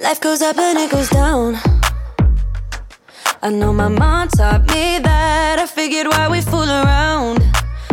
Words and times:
Life 0.00 0.20
goes 0.20 0.42
up 0.42 0.56
and 0.58 0.78
it 0.78 0.92
goes 0.92 1.10
down. 1.10 1.58
I 3.42 3.50
know 3.50 3.72
my 3.72 3.88
mom 3.88 4.28
taught 4.28 4.60
me 4.68 4.98
that. 5.00 5.58
I 5.58 5.66
figured 5.66 6.06
why 6.06 6.28
we 6.28 6.40
fool 6.40 6.70
around 6.70 7.42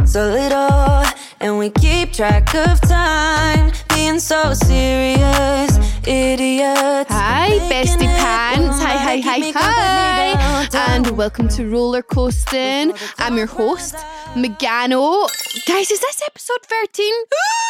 so 0.06 0.30
little, 0.30 1.04
and 1.42 1.58
we 1.58 1.72
keep 1.72 2.14
track 2.14 2.54
of 2.54 2.80
time. 2.82 3.72
Being 3.90 4.20
so 4.20 4.54
serious, 4.54 5.78
idiots. 6.06 7.10
Hi, 7.10 7.58
bestie 7.72 8.06
pants. 8.06 8.78
Hi, 8.84 8.98
hi, 8.98 9.20
hi, 9.20 9.38
keep 9.38 9.46
me 9.48 9.54
company 9.54 10.70
hi. 10.78 10.96
And 10.96 11.18
welcome 11.18 11.48
to 11.50 11.68
Roller 11.68 12.04
Coasting. 12.04 12.94
I'm 13.18 13.36
your 13.36 13.48
host, 13.48 13.96
Megano. 14.36 15.28
Guys, 15.66 15.90
is 15.90 16.00
this 16.00 16.22
episode 16.28 16.62
13? 16.62 17.14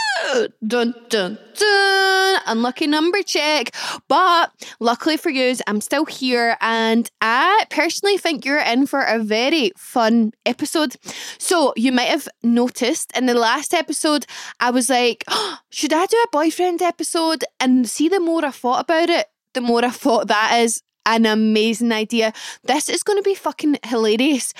Dun, 0.66 0.94
dun, 1.10 1.38
dun. 1.58 2.40
Unlucky 2.48 2.88
number 2.88 3.22
check. 3.22 3.76
But 4.08 4.52
luckily 4.80 5.18
for 5.18 5.30
you, 5.30 5.56
I'm 5.68 5.82
still 5.82 6.06
here. 6.06 6.58
And 6.62 7.10
I 7.22 7.66
personally 7.70 8.18
think 8.18 8.46
you're 8.46 8.60
in 8.60 8.88
for 8.88 9.02
a 9.02 9.20
very 9.20 9.72
fun 9.78 10.32
episode. 10.46 10.96
So 11.38 11.74
you 11.76 11.92
might 11.92 12.08
have 12.08 12.28
noticed 12.44 13.16
in 13.16 13.26
the 13.26 13.34
last 13.34 13.74
episode, 13.74 14.26
I 14.60 14.72
was 14.72 14.90
like, 14.90 15.24
"Oh, 15.28 15.60
should 15.70 15.94
I 15.94 16.06
do 16.06 16.18
a 16.18 16.32
boyfriend 16.32 16.82
episode? 16.82 17.44
And 17.60 17.88
see, 17.88 18.10
the 18.10 18.20
more 18.20 18.46
I 18.46 18.52
thought 18.52 18.82
about 18.82 19.10
it, 19.10 19.28
the 19.54 19.62
more 19.62 19.84
I 19.84 19.90
thought 19.90 20.28
that 20.28 20.60
is 20.60 20.82
an 21.06 21.26
amazing 21.26 21.92
idea. 21.92 22.34
This 22.64 22.90
is 22.90 23.04
going 23.04 23.20
to 23.20 23.24
be 23.24 23.36
fucking 23.36 23.78
hilarious. 23.84 24.54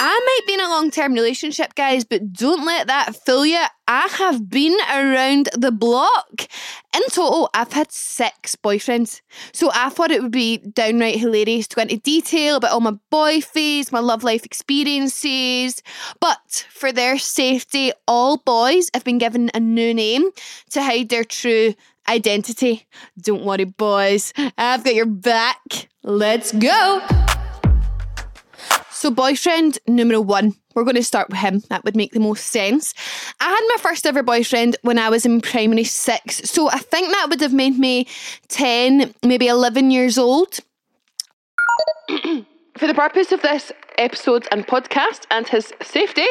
I 0.00 0.20
might 0.24 0.46
be 0.46 0.54
in 0.54 0.60
a 0.60 0.68
long 0.68 0.90
term 0.90 1.12
relationship, 1.12 1.74
guys, 1.74 2.04
but 2.04 2.32
don't 2.32 2.64
let 2.64 2.86
that 2.86 3.16
fool 3.16 3.44
you. 3.44 3.62
I 3.88 4.06
have 4.18 4.48
been 4.48 4.76
around 4.92 5.48
the 5.56 5.72
block. 5.72 6.46
In 6.94 7.02
total, 7.10 7.50
I've 7.54 7.72
had 7.72 7.90
six 7.90 8.54
boyfriends. 8.54 9.22
So 9.52 9.70
I 9.74 9.88
thought 9.88 10.10
it 10.10 10.22
would 10.22 10.30
be 10.30 10.58
downright 10.58 11.18
hilarious 11.18 11.66
to 11.68 11.76
go 11.76 11.82
into 11.82 11.96
detail 11.96 12.56
about 12.56 12.72
all 12.72 12.80
my 12.80 12.96
boy 13.10 13.40
phase, 13.40 13.90
my 13.90 13.98
love 13.98 14.22
life 14.22 14.44
experiences. 14.44 15.82
But 16.20 16.66
for 16.70 16.92
their 16.92 17.18
safety, 17.18 17.92
all 18.06 18.36
boys 18.36 18.90
have 18.94 19.04
been 19.04 19.18
given 19.18 19.50
a 19.54 19.60
new 19.60 19.92
name 19.94 20.30
to 20.70 20.82
hide 20.82 21.08
their 21.08 21.24
true 21.24 21.74
identity. 22.08 22.86
Don't 23.20 23.44
worry, 23.44 23.64
boys. 23.64 24.32
I've 24.56 24.84
got 24.84 24.94
your 24.94 25.06
back. 25.06 25.88
Let's 26.02 26.52
go. 26.52 27.06
So, 28.98 29.12
boyfriend 29.12 29.78
numero 29.86 30.20
one, 30.20 30.56
we're 30.74 30.82
going 30.82 30.96
to 30.96 31.04
start 31.04 31.28
with 31.28 31.38
him. 31.38 31.62
That 31.68 31.84
would 31.84 31.94
make 31.94 32.10
the 32.10 32.18
most 32.18 32.46
sense. 32.46 32.94
I 33.38 33.44
had 33.44 33.60
my 33.68 33.76
first 33.80 34.04
ever 34.04 34.24
boyfriend 34.24 34.76
when 34.82 34.98
I 34.98 35.08
was 35.08 35.24
in 35.24 35.40
primary 35.40 35.84
six. 35.84 36.38
So, 36.50 36.68
I 36.68 36.78
think 36.78 37.12
that 37.12 37.28
would 37.30 37.40
have 37.40 37.52
made 37.52 37.78
me 37.78 38.08
10, 38.48 39.14
maybe 39.24 39.46
11 39.46 39.92
years 39.92 40.18
old. 40.18 40.58
For 42.78 42.86
the 42.86 42.94
purpose 42.94 43.32
of 43.32 43.42
this 43.42 43.72
episode 43.98 44.46
and 44.52 44.64
podcast 44.64 45.26
and 45.32 45.48
his 45.48 45.72
safety, 45.82 46.26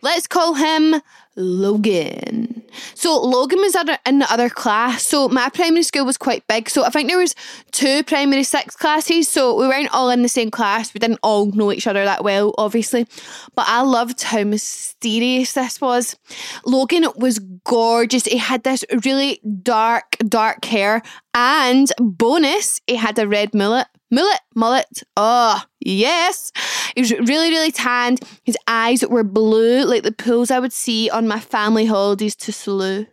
let's 0.00 0.26
call 0.26 0.54
him 0.54 1.02
Logan. 1.36 2.62
So 2.94 3.20
Logan 3.20 3.58
was 3.58 3.76
in 4.06 4.20
the 4.20 4.32
other 4.32 4.48
class. 4.48 5.06
So 5.06 5.28
my 5.28 5.50
primary 5.50 5.82
school 5.82 6.06
was 6.06 6.16
quite 6.16 6.46
big. 6.46 6.70
So 6.70 6.84
I 6.84 6.88
think 6.88 7.10
there 7.10 7.18
was 7.18 7.34
two 7.72 8.02
primary 8.04 8.44
six 8.44 8.74
classes. 8.76 9.28
So 9.28 9.54
we 9.54 9.68
weren't 9.68 9.92
all 9.92 10.08
in 10.08 10.22
the 10.22 10.28
same 10.30 10.50
class. 10.50 10.94
We 10.94 11.00
didn't 11.00 11.20
all 11.22 11.46
know 11.52 11.70
each 11.70 11.86
other 11.86 12.02
that 12.06 12.24
well, 12.24 12.54
obviously. 12.56 13.06
But 13.54 13.66
I 13.68 13.82
loved 13.82 14.22
how 14.22 14.44
mysterious 14.44 15.52
this 15.52 15.82
was. 15.82 16.16
Logan 16.64 17.04
was 17.16 17.40
gorgeous. 17.64 18.24
He 18.24 18.38
had 18.38 18.62
this 18.62 18.86
really 19.04 19.40
dark, 19.62 20.16
dark 20.26 20.64
hair. 20.64 21.02
And 21.34 21.92
bonus, 21.98 22.80
he 22.86 22.96
had 22.96 23.18
a 23.18 23.28
red 23.28 23.54
mullet. 23.54 23.86
Mullet, 24.10 24.40
mullet. 24.54 25.02
Oh, 25.16 25.62
yes. 25.80 26.52
He 26.94 27.00
was 27.00 27.12
really, 27.12 27.50
really 27.50 27.70
tanned. 27.70 28.20
His 28.44 28.56
eyes 28.66 29.06
were 29.06 29.22
blue, 29.22 29.84
like 29.84 30.02
the 30.02 30.12
pools 30.12 30.50
I 30.50 30.58
would 30.58 30.72
see 30.72 31.08
on 31.08 31.28
my 31.28 31.38
family 31.38 31.86
holidays 31.86 32.34
to 32.36 32.52
Sulu. 32.52 33.06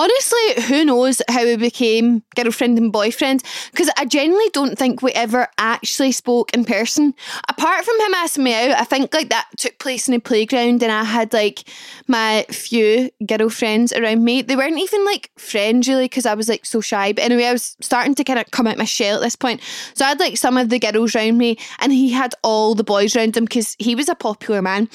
Honestly, 0.00 0.62
who 0.62 0.82
knows 0.82 1.20
how 1.28 1.44
we 1.44 1.56
became 1.56 2.22
girlfriend 2.34 2.78
and 2.78 2.90
boyfriend? 2.90 3.42
Because 3.70 3.90
I 3.98 4.06
genuinely 4.06 4.48
don't 4.54 4.78
think 4.78 5.02
we 5.02 5.12
ever 5.12 5.46
actually 5.58 6.12
spoke 6.12 6.54
in 6.54 6.64
person. 6.64 7.12
Apart 7.50 7.84
from 7.84 8.00
him 8.00 8.14
asking 8.14 8.44
me 8.44 8.54
out, 8.54 8.80
I 8.80 8.84
think 8.84 9.12
like 9.12 9.28
that 9.28 9.50
took 9.58 9.78
place 9.78 10.08
in 10.08 10.14
a 10.14 10.18
playground 10.18 10.82
and 10.82 10.90
I 10.90 11.04
had 11.04 11.34
like 11.34 11.64
my 12.08 12.46
few 12.48 13.10
girlfriends 13.26 13.92
around 13.92 14.24
me. 14.24 14.40
They 14.40 14.56
weren't 14.56 14.78
even 14.78 15.04
like 15.04 15.30
friends 15.36 15.86
really 15.86 16.06
because 16.06 16.24
I 16.24 16.32
was 16.32 16.48
like 16.48 16.64
so 16.64 16.80
shy. 16.80 17.12
But 17.12 17.24
anyway, 17.24 17.44
I 17.44 17.52
was 17.52 17.76
starting 17.82 18.14
to 18.14 18.24
kind 18.24 18.38
of 18.38 18.50
come 18.52 18.66
out 18.66 18.78
my 18.78 18.84
shell 18.84 19.16
at 19.16 19.22
this 19.22 19.36
point. 19.36 19.60
So 19.92 20.06
I 20.06 20.08
had 20.08 20.18
like 20.18 20.38
some 20.38 20.56
of 20.56 20.70
the 20.70 20.78
girls 20.78 21.14
around 21.14 21.36
me 21.36 21.58
and 21.78 21.92
he 21.92 22.08
had 22.08 22.34
all 22.42 22.74
the 22.74 22.84
boys 22.84 23.14
around 23.14 23.36
him 23.36 23.44
because 23.44 23.76
he 23.78 23.94
was 23.94 24.08
a 24.08 24.14
popular 24.14 24.62
man. 24.62 24.88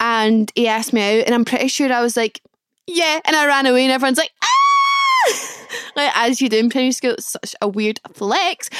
And 0.00 0.52
he 0.54 0.68
asked 0.68 0.92
me 0.92 1.20
out 1.20 1.24
and 1.24 1.34
I'm 1.34 1.46
pretty 1.46 1.68
sure 1.68 1.90
I 1.90 2.02
was 2.02 2.14
like, 2.14 2.42
yeah. 2.92 3.20
And 3.24 3.36
I 3.36 3.46
ran 3.46 3.66
away 3.66 3.84
and 3.84 3.92
everyone's 3.92 4.18
like, 4.18 4.32
ah! 4.42 5.56
like, 5.96 6.12
as 6.16 6.40
you 6.40 6.48
do 6.48 6.58
in 6.58 6.70
primary 6.70 6.92
school, 6.92 7.12
it's 7.12 7.30
such 7.30 7.54
a 7.60 7.68
weird 7.68 8.00
flex. 8.12 8.70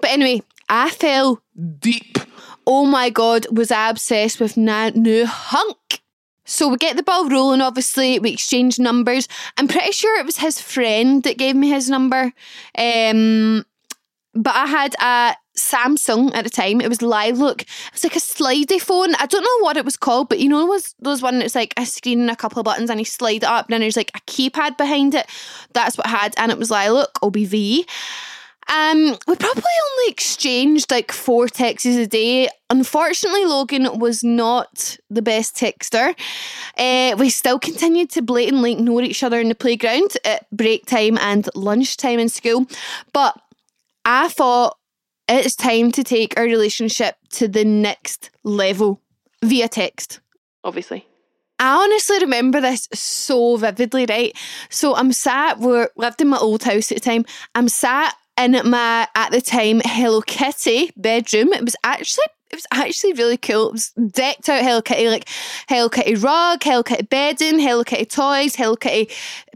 But 0.00 0.10
anyway, 0.10 0.42
I 0.68 0.90
fell 0.90 1.42
deep. 1.78 2.18
Oh 2.66 2.86
my 2.86 3.10
God, 3.10 3.46
was 3.50 3.70
I 3.70 3.90
obsessed 3.90 4.40
with 4.40 4.56
na- 4.56 4.90
new 4.90 5.26
hunk. 5.26 6.00
So 6.44 6.68
we 6.68 6.76
get 6.78 6.96
the 6.96 7.02
ball 7.02 7.28
rolling, 7.28 7.60
obviously. 7.60 8.18
We 8.18 8.32
exchange 8.32 8.78
numbers. 8.78 9.28
I'm 9.56 9.68
pretty 9.68 9.92
sure 9.92 10.18
it 10.18 10.26
was 10.26 10.38
his 10.38 10.60
friend 10.60 11.22
that 11.22 11.38
gave 11.38 11.54
me 11.54 11.68
his 11.68 11.88
number. 11.88 12.32
Um, 12.76 13.64
but 14.34 14.54
I 14.54 14.66
had 14.66 14.94
a 15.00 15.36
Samsung 15.60 16.34
at 16.34 16.44
the 16.44 16.50
time. 16.50 16.80
It 16.80 16.88
was 16.88 17.02
Lilac. 17.02 17.62
It 17.62 17.92
was 17.92 18.04
like 18.04 18.16
a 18.16 18.20
slidey 18.20 18.80
phone. 18.80 19.14
I 19.16 19.26
don't 19.26 19.44
know 19.44 19.64
what 19.64 19.76
it 19.76 19.84
was 19.84 19.96
called, 19.96 20.28
but 20.28 20.38
you 20.38 20.48
know, 20.48 20.64
was 20.66 20.94
those 21.00 21.22
one 21.22 21.38
that's 21.38 21.54
like 21.54 21.74
a 21.76 21.86
screen 21.86 22.20
and 22.20 22.30
a 22.30 22.36
couple 22.36 22.60
of 22.60 22.64
buttons, 22.64 22.90
and 22.90 23.00
you 23.00 23.04
slide 23.04 23.42
it 23.42 23.44
up, 23.44 23.66
and 23.66 23.74
then 23.74 23.80
there's 23.80 23.96
like 23.96 24.12
a 24.14 24.20
keypad 24.20 24.76
behind 24.76 25.14
it. 25.14 25.26
That's 25.72 25.96
what 25.96 26.06
I 26.06 26.10
had, 26.10 26.34
and 26.36 26.50
it 26.50 26.58
was 26.58 26.70
Lilac 26.70 27.12
OBV. 27.22 27.86
Um, 28.70 29.16
we 29.26 29.34
probably 29.34 29.62
only 29.90 30.12
exchanged 30.12 30.92
like 30.92 31.10
four 31.10 31.48
texts 31.48 31.86
a 31.86 32.06
day. 32.06 32.48
Unfortunately, 32.70 33.44
Logan 33.44 33.98
was 33.98 34.22
not 34.22 34.96
the 35.10 35.22
best 35.22 35.56
texter. 35.56 36.14
Uh, 36.78 37.16
we 37.16 37.30
still 37.30 37.58
continued 37.58 38.10
to 38.10 38.22
blatantly 38.22 38.72
ignore 38.72 39.02
each 39.02 39.24
other 39.24 39.40
in 39.40 39.48
the 39.48 39.56
playground 39.56 40.16
at 40.24 40.48
break 40.52 40.86
time 40.86 41.18
and 41.18 41.48
lunchtime 41.56 42.20
in 42.20 42.28
school. 42.28 42.66
But 43.12 43.36
I 44.04 44.28
thought 44.28 44.76
it's 45.30 45.54
time 45.54 45.92
to 45.92 46.04
take 46.04 46.36
our 46.36 46.44
relationship 46.44 47.16
to 47.30 47.48
the 47.48 47.64
next 47.64 48.30
level 48.42 49.00
via 49.44 49.68
text, 49.68 50.20
obviously. 50.64 51.06
I 51.58 51.84
honestly 51.84 52.18
remember 52.20 52.60
this 52.60 52.88
so 52.94 53.56
vividly, 53.56 54.06
right? 54.08 54.36
So 54.70 54.96
I'm 54.96 55.12
sat, 55.12 55.58
we 55.58 55.86
lived 55.96 56.20
in 56.20 56.28
my 56.28 56.38
old 56.38 56.62
house 56.62 56.90
at 56.90 56.96
the 56.96 57.00
time. 57.02 57.26
I'm 57.54 57.68
sat 57.68 58.14
in 58.38 58.52
my, 58.64 59.06
at 59.14 59.30
the 59.30 59.42
time, 59.42 59.82
Hello 59.84 60.22
Kitty 60.22 60.90
bedroom. 60.96 61.52
It 61.52 61.64
was 61.64 61.76
actually 61.84 62.24
it 62.50 62.56
was 62.56 62.66
actually 62.72 63.12
really 63.12 63.36
cool. 63.36 63.68
It 63.68 63.72
was 63.72 63.90
decked 63.90 64.48
out 64.48 64.62
Hello 64.62 64.82
Kitty, 64.82 65.08
like 65.08 65.28
Hello 65.68 65.88
Kitty 65.88 66.16
rug, 66.16 66.62
Hello 66.62 66.82
Kitty 66.82 67.04
bedding, 67.04 67.60
Hello 67.60 67.84
Kitty 67.84 68.06
toys, 68.06 68.56
Hello 68.56 68.74
Kitty 68.74 69.08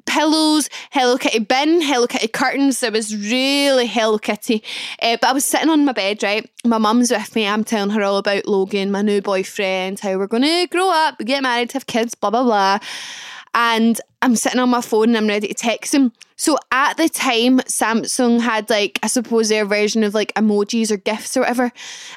pillows, 0.06 0.68
Hello 0.92 1.16
Kitty 1.16 1.40
bin, 1.40 1.80
Hello 1.80 2.06
Kitty 2.06 2.28
curtains. 2.28 2.82
It 2.82 2.92
was 2.92 3.16
really 3.16 3.86
Hello 3.86 4.18
Kitty. 4.18 4.62
Uh, 5.02 5.16
but 5.20 5.30
I 5.30 5.32
was 5.32 5.44
sitting 5.44 5.70
on 5.70 5.84
my 5.84 5.92
bed, 5.92 6.22
right? 6.22 6.48
My 6.64 6.78
mum's 6.78 7.10
with 7.10 7.34
me. 7.34 7.48
I'm 7.48 7.64
telling 7.64 7.90
her 7.90 8.02
all 8.02 8.18
about 8.18 8.46
Logan, 8.46 8.92
my 8.92 9.02
new 9.02 9.20
boyfriend, 9.20 9.98
how 9.98 10.16
we're 10.16 10.28
going 10.28 10.44
to 10.44 10.68
grow 10.70 10.90
up, 10.90 11.18
get 11.18 11.42
married, 11.42 11.72
have 11.72 11.86
kids, 11.86 12.14
blah, 12.14 12.30
blah, 12.30 12.44
blah. 12.44 12.78
And 13.54 14.00
I'm 14.20 14.36
sitting 14.36 14.58
on 14.58 14.70
my 14.70 14.80
phone 14.80 15.10
and 15.10 15.16
I'm 15.16 15.28
ready 15.28 15.48
to 15.48 15.54
text 15.54 15.94
him. 15.94 16.12
So 16.36 16.58
at 16.72 16.96
the 16.96 17.08
time, 17.08 17.60
Samsung 17.60 18.40
had 18.40 18.68
like, 18.68 18.98
I 19.02 19.06
suppose 19.06 19.48
their 19.48 19.64
version 19.64 20.02
of 20.02 20.14
like 20.14 20.34
emojis 20.34 20.90
or 20.90 20.96
gifts 20.96 21.36
or 21.36 21.40
whatever. 21.40 21.72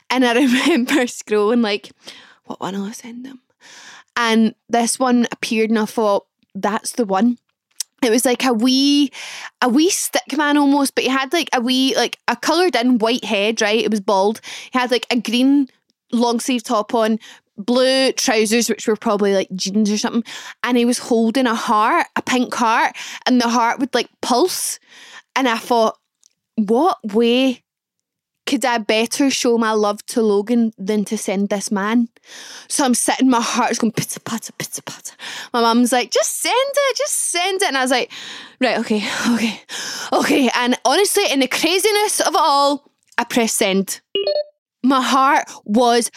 And 0.10 0.26
I 0.26 0.34
remember 0.34 1.04
scrolling 1.04 1.64
like, 1.64 1.92
what 2.46 2.60
one 2.60 2.76
will 2.76 2.88
I 2.88 2.92
send 2.92 3.26
them? 3.26 3.42
And 4.16 4.56
this 4.68 4.98
one 4.98 5.28
appeared 5.32 5.70
and 5.70 5.78
I 5.78 5.86
thought, 5.86 6.26
that's 6.56 6.94
the 6.94 7.06
one. 7.06 7.38
It 8.04 8.10
was 8.10 8.26
like 8.26 8.44
a 8.46 8.54
wee, 8.54 9.12
a 9.62 9.70
wee 9.70 9.90
stick 9.90 10.38
man 10.38 10.58
almost, 10.58 10.96
but 10.96 11.04
he 11.04 11.10
had 11.10 11.34
like 11.34 11.50
a 11.54 11.62
wee, 11.62 11.96
like 11.96 12.18
a 12.28 12.36
coloured 12.36 12.76
in 12.76 13.00
white 13.00 13.24
head, 13.24 13.62
right? 13.62 13.84
It 13.84 13.92
was 13.92 14.02
bald. 14.02 14.42
He 14.72 14.78
had 14.78 14.92
like 14.92 15.08
a 15.12 15.20
green 15.20 15.68
long 16.12 16.40
sleeve 16.40 16.64
top 16.64 16.94
on, 16.94 17.20
blue 17.58 18.12
trousers, 18.14 18.70
which 18.70 18.88
were 18.88 18.96
probably 18.96 19.34
like 19.34 19.50
jeans 19.56 19.92
or 19.92 19.98
something, 19.98 20.24
and 20.64 20.78
he 20.78 20.86
was 20.86 21.00
holding 21.00 21.48
a 21.48 21.56
heart, 21.56 22.08
a 22.16 22.22
pink 22.22 22.54
heart, 22.54 22.96
and 23.26 23.42
the 23.42 23.50
heart 23.50 23.80
would 23.80 23.94
like 23.94 24.10
pulse. 24.22 24.80
And 25.36 25.48
I 25.48 25.58
thought, 25.58 25.98
what 26.56 26.98
way 27.14 27.64
could 28.48 28.64
I 28.64 28.78
better 28.78 29.30
show 29.30 29.58
my 29.58 29.74
love 29.74 30.04
to 30.08 30.22
Logan 30.22 30.72
than 30.78 31.04
to 31.06 31.18
send 31.18 31.50
this 31.50 31.70
man? 31.70 32.08
So 32.70 32.86
I'm 32.86 32.94
sitting, 32.94 33.30
my 33.30 33.42
heart's 33.42 33.78
going 33.78 33.92
pitter 33.92 34.22
patter, 34.22 34.54
pitter 34.54 34.82
patter. 34.82 35.14
My 35.54 35.62
mum's 35.62 35.92
like, 35.92 36.12
just 36.12 36.42
send 36.42 36.56
it, 36.56 36.98
just 36.98 37.14
send 37.14 37.62
it. 37.62 37.68
And 37.68 37.78
I 37.78 37.82
was 37.82 37.92
like, 37.92 38.12
right, 38.62 38.80
okay, 38.80 39.04
okay, 39.34 39.62
okay. 40.14 40.50
And 40.56 40.80
honestly, 40.86 41.26
in 41.30 41.42
the 41.42 41.48
craziness 41.48 42.22
of 42.22 42.34
it 42.34 42.40
all, 42.40 42.90
I 43.18 43.26
pressed 43.26 43.58
send. 43.58 44.02
My 44.82 45.02
heart 45.02 45.52
was 45.66 46.10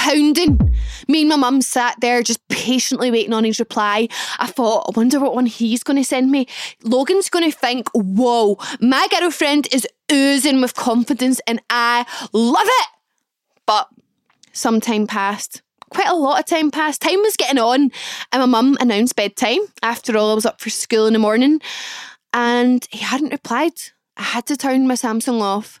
pounding. 0.00 0.74
Me 1.08 1.20
and 1.20 1.28
my 1.28 1.36
mum 1.36 1.60
sat 1.60 1.94
there 2.00 2.22
just 2.22 2.46
patiently 2.48 3.10
waiting 3.10 3.34
on 3.34 3.44
his 3.44 3.60
reply. 3.60 4.08
I 4.38 4.46
thought, 4.46 4.86
I 4.88 4.98
wonder 4.98 5.20
what 5.20 5.34
one 5.34 5.44
he's 5.44 5.82
going 5.82 5.98
to 5.98 6.04
send 6.04 6.30
me. 6.30 6.46
Logan's 6.82 7.28
going 7.28 7.50
to 7.50 7.56
think, 7.56 7.86
whoa, 7.92 8.56
my 8.80 9.06
girlfriend 9.10 9.68
is 9.72 9.86
oozing 10.10 10.62
with 10.62 10.74
confidence 10.74 11.38
and 11.46 11.60
I 11.68 12.06
love 12.32 12.66
it. 12.66 12.86
But 13.66 13.88
some 14.52 14.80
time 14.80 15.06
passed. 15.06 15.60
Quite 15.90 16.08
a 16.08 16.14
lot 16.14 16.40
of 16.40 16.46
time 16.46 16.70
passed. 16.70 17.02
Time 17.02 17.20
was 17.20 17.36
getting 17.36 17.58
on, 17.58 17.90
and 18.32 18.40
my 18.40 18.46
mum 18.46 18.78
announced 18.80 19.16
bedtime. 19.16 19.58
After 19.82 20.16
all, 20.16 20.30
I 20.30 20.34
was 20.34 20.46
up 20.46 20.60
for 20.60 20.70
school 20.70 21.06
in 21.06 21.12
the 21.12 21.18
morning, 21.18 21.60
and 22.32 22.86
he 22.90 22.98
hadn't 22.98 23.32
replied. 23.32 23.72
I 24.16 24.22
had 24.22 24.46
to 24.46 24.56
turn 24.56 24.86
my 24.86 24.94
Samsung 24.94 25.42
off. 25.42 25.80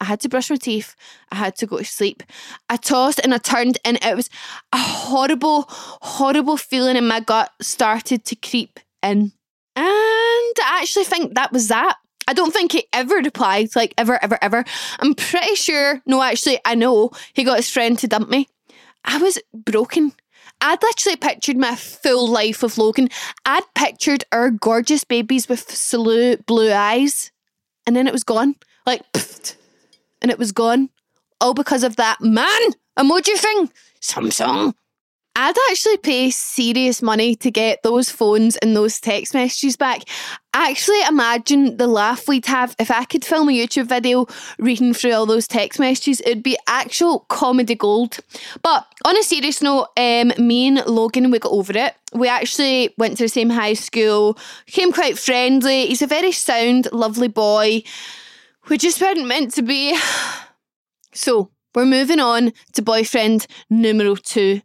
I 0.00 0.04
had 0.04 0.20
to 0.20 0.28
brush 0.28 0.50
my 0.50 0.56
teeth. 0.56 0.94
I 1.30 1.36
had 1.36 1.56
to 1.56 1.66
go 1.66 1.78
to 1.78 1.84
sleep. 1.84 2.22
I 2.68 2.76
tossed 2.76 3.20
and 3.22 3.34
I 3.34 3.38
turned, 3.38 3.78
and 3.84 3.98
it 4.02 4.16
was 4.16 4.30
a 4.72 4.78
horrible, 4.78 5.64
horrible 5.68 6.56
feeling 6.56 6.96
in 6.96 7.06
my 7.06 7.20
gut 7.20 7.50
started 7.60 8.24
to 8.26 8.36
creep 8.36 8.80
in. 9.02 9.32
And 9.76 10.56
I 10.64 10.78
actually 10.80 11.04
think 11.04 11.34
that 11.34 11.52
was 11.52 11.68
that. 11.68 11.96
I 12.26 12.34
don't 12.34 12.52
think 12.52 12.72
he 12.72 12.86
ever 12.92 13.16
replied, 13.16 13.74
like 13.74 13.94
ever, 13.96 14.22
ever, 14.22 14.38
ever. 14.42 14.64
I'm 15.00 15.14
pretty 15.14 15.54
sure, 15.54 16.02
no, 16.04 16.22
actually, 16.22 16.60
I 16.64 16.74
know 16.74 17.10
he 17.32 17.42
got 17.42 17.56
his 17.56 17.70
friend 17.70 17.98
to 17.98 18.08
dump 18.08 18.28
me. 18.28 18.48
I 19.04 19.18
was 19.18 19.38
broken. 19.54 20.12
I'd 20.60 20.82
literally 20.82 21.16
pictured 21.16 21.56
my 21.56 21.74
full 21.74 22.28
life 22.28 22.62
with 22.62 22.78
Logan. 22.78 23.08
I'd 23.46 23.62
pictured 23.74 24.24
our 24.32 24.50
gorgeous 24.50 25.04
babies 25.04 25.48
with 25.48 25.66
blue 26.46 26.72
eyes. 26.72 27.30
And 27.86 27.96
then 27.96 28.06
it 28.06 28.12
was 28.12 28.24
gone. 28.24 28.56
Like, 28.84 29.10
pfft 29.12 29.57
and 30.22 30.30
it 30.30 30.38
was 30.38 30.52
gone. 30.52 30.90
All 31.40 31.54
because 31.54 31.84
of 31.84 31.96
that 31.96 32.20
man 32.20 32.72
emoji 32.98 33.36
thing. 33.36 33.70
Samsung. 34.00 34.74
I'd 35.40 35.54
actually 35.70 35.98
pay 35.98 36.30
serious 36.30 37.00
money 37.00 37.36
to 37.36 37.50
get 37.52 37.84
those 37.84 38.10
phones 38.10 38.56
and 38.56 38.74
those 38.74 38.98
text 38.98 39.34
messages 39.34 39.76
back. 39.76 40.02
Actually, 40.52 41.00
imagine 41.08 41.76
the 41.76 41.86
laugh 41.86 42.26
we'd 42.26 42.46
have 42.46 42.74
if 42.80 42.90
I 42.90 43.04
could 43.04 43.24
film 43.24 43.48
a 43.48 43.52
YouTube 43.52 43.86
video 43.86 44.26
reading 44.58 44.92
through 44.92 45.12
all 45.12 45.26
those 45.26 45.46
text 45.46 45.78
messages. 45.78 46.20
It'd 46.22 46.42
be 46.42 46.58
actual 46.66 47.20
comedy 47.28 47.76
gold. 47.76 48.18
But 48.64 48.84
on 49.04 49.16
a 49.16 49.22
serious 49.22 49.62
note, 49.62 49.86
um, 49.96 50.32
me 50.38 50.66
and 50.66 50.84
Logan, 50.86 51.30
we 51.30 51.38
got 51.38 51.52
over 51.52 51.78
it. 51.78 51.94
We 52.12 52.26
actually 52.26 52.92
went 52.98 53.16
to 53.18 53.22
the 53.22 53.28
same 53.28 53.50
high 53.50 53.74
school, 53.74 54.36
became 54.66 54.90
quite 54.90 55.16
friendly. 55.16 55.86
He's 55.86 56.02
a 56.02 56.08
very 56.08 56.32
sound, 56.32 56.88
lovely 56.90 57.28
boy. 57.28 57.84
We 58.68 58.76
just 58.76 59.00
weren't 59.00 59.26
meant 59.26 59.54
to 59.54 59.62
be. 59.62 59.98
So, 61.14 61.50
we're 61.74 61.86
moving 61.86 62.20
on 62.20 62.52
to 62.74 62.82
boyfriend 62.82 63.46
numero 63.70 64.14
two. 64.14 64.60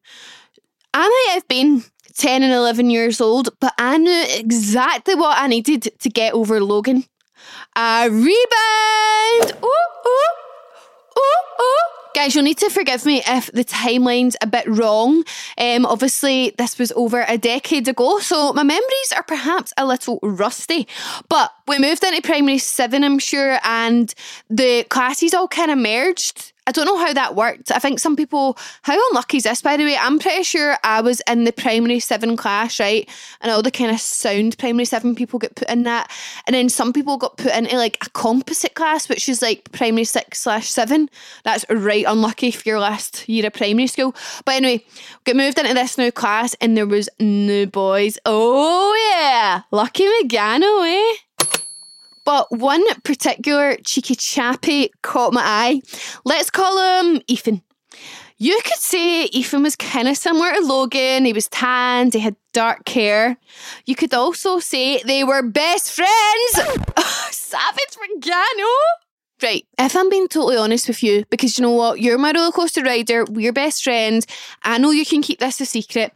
I 0.93 1.07
might 1.07 1.33
have 1.33 1.47
been 1.47 1.83
10 2.15 2.43
and 2.43 2.53
11 2.53 2.89
years 2.91 3.21
old, 3.21 3.49
but 3.59 3.73
I 3.79 3.97
knew 3.97 4.25
exactly 4.27 5.15
what 5.15 5.37
I 5.39 5.47
needed 5.47 5.89
to 5.97 6.09
get 6.09 6.33
over 6.33 6.61
Logan. 6.61 7.05
A 7.75 8.09
rebound! 8.09 9.63
Ooh, 9.63 9.67
ooh, 10.05 10.31
ooh, 11.17 11.63
ooh. 11.63 11.92
Guys, 12.13 12.35
you'll 12.35 12.43
need 12.43 12.59
to 12.59 12.69
forgive 12.69 13.07
me 13.07 13.23
if 13.25 13.51
the 13.53 13.65
timeline's 13.65 14.37
a 14.39 14.45
bit 14.45 14.67
wrong. 14.67 15.23
Um, 15.57 15.83
obviously, 15.83 16.53
this 16.59 16.77
was 16.77 16.91
over 16.91 17.25
a 17.27 17.39
decade 17.39 17.87
ago, 17.87 18.19
so 18.19 18.53
my 18.53 18.61
memories 18.61 19.13
are 19.15 19.23
perhaps 19.23 19.73
a 19.77 19.85
little 19.85 20.19
rusty. 20.21 20.87
But 21.27 21.51
we 21.67 21.79
moved 21.79 22.03
into 22.03 22.21
primary 22.21 22.59
seven, 22.59 23.03
I'm 23.03 23.17
sure, 23.17 23.57
and 23.63 24.13
the 24.47 24.83
classes 24.89 25.33
all 25.33 25.47
kind 25.47 25.71
of 25.71 25.79
merged. 25.79 26.52
I 26.65 26.71
don't 26.71 26.85
know 26.85 26.97
how 26.97 27.13
that 27.13 27.35
worked. 27.35 27.71
I 27.71 27.79
think 27.79 27.99
some 27.99 28.15
people, 28.15 28.57
how 28.83 28.97
unlucky 29.09 29.37
is 29.37 29.43
this, 29.43 29.61
by 29.61 29.75
the 29.75 29.83
way? 29.83 29.97
I'm 29.97 30.17
pretty 30.17 30.43
sure 30.43 30.77
I 30.83 31.01
was 31.01 31.21
in 31.27 31.43
the 31.43 31.51
primary 31.51 31.99
seven 31.99 32.37
class, 32.37 32.79
right? 32.79 33.09
And 33.41 33.51
all 33.51 33.61
the 33.61 33.71
kind 33.71 33.91
of 33.91 33.99
sound 33.99 34.57
primary 34.57 34.85
seven 34.85 35.13
people 35.13 35.39
get 35.39 35.55
put 35.55 35.69
in 35.69 35.83
that. 35.83 36.09
And 36.47 36.53
then 36.53 36.69
some 36.69 36.93
people 36.93 37.17
got 37.17 37.37
put 37.37 37.53
into 37.53 37.75
like 37.75 37.97
a 38.05 38.09
composite 38.11 38.75
class, 38.75 39.09
which 39.09 39.27
is 39.27 39.41
like 39.41 39.71
primary 39.73 40.05
six 40.05 40.41
slash 40.41 40.69
seven. 40.69 41.09
That's 41.43 41.65
right 41.69 42.05
unlucky 42.07 42.51
for 42.51 42.67
your 42.67 42.79
last 42.79 43.27
year 43.27 43.47
of 43.47 43.53
primary 43.53 43.87
school. 43.87 44.15
But 44.45 44.55
anyway, 44.55 44.85
get 45.25 45.35
moved 45.35 45.59
into 45.59 45.73
this 45.73 45.97
new 45.97 46.11
class 46.11 46.53
and 46.61 46.77
there 46.77 46.87
was 46.87 47.09
new 47.19 47.67
boys. 47.67 48.17
Oh 48.25 48.95
yeah, 49.11 49.63
lucky 49.71 50.05
Megano, 50.05 50.87
eh? 50.87 51.17
But 52.25 52.51
one 52.51 52.83
particular 53.01 53.75
cheeky 53.85 54.15
chappy 54.15 54.91
caught 55.01 55.33
my 55.33 55.41
eye. 55.43 55.81
Let's 56.23 56.49
call 56.49 57.01
him 57.01 57.21
Ethan. 57.27 57.61
You 58.37 58.59
could 58.65 58.79
say 58.79 59.25
Ethan 59.25 59.63
was 59.63 59.75
kind 59.75 60.07
of 60.07 60.17
similar 60.17 60.53
to 60.53 60.59
Logan. 60.61 61.25
He 61.25 61.33
was 61.33 61.47
tanned, 61.47 62.13
he 62.13 62.19
had 62.19 62.35
dark 62.51 62.87
hair. 62.89 63.37
You 63.85 63.95
could 63.95 64.13
also 64.13 64.59
say 64.59 65.01
they 65.03 65.23
were 65.23 65.41
best 65.41 65.91
friends. 65.91 66.79
Oh, 66.95 67.27
savage 67.31 67.97
Regano. 67.97 68.73
Right, 69.41 69.65
if 69.79 69.95
I'm 69.95 70.09
being 70.09 70.27
totally 70.27 70.57
honest 70.57 70.87
with 70.87 71.03
you, 71.03 71.25
because 71.29 71.57
you 71.57 71.63
know 71.63 71.71
what, 71.71 71.99
you're 71.99 72.17
my 72.17 72.31
roller 72.31 72.51
coaster 72.51 72.81
rider, 72.83 73.25
we're 73.25 73.51
best 73.51 73.83
friends. 73.83 74.25
I 74.63 74.77
know 74.77 74.91
you 74.91 75.05
can 75.05 75.21
keep 75.21 75.39
this 75.39 75.59
a 75.59 75.65
secret. 75.65 76.11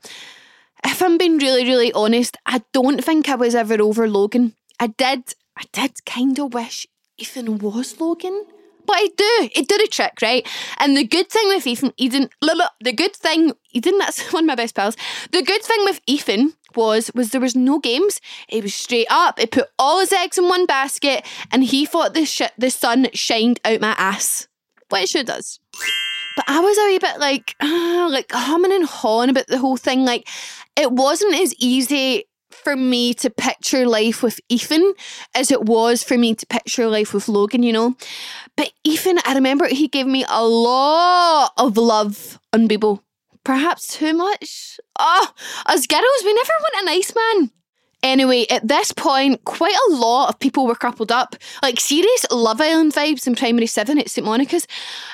If 0.86 1.02
I'm 1.02 1.18
being 1.18 1.38
really, 1.38 1.66
really 1.66 1.92
honest, 1.94 2.38
I 2.46 2.62
don't 2.74 3.04
think 3.04 3.28
I 3.28 3.36
was 3.36 3.56
ever 3.56 3.82
over 3.82 4.08
Logan. 4.08 4.54
I 4.80 4.88
did 4.88 5.34
I 5.58 5.64
did 5.72 6.06
kind 6.06 6.38
of 6.40 6.54
wish 6.54 6.86
Ethan 7.18 7.58
was 7.58 8.00
Logan. 8.00 8.46
But 8.86 8.96
I 8.96 9.08
do. 9.18 9.50
It 9.54 9.68
did 9.68 9.82
a 9.82 9.88
trick, 9.88 10.20
right? 10.22 10.48
And 10.78 10.96
the 10.96 11.04
good 11.04 11.30
thing 11.30 11.48
with 11.50 11.68
Ethan, 11.68 11.94
Eden, 11.98 12.30
the 12.40 12.94
good 12.94 13.14
thing, 13.14 13.54
Eden, 13.74 13.98
that's 13.98 14.32
one 14.32 14.46
of 14.46 14.48
my 14.48 14.56
best 14.56 14.76
pals. 14.76 14.96
The 15.32 15.42
good 15.42 15.62
thing 15.62 15.80
with 15.84 16.00
Ethan 16.08 16.54
was 16.76 17.12
was 17.14 17.32
there 17.32 17.42
was 17.42 17.56
no 17.56 17.80
games. 17.80 18.22
It 18.48 18.64
was 18.64 18.76
straight 18.76 19.08
up. 19.10 19.40
It 19.40 19.52
put 19.52 19.68
all 19.78 20.00
his 20.00 20.14
eggs 20.14 20.38
in 20.38 20.48
one 20.48 20.66
basket, 20.66 21.26
and 21.52 21.64
he 21.64 21.86
thought 21.86 22.14
the 22.14 22.26
sh- 22.26 22.54
the 22.58 22.70
sun 22.70 23.08
shined 23.14 23.60
out 23.66 23.82
my 23.82 23.96
ass, 23.98 24.48
which 24.90 25.16
it 25.16 25.28
does. 25.28 25.60
But 26.38 26.46
I 26.48 26.60
was 26.60 26.78
a 26.78 26.86
wee 26.86 27.00
bit 27.00 27.20
like, 27.20 27.56
uh, 27.60 28.08
like 28.12 28.32
humming 28.32 28.72
and 28.72 28.86
hawing 28.86 29.32
about 29.32 29.48
the 29.48 29.58
whole 29.58 29.78
thing. 29.78 30.06
Like, 30.06 30.30
it 30.78 30.92
wasn't 30.92 31.36
as 31.36 31.54
easy 31.56 32.26
for 32.68 32.76
me 32.76 33.14
to 33.14 33.30
picture 33.30 33.88
life 33.88 34.22
with 34.22 34.42
Ethan 34.50 34.94
as 35.34 35.52
it 35.52 35.64
was 35.64 36.04
for 36.04 36.18
me 36.18 36.36
to 36.36 36.46
picture 36.48 36.86
life 36.90 37.14
with 37.14 37.30
Logan, 37.30 37.64
you 37.64 37.72
know. 37.72 37.96
But 38.58 38.74
Ethan, 38.84 39.20
I 39.26 39.36
remember 39.36 39.68
he 39.68 39.88
gave 39.88 40.06
me 40.06 40.26
a 40.28 40.46
lot 40.46 41.54
of 41.58 41.78
love 41.78 42.38
on 42.52 42.68
Bebo. 42.68 43.00
Perhaps 43.46 43.96
too 43.96 44.14
much. 44.14 44.82
Ah, 45.00 45.32
oh, 45.32 45.74
as 45.74 45.88
girls, 45.88 46.24
we 46.26 46.34
never 46.34 46.52
want 46.60 46.82
a 46.82 46.86
nice 46.88 47.14
man. 47.16 47.52
Anyway, 48.04 48.46
at 48.50 48.68
this 48.68 48.92
point, 48.92 49.44
quite 49.46 49.76
a 49.90 49.94
lot 49.94 50.30
of 50.30 50.40
people 50.40 50.68
were 50.68 50.76
coupled 50.76 51.12
up, 51.12 51.36
like 51.64 51.80
serious 51.80 52.26
Love 52.32 52.62
Island 52.62 52.94
vibes 52.94 53.26
in 53.26 53.36
Primary 53.36 53.66
7 53.66 53.98
at 53.98 54.10
St 54.10 54.26
Monica's. 54.26 54.68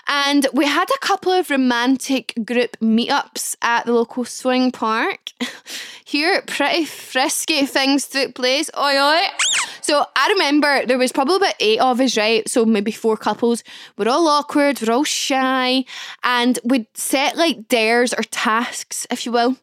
And 0.08 0.48
we 0.54 0.66
had 0.66 0.90
a 0.90 1.00
couple 1.00 1.32
of 1.32 1.50
romantic 1.50 2.34
group 2.46 2.78
meetups 2.82 3.56
at 3.62 3.86
the 3.86 3.94
local 3.94 4.26
swing 4.26 4.72
park. 4.72 5.32
Here, 6.06 6.44
pretty 6.46 6.86
frisky 6.86 7.66
things 7.66 8.08
took 8.08 8.36
place. 8.36 8.70
Oi, 8.78 9.00
oi. 9.00 9.63
So 9.84 10.06
I 10.16 10.30
remember 10.30 10.86
there 10.86 10.98
was 10.98 11.12
probably 11.12 11.36
about 11.36 11.56
eight 11.60 11.80
of 11.80 12.00
us, 12.00 12.18
right? 12.18 12.48
So 12.48 12.64
maybe 12.64 12.92
four 12.92 13.18
couples. 13.18 13.66
We're 13.98 14.08
all 14.08 14.28
awkward, 14.30 14.82
we're 14.82 14.94
all 14.94 15.04
shy, 15.04 15.84
and 16.24 16.58
we'd 16.64 16.88
set 16.94 17.36
like 17.36 17.68
dares 17.68 18.14
or 18.14 18.24
tasks, 18.24 19.06
if 19.12 19.26
you 19.26 19.34
will. 19.34 19.58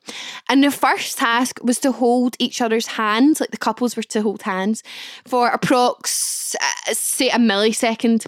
And 0.50 0.62
the 0.62 0.70
first 0.70 1.16
task 1.16 1.58
was 1.62 1.78
to 1.80 1.92
hold 1.92 2.36
each 2.38 2.60
other's 2.60 2.86
hands, 2.86 3.40
like 3.40 3.50
the 3.50 3.56
couples 3.56 3.96
were 3.96 4.02
to 4.02 4.20
hold 4.20 4.42
hands 4.42 4.82
for 5.26 5.50
approx, 5.50 6.54
uh, 6.60 6.92
say, 6.92 7.30
a 7.30 7.38
millisecond. 7.38 8.26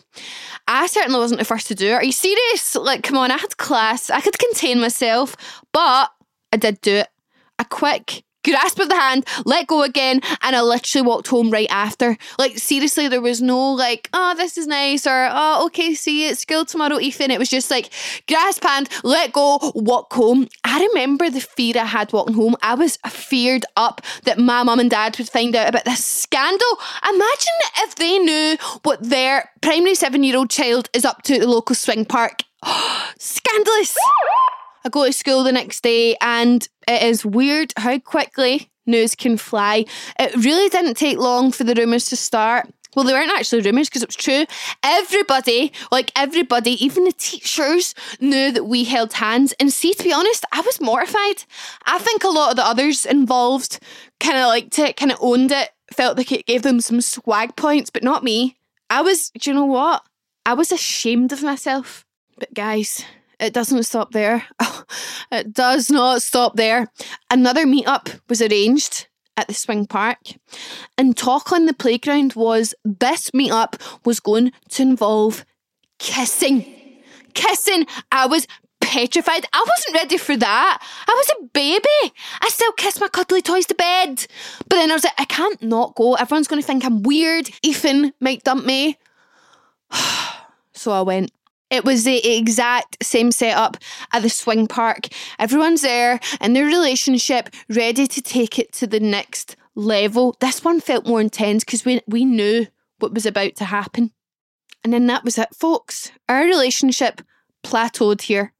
I 0.66 0.86
certainly 0.86 1.18
wasn't 1.18 1.40
the 1.40 1.44
first 1.44 1.66
to 1.66 1.74
do 1.74 1.88
it. 1.88 1.92
Are 1.92 2.04
you 2.04 2.12
serious? 2.12 2.74
Like, 2.74 3.02
come 3.02 3.18
on, 3.18 3.30
I 3.30 3.36
had 3.36 3.58
class, 3.58 4.08
I 4.08 4.22
could 4.22 4.38
contain 4.38 4.80
myself, 4.80 5.36
but 5.72 6.10
I 6.52 6.56
did 6.56 6.80
do 6.80 6.94
it. 6.96 7.08
A 7.58 7.66
quick 7.66 8.24
grasp 8.44 8.78
of 8.78 8.88
the 8.88 8.94
hand, 8.94 9.26
let 9.44 9.66
go 9.66 9.82
again, 9.82 10.20
and 10.42 10.56
I 10.56 10.62
literally 10.62 11.06
walked 11.06 11.28
home 11.28 11.50
right 11.50 11.70
after. 11.70 12.16
Like, 12.38 12.58
seriously, 12.58 13.08
there 13.08 13.20
was 13.20 13.40
no 13.40 13.72
like, 13.72 14.08
oh, 14.12 14.34
this 14.34 14.58
is 14.58 14.66
nice, 14.66 15.06
or 15.06 15.28
oh, 15.30 15.66
okay, 15.66 15.94
see 15.94 16.24
you 16.24 16.30
at 16.30 16.38
school 16.38 16.64
tomorrow, 16.64 16.98
Ethan. 16.98 17.30
It 17.30 17.38
was 17.38 17.48
just 17.48 17.70
like, 17.70 17.90
grasp 18.28 18.64
hand, 18.64 18.88
let 19.02 19.32
go, 19.32 19.58
walk 19.74 20.12
home. 20.12 20.48
I 20.64 20.86
remember 20.86 21.30
the 21.30 21.40
fear 21.40 21.74
I 21.76 21.84
had 21.84 22.12
walking 22.12 22.34
home. 22.34 22.56
I 22.62 22.74
was 22.74 22.96
feared 23.08 23.64
up 23.76 24.00
that 24.24 24.38
my 24.38 24.62
mum 24.62 24.80
and 24.80 24.90
dad 24.90 25.16
would 25.18 25.28
find 25.28 25.54
out 25.54 25.68
about 25.68 25.84
this 25.84 26.04
scandal. 26.04 26.78
Imagine 27.08 27.58
if 27.78 27.94
they 27.96 28.18
knew 28.18 28.56
what 28.82 29.02
their 29.02 29.50
primary 29.60 29.94
seven 29.94 30.22
year 30.24 30.36
old 30.36 30.50
child 30.50 30.88
is 30.92 31.04
up 31.04 31.22
to 31.22 31.34
at 31.34 31.40
the 31.40 31.48
local 31.48 31.74
swing 31.74 32.04
park. 32.04 32.42
Scandalous! 33.18 33.96
I 34.84 34.88
go 34.88 35.04
to 35.04 35.12
school 35.12 35.44
the 35.44 35.52
next 35.52 35.82
day 35.82 36.16
and 36.20 36.66
it 36.88 37.02
is 37.02 37.24
weird 37.24 37.72
how 37.76 37.98
quickly 37.98 38.70
news 38.86 39.14
can 39.14 39.36
fly. 39.36 39.84
It 40.18 40.34
really 40.44 40.68
didn't 40.68 40.94
take 40.94 41.18
long 41.18 41.52
for 41.52 41.64
the 41.64 41.74
rumours 41.74 42.06
to 42.06 42.16
start. 42.16 42.68
Well, 42.94 43.06
they 43.06 43.12
weren't 43.14 43.32
actually 43.32 43.62
rumours 43.62 43.88
because 43.88 44.02
it 44.02 44.08
was 44.08 44.16
true. 44.16 44.44
Everybody, 44.82 45.72
like 45.90 46.12
everybody, 46.14 46.72
even 46.84 47.04
the 47.04 47.12
teachers, 47.12 47.94
knew 48.20 48.52
that 48.52 48.64
we 48.64 48.84
held 48.84 49.14
hands. 49.14 49.54
And 49.58 49.72
see, 49.72 49.94
to 49.94 50.04
be 50.04 50.12
honest, 50.12 50.44
I 50.52 50.60
was 50.60 50.80
mortified. 50.80 51.44
I 51.86 51.98
think 51.98 52.22
a 52.22 52.28
lot 52.28 52.50
of 52.50 52.56
the 52.56 52.66
others 52.66 53.06
involved 53.06 53.78
kind 54.20 54.36
of 54.36 54.46
liked 54.48 54.78
it, 54.78 54.98
kind 54.98 55.10
of 55.10 55.18
owned 55.22 55.52
it, 55.52 55.70
felt 55.90 56.18
like 56.18 56.32
it 56.32 56.46
gave 56.46 56.62
them 56.62 56.82
some 56.82 57.00
swag 57.00 57.56
points, 57.56 57.88
but 57.88 58.02
not 58.02 58.24
me. 58.24 58.56
I 58.90 59.00
was, 59.00 59.30
do 59.30 59.48
you 59.48 59.54
know 59.54 59.64
what? 59.64 60.02
I 60.44 60.52
was 60.52 60.70
ashamed 60.70 61.32
of 61.32 61.42
myself. 61.42 62.04
But 62.38 62.52
guys, 62.52 63.06
it 63.42 63.52
doesn't 63.52 63.82
stop 63.82 64.12
there. 64.12 64.44
it 65.32 65.52
does 65.52 65.90
not 65.90 66.22
stop 66.22 66.56
there. 66.56 66.88
Another 67.30 67.66
meetup 67.66 68.20
was 68.28 68.40
arranged 68.40 69.08
at 69.36 69.48
the 69.48 69.54
swing 69.54 69.86
park, 69.86 70.18
and 70.96 71.16
talk 71.16 71.52
on 71.52 71.66
the 71.66 71.74
playground 71.74 72.34
was 72.34 72.74
this 72.84 73.30
meetup 73.30 73.80
was 74.04 74.20
going 74.20 74.52
to 74.70 74.82
involve 74.82 75.44
kissing. 75.98 76.64
Kissing. 77.34 77.86
I 78.12 78.26
was 78.26 78.46
petrified. 78.80 79.46
I 79.52 79.64
wasn't 79.66 79.94
ready 79.94 80.18
for 80.18 80.36
that. 80.36 80.78
I 81.08 81.12
was 81.16 81.30
a 81.30 81.44
baby. 81.52 82.14
I 82.42 82.48
still 82.48 82.72
kiss 82.72 83.00
my 83.00 83.08
cuddly 83.08 83.40
toys 83.40 83.66
to 83.66 83.74
bed. 83.74 84.26
But 84.68 84.76
then 84.76 84.90
I 84.90 84.94
was 84.94 85.04
like, 85.04 85.14
I 85.18 85.24
can't 85.24 85.62
not 85.62 85.94
go. 85.94 86.14
Everyone's 86.14 86.48
going 86.48 86.60
to 86.60 86.66
think 86.66 86.84
I'm 86.84 87.02
weird. 87.02 87.48
Ethan 87.62 88.12
might 88.20 88.44
dump 88.44 88.66
me. 88.66 88.98
so 90.74 90.92
I 90.92 91.00
went. 91.00 91.32
It 91.72 91.86
was 91.86 92.04
the 92.04 92.36
exact 92.36 92.98
same 93.02 93.32
setup 93.32 93.78
at 94.12 94.20
the 94.20 94.28
swing 94.28 94.66
park. 94.66 95.08
Everyone's 95.38 95.80
there 95.80 96.20
in 96.38 96.52
their 96.52 96.66
relationship, 96.66 97.48
ready 97.70 98.06
to 98.06 98.20
take 98.20 98.58
it 98.58 98.74
to 98.74 98.86
the 98.86 99.00
next 99.00 99.56
level. 99.74 100.36
This 100.38 100.62
one 100.62 100.82
felt 100.82 101.06
more 101.06 101.22
intense 101.22 101.64
because 101.64 101.86
we, 101.86 102.02
we 102.06 102.26
knew 102.26 102.66
what 102.98 103.14
was 103.14 103.24
about 103.24 103.56
to 103.56 103.64
happen. 103.64 104.10
And 104.84 104.92
then 104.92 105.06
that 105.06 105.24
was 105.24 105.38
it, 105.38 105.48
folks. 105.54 106.12
Our 106.28 106.44
relationship 106.44 107.22
plateaued 107.64 108.20
here. 108.20 108.52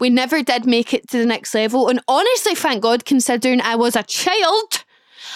We 0.00 0.10
never 0.10 0.42
did 0.42 0.66
make 0.66 0.92
it 0.92 1.08
to 1.10 1.18
the 1.18 1.26
next 1.26 1.54
level. 1.54 1.88
And 1.88 2.00
honestly, 2.08 2.56
thank 2.56 2.82
God, 2.82 3.04
considering 3.04 3.60
I 3.60 3.76
was 3.76 3.94
a 3.94 4.02
child. 4.02 4.84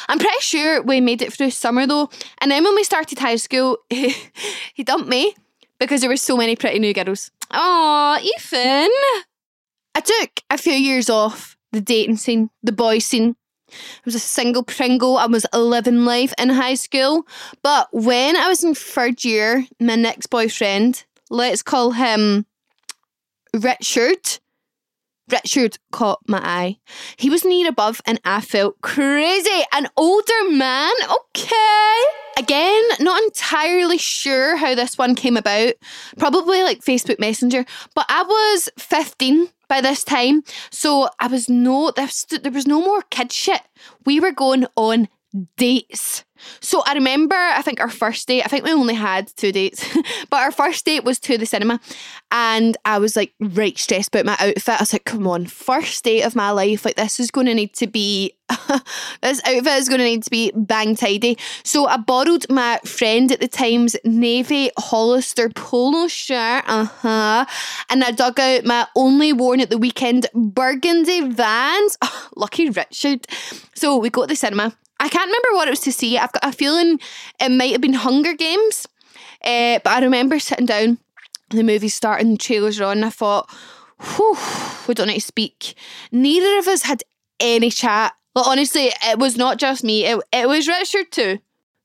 I'm 0.08 0.18
pretty 0.18 0.40
sure 0.40 0.82
we 0.82 1.00
made 1.00 1.22
it 1.22 1.32
through 1.32 1.50
summer 1.50 1.86
though. 1.86 2.10
And 2.38 2.50
then 2.50 2.64
when 2.64 2.74
we 2.74 2.82
started 2.82 3.20
high 3.20 3.36
school, 3.36 3.78
he 3.88 4.82
dumped 4.82 5.08
me 5.08 5.36
because 5.80 6.02
there 6.02 6.10
were 6.10 6.16
so 6.16 6.36
many 6.36 6.54
pretty 6.54 6.78
new 6.78 6.94
girls. 6.94 7.30
Oh, 7.50 8.18
Ethan. 8.22 8.90
I 9.94 10.00
took 10.00 10.42
a 10.50 10.56
few 10.56 10.74
years 10.74 11.10
off 11.10 11.56
the 11.72 11.80
dating 11.80 12.16
scene, 12.16 12.50
the 12.62 12.72
boy 12.72 12.98
scene. 12.98 13.34
I 13.70 14.02
was 14.04 14.14
a 14.14 14.20
single 14.20 14.62
Pringle. 14.62 15.16
I 15.16 15.26
was 15.26 15.46
living 15.52 16.04
life 16.04 16.34
in 16.38 16.50
high 16.50 16.74
school. 16.74 17.26
But 17.62 17.88
when 17.92 18.36
I 18.36 18.48
was 18.48 18.62
in 18.62 18.74
third 18.74 19.24
year, 19.24 19.66
my 19.80 19.96
next 19.96 20.26
boyfriend, 20.26 21.04
let's 21.30 21.62
call 21.62 21.92
him 21.92 22.46
Richard, 23.54 24.38
Richard 25.30 25.78
caught 25.92 26.20
my 26.26 26.40
eye. 26.42 26.78
He 27.16 27.30
was 27.30 27.44
near 27.44 27.68
above 27.68 28.00
and 28.06 28.20
I 28.24 28.40
felt 28.40 28.80
crazy. 28.82 29.62
An 29.72 29.88
older 29.96 30.50
man? 30.50 30.92
Okay. 31.36 32.29
Again, 32.40 32.82
not 33.00 33.22
entirely 33.22 33.98
sure 33.98 34.56
how 34.56 34.74
this 34.74 34.96
one 34.96 35.14
came 35.14 35.36
about. 35.36 35.74
Probably 36.16 36.62
like 36.62 36.80
Facebook 36.80 37.20
Messenger. 37.20 37.66
But 37.94 38.06
I 38.08 38.22
was 38.22 38.70
15 38.78 39.48
by 39.68 39.82
this 39.82 40.02
time. 40.02 40.42
So 40.70 41.10
I 41.18 41.26
was 41.26 41.50
no, 41.50 41.90
there 41.90 42.50
was 42.50 42.66
no 42.66 42.80
more 42.80 43.02
kid 43.10 43.30
shit. 43.30 43.60
We 44.06 44.20
were 44.20 44.32
going 44.32 44.64
on 44.74 45.08
dates. 45.56 46.24
So 46.60 46.82
I 46.86 46.94
remember, 46.94 47.34
I 47.34 47.62
think 47.62 47.80
our 47.80 47.90
first 47.90 48.26
date, 48.26 48.42
I 48.44 48.48
think 48.48 48.64
we 48.64 48.72
only 48.72 48.94
had 48.94 49.28
two 49.36 49.52
dates, 49.52 49.84
but 50.30 50.40
our 50.40 50.50
first 50.50 50.84
date 50.84 51.04
was 51.04 51.18
to 51.20 51.38
the 51.38 51.46
cinema. 51.46 51.80
And 52.30 52.76
I 52.84 52.98
was 52.98 53.16
like, 53.16 53.34
right 53.40 53.76
stressed 53.78 54.14
about 54.14 54.26
my 54.26 54.36
outfit. 54.40 54.68
I 54.68 54.80
was 54.80 54.92
like, 54.92 55.04
come 55.04 55.26
on, 55.26 55.46
first 55.46 56.04
date 56.04 56.22
of 56.22 56.34
my 56.34 56.50
life. 56.50 56.84
Like, 56.84 56.96
this 56.96 57.20
is 57.20 57.30
going 57.30 57.46
to 57.46 57.54
need 57.54 57.74
to 57.74 57.86
be, 57.86 58.36
this 59.22 59.40
outfit 59.44 59.66
is 59.66 59.88
going 59.88 59.98
to 59.98 60.04
need 60.04 60.22
to 60.24 60.30
be 60.30 60.52
bang 60.54 60.96
tidy. 60.96 61.36
So 61.64 61.86
I 61.86 61.96
borrowed 61.98 62.46
my 62.48 62.78
friend 62.84 63.30
at 63.32 63.40
the 63.40 63.48
time's 63.48 63.96
navy 64.04 64.70
Hollister 64.78 65.50
polo 65.50 66.08
shirt. 66.08 66.64
Uh 66.66 66.84
huh. 66.84 67.46
And 67.90 68.02
I 68.02 68.12
dug 68.12 68.40
out 68.40 68.64
my 68.64 68.86
only 68.96 69.32
worn 69.32 69.60
at 69.60 69.70
the 69.70 69.78
weekend 69.78 70.26
burgundy 70.34 71.28
vans. 71.28 71.98
Oh, 72.02 72.28
lucky 72.36 72.70
Richard. 72.70 73.26
So 73.74 73.96
we 73.98 74.10
go 74.10 74.22
to 74.22 74.26
the 74.26 74.36
cinema 74.36 74.76
I 75.00 75.08
can't 75.08 75.26
remember 75.26 75.48
what 75.54 75.66
it 75.66 75.72
was 75.72 75.80
to 75.80 75.92
see. 75.92 76.18
I've 76.18 76.32
got 76.32 76.44
a 76.44 76.52
feeling 76.52 77.00
it 77.40 77.48
might 77.50 77.72
have 77.72 77.80
been 77.80 77.94
Hunger 77.94 78.34
Games, 78.34 78.86
uh, 79.42 79.80
but 79.82 79.88
I 79.88 80.00
remember 80.00 80.38
sitting 80.38 80.66
down, 80.66 80.98
the 81.48 81.64
movie 81.64 81.88
starting, 81.88 82.32
the 82.32 82.38
trailers 82.38 82.80
on, 82.80 82.98
and 82.98 83.06
I 83.06 83.10
thought, 83.10 83.50
whew, 83.98 84.36
we 84.86 84.94
don't 84.94 85.08
need 85.08 85.14
to 85.14 85.20
speak. 85.20 85.74
Neither 86.12 86.58
of 86.58 86.68
us 86.68 86.82
had 86.82 87.02
any 87.40 87.70
chat. 87.70 88.12
But 88.32 88.46
honestly, 88.46 88.92
it 89.02 89.18
was 89.18 89.36
not 89.36 89.58
just 89.58 89.82
me, 89.82 90.04
it, 90.04 90.22
it 90.32 90.48
was 90.48 90.68
Richard 90.68 91.10
too. 91.10 91.40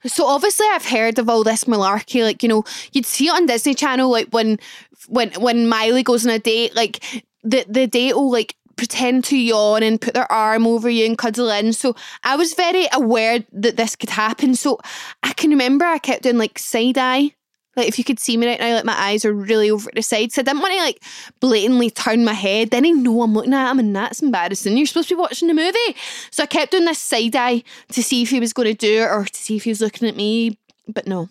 So 0.05 0.27
obviously 0.27 0.67
I've 0.71 0.85
heard 0.85 1.17
of 1.17 1.27
all 1.29 1.43
this 1.43 1.63
malarkey, 1.63 2.21
like, 2.23 2.43
you 2.43 2.49
know, 2.49 2.63
you'd 2.91 3.07
see 3.07 3.27
it 3.27 3.33
on 3.33 3.47
Disney 3.47 3.73
Channel, 3.73 4.11
like 4.11 4.29
when 4.29 4.59
when 5.07 5.31
when 5.33 5.67
Miley 5.67 6.03
goes 6.03 6.25
on 6.25 6.33
a 6.33 6.37
date, 6.37 6.75
like 6.75 7.23
the 7.43 7.65
the 7.67 7.87
date 7.87 8.15
will 8.15 8.31
like 8.31 8.55
pretend 8.75 9.23
to 9.25 9.37
yawn 9.37 9.83
and 9.83 10.01
put 10.01 10.13
their 10.13 10.31
arm 10.31 10.67
over 10.67 10.89
you 10.89 11.05
and 11.05 11.17
cuddle 11.17 11.49
in. 11.49 11.73
So 11.73 11.95
I 12.23 12.35
was 12.35 12.53
very 12.53 12.87
aware 12.93 13.43
that 13.51 13.77
this 13.77 13.95
could 13.95 14.09
happen. 14.09 14.55
So 14.55 14.79
I 15.23 15.33
can 15.33 15.49
remember 15.49 15.85
I 15.85 15.97
kept 15.97 16.23
doing 16.23 16.37
like 16.37 16.59
side 16.59 16.97
eye. 16.97 17.31
Like 17.75 17.87
if 17.89 17.97
you 17.97 18.05
could 18.05 18.19
see 18.19 18.37
me 18.37 18.47
right 18.47 18.59
now, 18.59 18.75
like 18.75 18.85
my 18.85 18.97
eyes 18.97 19.25
are 19.25 19.33
really 19.33 19.69
over 19.69 19.89
to 19.89 19.95
the 19.95 20.01
side. 20.01 20.31
So 20.31 20.41
I 20.41 20.43
didn't 20.43 20.61
want 20.61 20.73
to 20.73 20.79
like 20.79 21.03
blatantly 21.41 21.89
turn 21.89 22.23
my 22.23 22.33
head. 22.33 22.69
Then 22.69 22.85
I 22.85 22.91
know 22.91 23.21
I'm 23.21 23.33
looking 23.33 23.53
at 23.53 23.71
him 23.71 23.79
and 23.79 23.95
that's 23.95 24.21
embarrassing. 24.21 24.77
You're 24.77 24.85
supposed 24.85 25.09
to 25.09 25.15
be 25.15 25.21
watching 25.21 25.49
the 25.49 25.53
movie. 25.53 25.97
So 26.31 26.43
I 26.43 26.45
kept 26.45 26.71
doing 26.71 26.85
this 26.85 26.99
side 26.99 27.35
eye 27.35 27.63
to 27.91 28.01
see 28.01 28.21
if 28.21 28.29
he 28.29 28.39
was 28.39 28.53
going 28.53 28.69
to 28.69 28.73
do 28.73 29.03
it 29.03 29.11
or 29.11 29.25
to 29.25 29.35
see 29.35 29.57
if 29.57 29.65
he 29.65 29.71
was 29.71 29.81
looking 29.81 30.07
at 30.07 30.15
me. 30.15 30.57
But 30.87 31.07
no. 31.07 31.29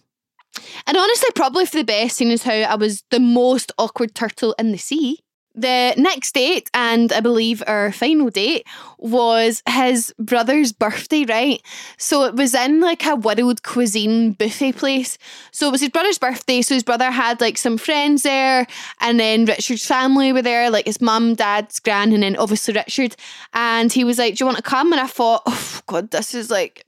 And 0.86 0.96
honestly, 0.96 1.30
probably 1.34 1.66
for 1.66 1.78
the 1.78 1.84
best, 1.84 2.16
seeing 2.16 2.30
as 2.30 2.42
how 2.42 2.52
I 2.52 2.74
was 2.76 3.02
the 3.10 3.20
most 3.20 3.72
awkward 3.78 4.14
turtle 4.14 4.54
in 4.58 4.72
the 4.72 4.78
sea. 4.78 5.23
The 5.54 5.94
next 5.96 6.34
date, 6.34 6.68
and 6.74 7.12
I 7.12 7.20
believe 7.20 7.62
our 7.66 7.92
final 7.92 8.28
date, 8.28 8.66
was 8.98 9.62
his 9.68 10.12
brother's 10.18 10.72
birthday, 10.72 11.24
right? 11.24 11.62
So 11.96 12.24
it 12.24 12.34
was 12.34 12.54
in 12.54 12.80
like 12.80 13.06
a 13.06 13.14
world 13.14 13.62
cuisine 13.62 14.32
buffet 14.32 14.72
place. 14.72 15.16
So 15.52 15.68
it 15.68 15.70
was 15.70 15.80
his 15.80 15.90
brother's 15.90 16.18
birthday. 16.18 16.62
So 16.62 16.74
his 16.74 16.82
brother 16.82 17.10
had 17.10 17.40
like 17.40 17.56
some 17.56 17.78
friends 17.78 18.22
there, 18.22 18.66
and 19.00 19.20
then 19.20 19.44
Richard's 19.44 19.86
family 19.86 20.32
were 20.32 20.42
there, 20.42 20.70
like 20.70 20.86
his 20.86 21.00
mum, 21.00 21.34
dad's 21.34 21.78
gran, 21.78 22.12
and 22.12 22.22
then 22.22 22.36
obviously 22.36 22.74
Richard. 22.74 23.14
And 23.52 23.92
he 23.92 24.02
was 24.02 24.18
like, 24.18 24.34
Do 24.34 24.42
you 24.42 24.46
want 24.46 24.56
to 24.56 24.62
come? 24.62 24.92
And 24.92 25.00
I 25.00 25.06
thought, 25.06 25.42
Oh, 25.46 25.80
God, 25.86 26.10
this 26.10 26.34
is 26.34 26.50
like, 26.50 26.86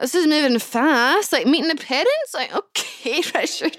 this 0.00 0.14
is 0.14 0.26
moving 0.26 0.58
fast. 0.58 1.32
Like 1.32 1.46
meeting 1.46 1.68
the 1.68 1.76
parents. 1.76 2.34
Like, 2.34 2.54
okay, 2.54 3.22
Richard, 3.34 3.76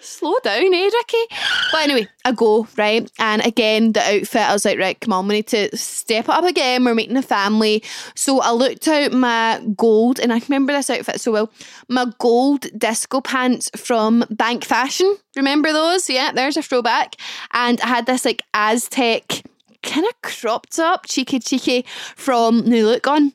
slow 0.00 0.34
down, 0.42 0.72
eh, 0.74 0.90
Ricky? 0.92 1.36
But 1.72 1.82
anyway, 1.82 2.08
I 2.24 2.32
go, 2.32 2.66
right? 2.76 3.10
And 3.18 3.44
again, 3.44 3.92
the 3.92 4.00
outfit, 4.00 4.42
I 4.42 4.52
was 4.52 4.64
like, 4.64 4.78
right, 4.78 5.00
come 5.00 5.12
on, 5.12 5.28
we 5.28 5.36
need 5.36 5.46
to 5.48 5.76
step 5.76 6.26
it 6.26 6.30
up 6.30 6.44
again. 6.44 6.84
We're 6.84 6.94
meeting 6.94 7.16
a 7.16 7.22
family. 7.22 7.82
So 8.14 8.40
I 8.40 8.52
looked 8.52 8.86
out 8.88 9.12
my 9.12 9.62
gold, 9.76 10.20
and 10.20 10.32
I 10.32 10.40
remember 10.48 10.72
this 10.72 10.90
outfit 10.90 11.20
so 11.20 11.32
well 11.32 11.50
my 11.88 12.06
gold 12.18 12.66
disco 12.78 13.20
pants 13.20 13.70
from 13.76 14.24
Bank 14.30 14.64
Fashion. 14.64 15.16
Remember 15.36 15.72
those? 15.72 16.08
Yeah, 16.08 16.32
there's 16.32 16.56
a 16.56 16.62
throwback. 16.62 17.16
And 17.52 17.80
I 17.80 17.88
had 17.88 18.06
this 18.06 18.24
like 18.24 18.42
Aztec 18.52 19.42
kind 19.82 20.06
of 20.06 20.22
cropped 20.22 20.78
up, 20.78 21.06
cheeky, 21.06 21.38
cheeky 21.38 21.84
from 22.16 22.60
New 22.60 22.86
Look 22.86 23.06
on. 23.06 23.32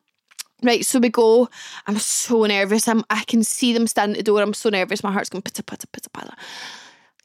Right, 0.62 0.86
so 0.86 1.00
we 1.00 1.10
go. 1.10 1.48
I'm 1.88 1.98
so 2.00 2.46
nervous. 2.46 2.88
I'm 2.88 3.04
I 3.10 3.24
can 3.26 3.44
see 3.44 3.74
them 3.74 3.88
standing 3.88 4.18
at 4.18 4.26
the 4.26 4.32
door. 4.32 4.42
I'm 4.42 4.54
so 4.54 4.70
nervous. 4.70 5.04
My 5.04 5.12
heart's 5.12 5.30
going 5.30 5.42
pitta 5.42 5.64
pitta 5.64 5.88
pitta 5.88 6.10
pitta. 6.10 6.36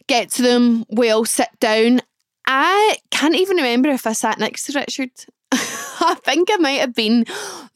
Get 0.06 0.30
to 0.32 0.42
them. 0.42 0.84
We 0.90 1.10
all 1.10 1.24
sit 1.24 1.48
down. 1.60 2.00
I 2.46 2.96
can't 3.10 3.34
even 3.34 3.56
remember 3.56 3.88
if 3.88 4.06
I 4.06 4.12
sat 4.12 4.38
next 4.38 4.66
to 4.66 4.78
Richard. 4.78 5.10
I 5.52 6.14
think 6.22 6.48
I 6.52 6.56
might 6.56 6.80
have 6.80 6.94
been 6.94 7.24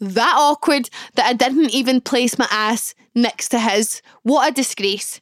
that 0.00 0.34
awkward 0.36 0.90
that 1.14 1.26
I 1.26 1.32
didn't 1.32 1.70
even 1.70 2.00
place 2.00 2.38
my 2.38 2.46
ass 2.50 2.94
next 3.14 3.48
to 3.50 3.58
his. 3.58 4.02
What 4.22 4.50
a 4.50 4.54
disgrace. 4.54 5.20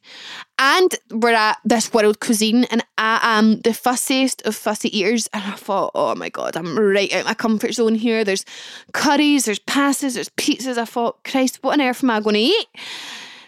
And 0.59 0.95
we're 1.11 1.33
at 1.33 1.59
this 1.63 1.93
world 1.93 2.19
cuisine, 2.19 2.63
and 2.65 2.83
I 2.97 3.19
am 3.21 3.61
the 3.61 3.69
fussiest 3.69 4.45
of 4.47 4.55
fussy 4.55 4.95
eaters. 4.97 5.29
And 5.31 5.43
I 5.43 5.51
thought, 5.51 5.91
oh 5.93 6.15
my 6.15 6.29
God, 6.29 6.57
I'm 6.57 6.77
right 6.77 7.13
out 7.13 7.25
my 7.25 7.35
comfort 7.35 7.73
zone 7.73 7.93
here. 7.93 8.23
There's 8.23 8.43
curries, 8.91 9.45
there's 9.45 9.59
pastas, 9.59 10.15
there's 10.15 10.29
pizzas. 10.29 10.79
I 10.79 10.85
thought, 10.85 11.23
Christ, 11.23 11.59
what 11.61 11.73
on 11.73 11.81
earth 11.81 12.03
am 12.03 12.09
I 12.09 12.21
going 12.21 12.33
to 12.33 12.39
eat? 12.39 12.67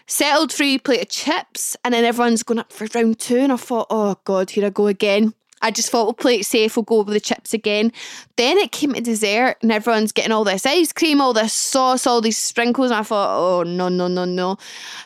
Settled 0.06 0.52
a 0.60 0.78
plate 0.78 1.02
of 1.02 1.08
chips, 1.08 1.76
and 1.84 1.94
then 1.94 2.04
everyone's 2.04 2.44
going 2.44 2.60
up 2.60 2.72
for 2.72 2.86
round 2.94 3.18
two. 3.18 3.38
And 3.38 3.52
I 3.52 3.56
thought, 3.56 3.88
oh 3.90 4.16
God, 4.24 4.50
here 4.50 4.66
I 4.66 4.70
go 4.70 4.86
again. 4.86 5.34
I 5.62 5.70
just 5.70 5.90
thought 5.90 6.04
we'll 6.04 6.14
play 6.14 6.40
it 6.40 6.46
safe, 6.46 6.76
we'll 6.76 6.84
go 6.84 7.02
with 7.02 7.14
the 7.14 7.20
chips 7.20 7.52
again. 7.52 7.92
Then 8.36 8.58
it 8.58 8.72
came 8.72 8.94
to 8.94 9.00
dessert 9.00 9.56
and 9.62 9.70
everyone's 9.70 10.12
getting 10.12 10.32
all 10.32 10.44
this 10.44 10.66
ice 10.66 10.92
cream, 10.92 11.20
all 11.20 11.32
this 11.32 11.52
sauce, 11.52 12.06
all 12.06 12.20
these 12.20 12.38
sprinkles. 12.38 12.90
And 12.90 13.00
I 13.00 13.02
thought, 13.02 13.38
oh, 13.38 13.62
no, 13.62 13.88
no, 13.88 14.08
no, 14.08 14.24
no. 14.24 14.56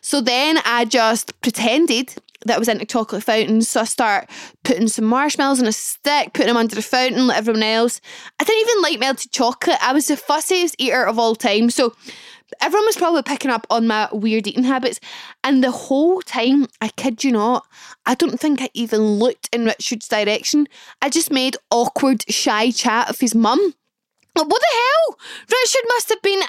So 0.00 0.20
then 0.20 0.58
I 0.64 0.84
just 0.84 1.40
pretended 1.40 2.14
that 2.44 2.56
I 2.56 2.58
was 2.58 2.68
into 2.68 2.84
chocolate 2.84 3.24
fountains. 3.24 3.68
So 3.68 3.80
I 3.80 3.84
start 3.84 4.28
putting 4.62 4.88
some 4.88 5.06
marshmallows 5.06 5.60
on 5.60 5.66
a 5.66 5.72
stick, 5.72 6.32
putting 6.34 6.48
them 6.48 6.56
under 6.56 6.74
the 6.74 6.82
fountain 6.82 7.26
like 7.26 7.38
everyone 7.38 7.62
else. 7.62 8.00
I 8.38 8.44
didn't 8.44 8.68
even 8.68 8.82
like 8.82 9.00
melted 9.00 9.32
chocolate. 9.32 9.78
I 9.82 9.92
was 9.92 10.06
the 10.06 10.14
fussiest 10.14 10.74
eater 10.78 11.04
of 11.04 11.18
all 11.18 11.34
time. 11.34 11.70
So 11.70 11.94
everyone 12.60 12.86
was 12.86 12.96
probably 12.96 13.22
picking 13.22 13.50
up 13.50 13.66
on 13.70 13.86
my 13.86 14.08
weird 14.12 14.46
eating 14.46 14.64
habits. 14.64 15.00
And 15.42 15.62
the 15.62 15.70
whole 15.70 16.22
time, 16.22 16.66
I 16.80 16.88
kid 16.88 17.24
you 17.24 17.32
not, 17.32 17.66
I 18.06 18.14
don't 18.14 18.38
think 18.38 18.62
I 18.62 18.70
even 18.74 19.00
looked 19.00 19.48
in 19.52 19.64
Richard's 19.64 20.08
direction. 20.08 20.66
I 21.02 21.10
just 21.10 21.30
made 21.30 21.56
awkward, 21.70 22.24
shy 22.28 22.70
chat 22.70 23.08
of 23.08 23.20
his 23.20 23.34
mum. 23.34 23.74
What 24.34 24.48
the 24.48 24.66
hell? 24.72 25.18
Richard 25.42 25.88
must 25.88 26.08
have 26.08 26.22
been 26.22 26.40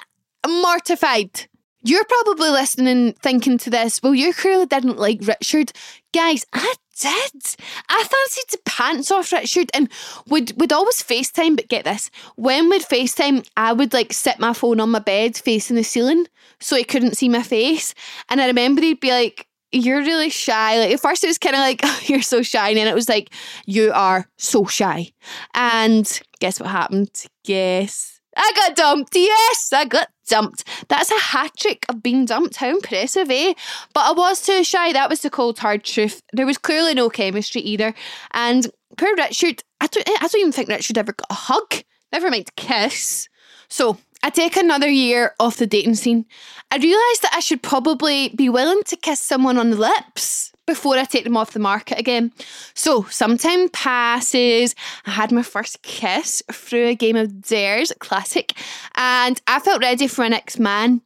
mortified. 0.46 1.48
You're 1.86 2.04
probably 2.04 2.50
listening, 2.50 3.12
thinking 3.12 3.58
to 3.58 3.70
this, 3.70 4.02
well, 4.02 4.12
you 4.12 4.34
clearly 4.34 4.66
didn't 4.66 4.98
like 4.98 5.20
Richard. 5.22 5.70
Guys, 6.12 6.44
I 6.52 6.74
did. 7.00 7.56
I 7.88 8.02
fancied 8.02 8.50
the 8.50 8.58
pants 8.64 9.12
off 9.12 9.30
Richard 9.30 9.70
and 9.72 9.88
would 10.26 10.60
would 10.60 10.72
always 10.72 11.00
FaceTime, 11.00 11.54
but 11.54 11.68
get 11.68 11.84
this. 11.84 12.10
When 12.34 12.68
we'd 12.68 12.82
FaceTime, 12.82 13.48
I 13.56 13.72
would 13.72 13.92
like 13.92 14.12
sit 14.12 14.40
my 14.40 14.52
phone 14.52 14.80
on 14.80 14.90
my 14.90 14.98
bed 14.98 15.36
facing 15.36 15.76
the 15.76 15.84
ceiling 15.84 16.26
so 16.58 16.74
he 16.74 16.82
couldn't 16.82 17.16
see 17.16 17.28
my 17.28 17.44
face. 17.44 17.94
And 18.28 18.40
I 18.40 18.48
remember 18.48 18.80
he'd 18.80 18.98
be 18.98 19.12
like, 19.12 19.46
You're 19.70 20.00
really 20.00 20.30
shy. 20.30 20.80
Like 20.80 20.90
at 20.90 21.00
first 21.00 21.22
it 21.22 21.28
was 21.28 21.38
kind 21.38 21.54
of 21.54 21.60
like, 21.60 21.80
oh, 21.84 22.00
you're 22.06 22.20
so 22.20 22.42
shy. 22.42 22.70
And 22.70 22.78
then 22.78 22.88
it 22.88 22.96
was 22.96 23.08
like, 23.08 23.32
You 23.64 23.92
are 23.92 24.28
so 24.38 24.64
shy. 24.66 25.12
And 25.54 26.20
guess 26.40 26.58
what 26.58 26.70
happened? 26.70 27.26
Guess. 27.44 28.15
I 28.36 28.52
got 28.54 28.76
dumped. 28.76 29.16
Yes, 29.16 29.72
I 29.72 29.84
got 29.86 30.08
dumped. 30.28 30.64
That's 30.88 31.10
a 31.10 31.18
hat 31.18 31.52
trick 31.58 31.86
of 31.88 32.02
being 32.02 32.26
dumped. 32.26 32.56
How 32.56 32.68
impressive, 32.68 33.30
eh? 33.30 33.54
But 33.94 34.06
I 34.06 34.12
was 34.12 34.42
too 34.42 34.62
shy. 34.62 34.92
That 34.92 35.10
was 35.10 35.20
the 35.20 35.30
cold, 35.30 35.58
hard 35.58 35.84
truth. 35.84 36.22
There 36.32 36.46
was 36.46 36.58
clearly 36.58 36.94
no 36.94 37.08
chemistry 37.08 37.62
either. 37.62 37.94
And 38.32 38.68
poor 38.96 39.14
Richard, 39.16 39.62
I 39.80 39.86
don't, 39.86 40.08
I 40.08 40.28
don't 40.28 40.40
even 40.40 40.52
think 40.52 40.68
Richard 40.68 40.98
ever 40.98 41.12
got 41.12 41.30
a 41.30 41.34
hug. 41.34 41.82
Never 42.12 42.30
mind 42.30 42.54
kiss. 42.56 43.28
So 43.68 43.98
I 44.22 44.30
take 44.30 44.56
another 44.56 44.88
year 44.88 45.34
off 45.40 45.56
the 45.56 45.66
dating 45.66 45.96
scene. 45.96 46.26
I 46.70 46.76
realised 46.76 47.22
that 47.22 47.34
I 47.34 47.40
should 47.40 47.62
probably 47.62 48.30
be 48.30 48.48
willing 48.48 48.82
to 48.84 48.96
kiss 48.96 49.20
someone 49.20 49.56
on 49.56 49.70
the 49.70 49.76
lips 49.76 50.52
before 50.66 50.96
I 50.96 51.04
take 51.04 51.24
them 51.24 51.36
off 51.36 51.52
the 51.52 51.58
market 51.58 51.98
again. 51.98 52.32
So 52.74 53.04
some 53.04 53.36
time 53.36 53.68
passes. 53.68 54.74
I 55.04 55.10
had 55.10 55.32
my 55.32 55.42
first 55.42 55.82
kiss 55.82 56.42
through 56.52 56.86
a 56.86 56.94
game 56.94 57.16
of 57.16 57.42
Dares, 57.42 57.92
classic, 57.98 58.52
and 58.94 59.40
I 59.46 59.58
felt 59.58 59.82
ready 59.82 60.06
for 60.06 60.24
an 60.24 60.36
next 60.36 60.58
man. 60.58 61.00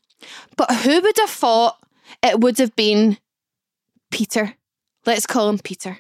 But 0.57 0.75
who 0.83 1.01
would 1.01 1.17
have 1.19 1.31
thought 1.31 1.79
it 2.23 2.41
would 2.41 2.59
have 2.59 2.75
been 2.75 3.19
Peter? 4.11 4.55
Let's 5.07 5.25
call 5.25 5.49
him 5.49 5.59
Peter. 5.59 5.99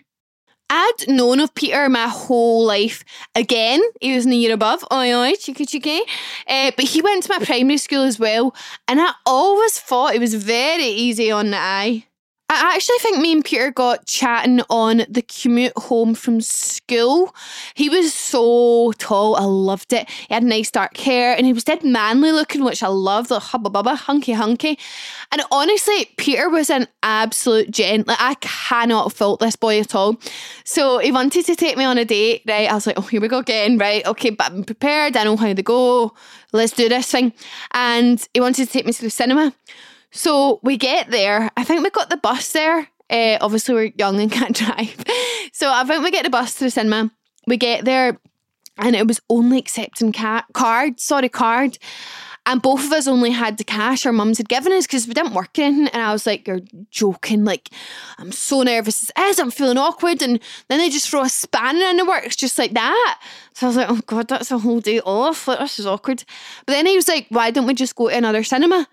I'd 0.68 1.08
known 1.08 1.40
of 1.40 1.54
Peter 1.54 1.88
my 1.88 2.08
whole 2.08 2.64
life. 2.64 3.04
Again, 3.34 3.80
he 4.00 4.14
was 4.14 4.24
in 4.24 4.30
the 4.30 4.36
year 4.36 4.54
above. 4.54 4.84
Oi, 4.92 5.12
oi, 5.12 5.32
cheeky, 5.34 5.64
cheeky. 5.64 6.00
Uh, 6.46 6.70
but 6.76 6.84
he 6.84 7.02
went 7.02 7.24
to 7.24 7.28
my 7.30 7.44
primary 7.44 7.78
school 7.78 8.02
as 8.02 8.18
well. 8.20 8.54
And 8.86 9.00
I 9.00 9.12
always 9.26 9.78
thought 9.78 10.14
it 10.14 10.20
was 10.20 10.34
very 10.34 10.84
easy 10.84 11.30
on 11.30 11.50
the 11.50 11.56
eye. 11.56 12.06
I 12.52 12.74
actually 12.74 12.98
think 12.98 13.18
me 13.18 13.30
and 13.30 13.44
Peter 13.44 13.70
got 13.70 14.06
chatting 14.06 14.60
on 14.68 15.02
the 15.08 15.22
commute 15.22 15.72
home 15.78 16.16
from 16.16 16.40
school. 16.40 17.32
He 17.74 17.88
was 17.88 18.12
so 18.12 18.92
tall, 18.98 19.36
I 19.36 19.44
loved 19.44 19.92
it. 19.92 20.10
He 20.10 20.34
had 20.34 20.42
nice 20.42 20.68
dark 20.68 20.96
hair 20.96 21.36
and 21.36 21.46
he 21.46 21.52
was 21.52 21.62
dead 21.62 21.84
manly 21.84 22.32
looking, 22.32 22.64
which 22.64 22.82
I 22.82 22.88
loved, 22.88 23.28
The 23.28 23.38
hubba 23.38 23.70
bubba, 23.70 23.96
hunky 23.96 24.32
hunky. 24.32 24.80
And 25.30 25.42
honestly, 25.52 26.10
Peter 26.16 26.50
was 26.50 26.70
an 26.70 26.88
absolute 27.04 27.70
gent. 27.70 28.08
Like 28.08 28.20
I 28.20 28.34
cannot 28.40 29.12
fault 29.12 29.38
this 29.38 29.54
boy 29.54 29.78
at 29.78 29.94
all. 29.94 30.20
So 30.64 30.98
he 30.98 31.12
wanted 31.12 31.46
to 31.46 31.54
take 31.54 31.76
me 31.76 31.84
on 31.84 31.98
a 31.98 32.04
date, 32.04 32.42
right? 32.48 32.68
I 32.68 32.74
was 32.74 32.84
like, 32.84 32.98
oh, 32.98 33.02
here 33.02 33.20
we 33.20 33.28
go 33.28 33.38
again, 33.38 33.78
right? 33.78 34.04
Okay, 34.04 34.30
but 34.30 34.50
I'm 34.50 34.64
prepared. 34.64 35.16
I 35.16 35.22
know 35.22 35.36
how 35.36 35.52
to 35.52 35.62
go. 35.62 36.14
Let's 36.52 36.72
do 36.72 36.88
this 36.88 37.12
thing. 37.12 37.32
And 37.70 38.26
he 38.34 38.40
wanted 38.40 38.66
to 38.66 38.72
take 38.72 38.86
me 38.86 38.92
to 38.92 39.02
the 39.02 39.10
cinema. 39.10 39.54
So 40.12 40.60
we 40.62 40.76
get 40.76 41.10
there. 41.10 41.50
I 41.56 41.64
think 41.64 41.82
we 41.82 41.90
got 41.90 42.10
the 42.10 42.16
bus 42.16 42.52
there. 42.52 42.88
Uh, 43.08 43.38
obviously, 43.40 43.74
we're 43.74 43.92
young 43.96 44.20
and 44.20 44.30
can't 44.38 44.56
drive. 44.56 45.04
So 45.52 45.70
I 45.70 45.84
think 45.84 46.04
we 46.04 46.10
get 46.10 46.24
the 46.24 46.30
bus 46.30 46.54
to 46.54 46.64
the 46.64 46.70
cinema. 46.70 47.10
We 47.46 47.56
get 47.56 47.84
there, 47.84 48.18
and 48.78 48.94
it 48.94 49.06
was 49.06 49.20
only 49.28 49.58
accepting 49.58 50.12
ca- 50.12 50.46
card. 50.52 51.00
Sorry, 51.00 51.28
card. 51.28 51.78
And 52.46 52.62
both 52.62 52.84
of 52.84 52.92
us 52.92 53.06
only 53.06 53.30
had 53.30 53.58
the 53.58 53.64
cash 53.64 54.06
our 54.06 54.12
mums 54.12 54.38
had 54.38 54.48
given 54.48 54.72
us 54.72 54.86
because 54.86 55.06
we 55.06 55.12
didn't 55.14 55.34
work 55.34 55.58
in. 55.58 55.88
And 55.88 56.02
I 56.02 56.12
was 56.12 56.26
like, 56.26 56.48
You're 56.48 56.62
joking. 56.90 57.44
Like, 57.44 57.68
I'm 58.18 58.32
so 58.32 58.62
nervous 58.62 59.10
as 59.14 59.38
I'm 59.38 59.50
feeling 59.50 59.76
awkward. 59.76 60.22
And 60.22 60.40
then 60.68 60.78
they 60.78 60.88
just 60.88 61.08
throw 61.08 61.22
a 61.22 61.28
spanner 61.28 61.84
in 61.86 61.98
the 61.98 62.04
works 62.04 62.36
just 62.36 62.58
like 62.58 62.72
that. 62.72 63.20
So 63.54 63.66
I 63.66 63.68
was 63.68 63.76
like, 63.76 63.90
Oh 63.90 64.00
God, 64.06 64.28
that's 64.28 64.50
a 64.50 64.58
whole 64.58 64.80
day 64.80 65.00
off. 65.00 65.46
Like, 65.46 65.58
this 65.58 65.78
is 65.78 65.86
awkward. 65.86 66.24
But 66.64 66.72
then 66.72 66.86
he 66.86 66.96
was 66.96 67.08
like, 67.08 67.26
Why 67.28 67.50
don't 67.50 67.66
we 67.66 67.74
just 67.74 67.94
go 67.94 68.08
to 68.08 68.16
another 68.16 68.42
cinema? 68.42 68.88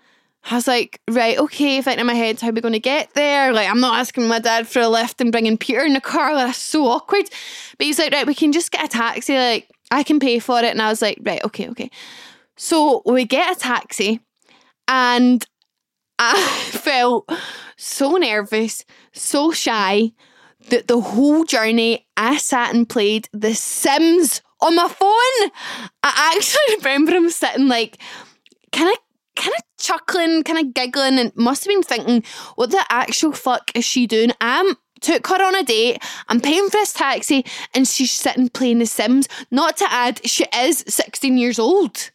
I 0.50 0.54
was 0.54 0.66
like, 0.66 1.00
right, 1.10 1.38
okay, 1.38 1.82
thinking 1.82 2.00
in 2.00 2.06
my 2.06 2.14
head, 2.14 2.40
how 2.40 2.48
are 2.48 2.52
we 2.52 2.60
going 2.60 2.72
to 2.72 2.80
get 2.80 3.12
there? 3.14 3.52
Like, 3.52 3.68
I'm 3.68 3.80
not 3.80 3.98
asking 3.98 4.28
my 4.28 4.38
dad 4.38 4.66
for 4.66 4.80
a 4.80 4.88
lift 4.88 5.20
and 5.20 5.32
bringing 5.32 5.58
Peter 5.58 5.84
in 5.84 5.92
the 5.92 6.00
car. 6.00 6.34
That's 6.34 6.58
so 6.58 6.86
awkward. 6.86 7.28
But 7.76 7.86
he's 7.86 7.98
like, 7.98 8.12
right, 8.12 8.26
we 8.26 8.34
can 8.34 8.52
just 8.52 8.70
get 8.70 8.84
a 8.84 8.88
taxi. 8.88 9.34
Like, 9.34 9.70
I 9.90 10.02
can 10.02 10.20
pay 10.20 10.38
for 10.38 10.58
it. 10.58 10.64
And 10.64 10.80
I 10.80 10.88
was 10.88 11.02
like, 11.02 11.18
right, 11.22 11.44
okay, 11.44 11.68
okay. 11.70 11.90
So 12.56 13.02
we 13.04 13.24
get 13.24 13.56
a 13.56 13.60
taxi 13.60 14.20
and 14.86 15.44
I 16.18 16.40
felt 16.70 17.30
so 17.76 18.16
nervous, 18.16 18.84
so 19.12 19.52
shy 19.52 20.12
that 20.70 20.88
the 20.88 21.00
whole 21.00 21.44
journey 21.44 22.06
I 22.16 22.38
sat 22.38 22.74
and 22.74 22.88
played 22.88 23.28
The 23.32 23.54
Sims 23.54 24.42
on 24.60 24.74
my 24.74 24.88
phone. 24.88 25.50
I 26.02 26.34
actually 26.36 26.76
remember 26.78 27.12
him 27.12 27.30
sitting 27.30 27.68
like, 27.68 27.98
can 28.72 28.92
of 28.92 28.98
kind 29.38 29.54
of 29.56 29.64
chuckling, 29.78 30.42
kind 30.42 30.58
of 30.58 30.74
giggling, 30.74 31.18
and 31.18 31.34
must 31.36 31.64
have 31.64 31.70
been 31.70 31.82
thinking, 31.82 32.22
what 32.56 32.70
the 32.70 32.84
actual 32.90 33.32
fuck 33.32 33.70
is 33.74 33.84
she 33.84 34.06
doing? 34.06 34.32
I'm 34.40 34.76
took 35.00 35.26
her 35.28 35.42
on 35.42 35.54
a 35.54 35.62
date. 35.62 36.02
I'm 36.28 36.40
paying 36.40 36.64
for 36.64 36.72
this 36.72 36.92
taxi, 36.92 37.44
and 37.74 37.86
she's 37.86 38.10
sitting 38.10 38.48
playing 38.48 38.80
The 38.80 38.86
Sims. 38.86 39.28
Not 39.50 39.76
to 39.78 39.86
add, 39.90 40.20
she 40.28 40.44
is 40.54 40.84
16 40.88 41.38
years 41.38 41.58
old. 41.58 42.10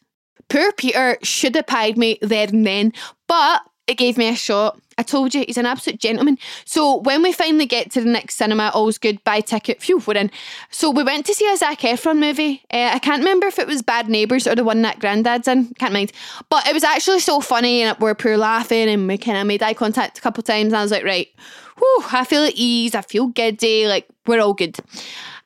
Poor 0.48 0.72
Peter 0.72 1.16
should 1.22 1.54
have 1.54 1.66
paid 1.66 1.96
me 1.96 2.18
there 2.20 2.48
and 2.48 2.66
then, 2.66 2.92
but 3.26 3.62
it 3.86 3.94
gave 3.94 4.16
me 4.16 4.28
a 4.28 4.34
shot. 4.34 4.80
I 4.96 5.02
told 5.02 5.34
you, 5.34 5.44
he's 5.46 5.58
an 5.58 5.66
absolute 5.66 5.98
gentleman. 5.98 6.38
So 6.64 6.98
when 6.98 7.22
we 7.22 7.32
finally 7.32 7.66
get 7.66 7.90
to 7.92 8.00
the 8.00 8.08
next 8.08 8.36
cinema, 8.36 8.70
all's 8.72 8.96
good, 8.96 9.22
buy 9.24 9.40
ticket, 9.40 9.82
phew, 9.82 10.00
we're 10.06 10.16
in. 10.16 10.30
So 10.70 10.90
we 10.90 11.02
went 11.02 11.26
to 11.26 11.34
see 11.34 11.50
a 11.52 11.56
Zac 11.56 11.80
Efron 11.80 12.18
movie. 12.18 12.62
Uh, 12.72 12.90
I 12.94 12.98
can't 13.00 13.18
remember 13.18 13.46
if 13.46 13.58
it 13.58 13.66
was 13.66 13.82
Bad 13.82 14.08
Neighbours 14.08 14.46
or 14.46 14.54
the 14.54 14.64
one 14.64 14.82
that 14.82 15.00
Grandad's 15.00 15.48
in, 15.48 15.66
can't 15.74 15.92
mind. 15.92 16.12
But 16.48 16.66
it 16.68 16.74
was 16.74 16.84
actually 16.84 17.20
so 17.20 17.40
funny 17.40 17.82
and 17.82 17.98
we 17.98 18.08
are 18.08 18.14
pure 18.14 18.38
laughing 18.38 18.88
and 18.88 19.08
we 19.08 19.18
kind 19.18 19.38
of 19.38 19.46
made 19.46 19.62
eye 19.62 19.74
contact 19.74 20.18
a 20.18 20.20
couple 20.20 20.42
times 20.42 20.66
and 20.66 20.76
I 20.76 20.82
was 20.82 20.92
like, 20.92 21.04
right, 21.04 21.28
whew, 21.76 22.04
I 22.12 22.24
feel 22.24 22.44
at 22.44 22.54
ease, 22.54 22.94
I 22.94 23.02
feel 23.02 23.26
giddy, 23.26 23.88
like 23.88 24.06
we're 24.26 24.40
all 24.40 24.54
good. 24.54 24.78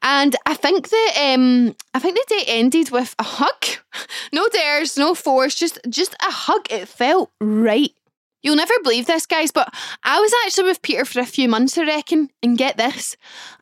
And 0.02 0.36
I 0.46 0.54
think 0.54 0.90
that 0.90 1.34
um, 1.34 1.74
I 1.92 1.98
think 1.98 2.16
the 2.16 2.24
day 2.28 2.44
ended 2.46 2.90
with 2.90 3.14
a 3.18 3.24
hug. 3.24 3.64
no 4.32 4.48
dares, 4.48 4.96
no 4.96 5.14
force, 5.14 5.54
just 5.54 5.78
just 5.88 6.14
a 6.14 6.30
hug. 6.30 6.66
It 6.70 6.86
felt 6.86 7.30
right. 7.40 7.92
You'll 8.42 8.56
never 8.56 8.74
believe 8.82 9.06
this, 9.06 9.26
guys, 9.26 9.50
but 9.50 9.72
I 10.04 10.20
was 10.20 10.32
actually 10.44 10.68
with 10.68 10.82
Peter 10.82 11.04
for 11.04 11.20
a 11.20 11.26
few 11.26 11.48
months, 11.48 11.76
I 11.76 11.84
reckon. 11.84 12.30
And 12.42 12.56
get 12.56 12.76
this, 12.76 13.16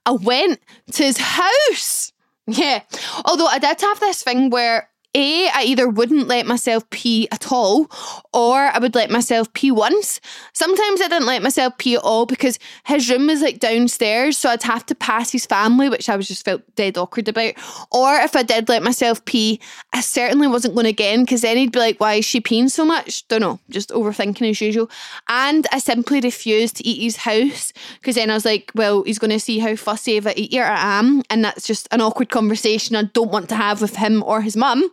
I 0.04 0.12
went 0.12 0.60
to 0.92 1.02
his 1.02 1.18
house. 1.18 2.12
Yeah. 2.48 2.82
Although 3.24 3.48
I 3.48 3.58
did 3.58 3.80
have 3.80 3.98
this 3.98 4.22
thing 4.22 4.50
where 4.50 4.88
a, 5.16 5.48
I 5.48 5.62
either 5.64 5.88
wouldn't 5.88 6.29
let 6.29 6.46
myself 6.46 6.88
pee 6.90 7.26
at 7.33 7.50
all 7.50 7.90
or 8.35 8.55
I 8.55 8.79
would 8.79 8.94
let 8.94 9.11
myself 9.11 9.50
pee 9.55 9.70
once. 9.70 10.20
Sometimes 10.52 11.00
I 11.00 11.09
didn't 11.09 11.26
let 11.26 11.42
myself 11.42 11.79
pee 11.79 11.94
at 11.94 12.02
all 12.02 12.26
because 12.26 12.59
his 12.85 13.09
room 13.11 13.26
was 13.26 13.40
like 13.40 13.59
downstairs, 13.59 14.37
so 14.37 14.50
I'd 14.50 14.62
have 14.64 14.85
to 14.87 14.94
pass 14.94 15.33
his 15.33 15.46
family, 15.46 15.88
which 15.88 16.11
I 16.11 16.16
was 16.16 16.29
just 16.29 16.44
felt 16.44 16.62
dead 16.76 16.98
awkward 16.98 17.29
about. 17.29 17.55
Or 17.90 18.14
if 18.16 18.37
I 18.37 18.42
did 18.42 18.68
let 18.68 18.83
myself 18.83 19.24
pee, 19.24 19.59
I 19.94 20.02
certainly 20.02 20.48
wasn't 20.48 20.74
going 20.74 20.87
again 20.87 21.24
because 21.24 21.40
then 21.40 21.57
he'd 21.57 21.72
be 21.72 21.79
like, 21.79 21.98
Why 21.98 22.14
is 22.14 22.26
she 22.26 22.40
peeing 22.42 22.70
so 22.70 22.85
much? 22.85 23.26
Don't 23.29 23.40
know, 23.40 23.59
just 23.70 23.88
overthinking 23.90 24.50
as 24.50 24.61
usual. 24.61 24.90
And 25.29 25.66
I 25.72 25.79
simply 25.79 26.20
refused 26.20 26.76
to 26.76 26.87
eat 26.87 27.02
his 27.02 27.16
house 27.16 27.72
because 28.00 28.16
then 28.16 28.31
I 28.31 28.35
was 28.35 28.44
like, 28.44 28.70
Well, 28.74 29.02
he's 29.05 29.18
going 29.18 29.31
to 29.31 29.40
see 29.40 29.61
how 29.61 29.76
fussy 29.76 30.18
of 30.18 30.26
a 30.26 30.38
eater 30.38 30.62
I 30.62 30.98
am. 30.98 31.22
And 31.31 31.42
that's 31.42 31.66
just 31.66 31.88
an 31.90 32.02
awkward 32.02 32.29
conversation 32.29 32.96
I 32.96 33.05
don't 33.05 33.33
want 33.33 33.48
to 33.48 33.57
have 33.57 33.81
with 33.81 33.96
him 33.96 34.22
or 34.22 34.42
his 34.42 34.59
mum. 34.59 34.90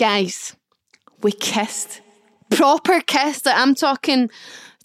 Guys, 0.00 0.56
we 1.22 1.30
kissed. 1.30 2.00
Proper 2.48 3.02
kiss. 3.02 3.42
That 3.42 3.58
I'm 3.58 3.74
talking 3.74 4.30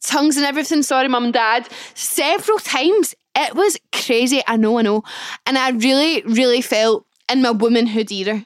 tongues 0.02 0.36
and 0.36 0.46
everything. 0.46 0.84
Sorry, 0.84 1.08
mum 1.08 1.24
and 1.24 1.34
dad. 1.34 1.70
Several 1.94 2.60
times. 2.60 3.16
It 3.34 3.56
was 3.56 3.78
crazy. 3.94 4.44
I 4.46 4.58
know, 4.58 4.78
I 4.78 4.82
know. 4.82 5.04
And 5.46 5.58
I 5.58 5.70
really, 5.70 6.22
really 6.24 6.60
felt 6.60 7.06
in 7.32 7.42
my 7.42 7.52
womanhood 7.52 8.12
era. 8.12 8.46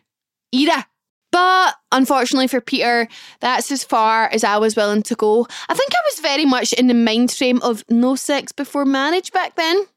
Era. 0.53 0.86
But 1.32 1.73
unfortunately 1.91 2.47
for 2.47 2.62
Peter, 2.62 3.08
that's 3.39 3.71
as 3.71 3.84
far 3.84 4.27
as 4.32 4.43
I 4.43 4.58
was 4.58 4.75
willing 4.75 5.01
to 5.03 5.15
go. 5.15 5.47
I 5.69 5.73
think 5.73 5.91
I 5.91 6.01
was 6.12 6.19
very 6.19 6.45
much 6.45 6.73
in 6.73 6.86
the 6.86 6.93
mind 6.93 7.32
frame 7.32 7.62
of 7.63 7.84
no 7.89 8.15
sex 8.15 8.51
before 8.51 8.86
marriage 8.86 9.32
back 9.32 9.55
then. 9.55 9.88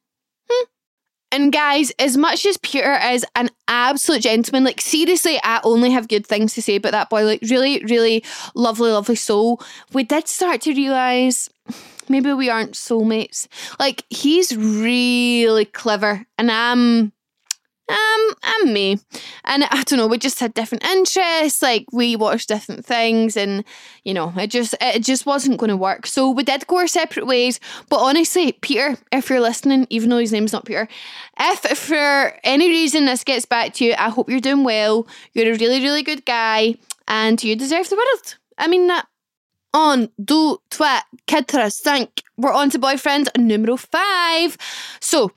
And 1.33 1.51
guys, 1.51 1.91
as 1.99 2.17
much 2.19 2.45
as 2.45 2.59
Peter 2.59 2.93
is 2.93 3.25
an 3.35 3.49
absolute 3.67 4.21
gentleman, 4.21 4.65
like 4.65 4.83
seriously, 4.83 5.41
I 5.43 5.61
only 5.65 5.91
have 5.91 6.07
good 6.07 6.27
things 6.27 6.53
to 6.55 6.63
say 6.63 6.77
about 6.77 6.93
that 6.93 7.09
boy. 7.09 7.25
Like, 7.25 7.41
really, 7.43 7.83
really 7.85 8.23
lovely, 8.55 8.91
lovely 8.91 9.17
soul. 9.17 9.61
We 9.95 10.05
did 10.05 10.29
start 10.29 10.61
to 10.63 10.75
realise 10.75 11.49
maybe 12.09 12.33
we 12.35 12.51
aren't 12.51 12.73
soulmates. 12.73 13.49
Like, 13.81 14.05
he's 14.11 14.55
really 14.55 15.65
clever, 15.65 16.27
and 16.37 16.53
I'm 16.53 17.13
um, 17.89 18.31
and 18.43 18.73
me. 18.73 18.99
And 19.45 19.65
I 19.65 19.83
don't 19.85 19.99
know, 19.99 20.07
we 20.07 20.19
just 20.19 20.41
had 20.41 20.55
different 20.55 20.85
interests, 20.85 21.63
like 21.63 21.87
we 21.93 22.17
watched 22.17 22.49
different 22.49 22.85
things 22.85 23.37
and 23.37 23.65
you 24.05 24.15
know, 24.15 24.33
it 24.37 24.49
just 24.49 24.75
it 24.81 25.01
just 25.01 25.27
wasn't 25.27 25.59
gonna 25.59 25.77
work. 25.77 26.07
So 26.07 26.31
we 26.31 26.43
did 26.43 26.67
go 26.67 26.79
our 26.79 26.87
separate 26.87 27.27
ways. 27.27 27.61
But 27.89 27.99
honestly, 27.99 28.53
Peter, 28.53 28.97
if 29.11 29.29
you're 29.29 29.41
listening, 29.41 29.87
even 29.91 30.11
though 30.11 30.19
his 30.19 30.33
name's 30.33 30.53
not 30.53 30.65
Peter, 30.65 30.89
if 31.39 31.79
for 31.79 32.39
any 32.45 32.69
reason 32.69 33.07
this 33.07 33.25
gets 33.25 33.45
back 33.47 33.75
to 33.75 33.85
you, 33.85 33.95
I 33.99 34.11
hope 34.11 34.31
you're 34.31 34.41
doing 34.41 34.65
well. 34.65 35.07
You're 35.33 35.55
a 35.55 35.59
really, 35.59 35.81
really 35.81 36.03
good 36.03 36.25
guy 36.25 36.77
and 37.09 37.43
you 37.43 37.57
deserve 37.57 37.89
the 37.89 37.97
world. 37.97 38.37
I 38.59 38.69
mean 38.69 38.87
that 38.87 39.07
on, 39.75 40.11
do, 40.23 40.59
trois, 40.71 41.01
quatre, 41.27 41.71
cinq. 41.71 42.23
We're 42.37 42.53
on 42.53 42.71
to 42.71 42.79
boyfriend 42.79 43.31
numero 43.39 43.77
five. 43.77 44.57
So 45.01 45.33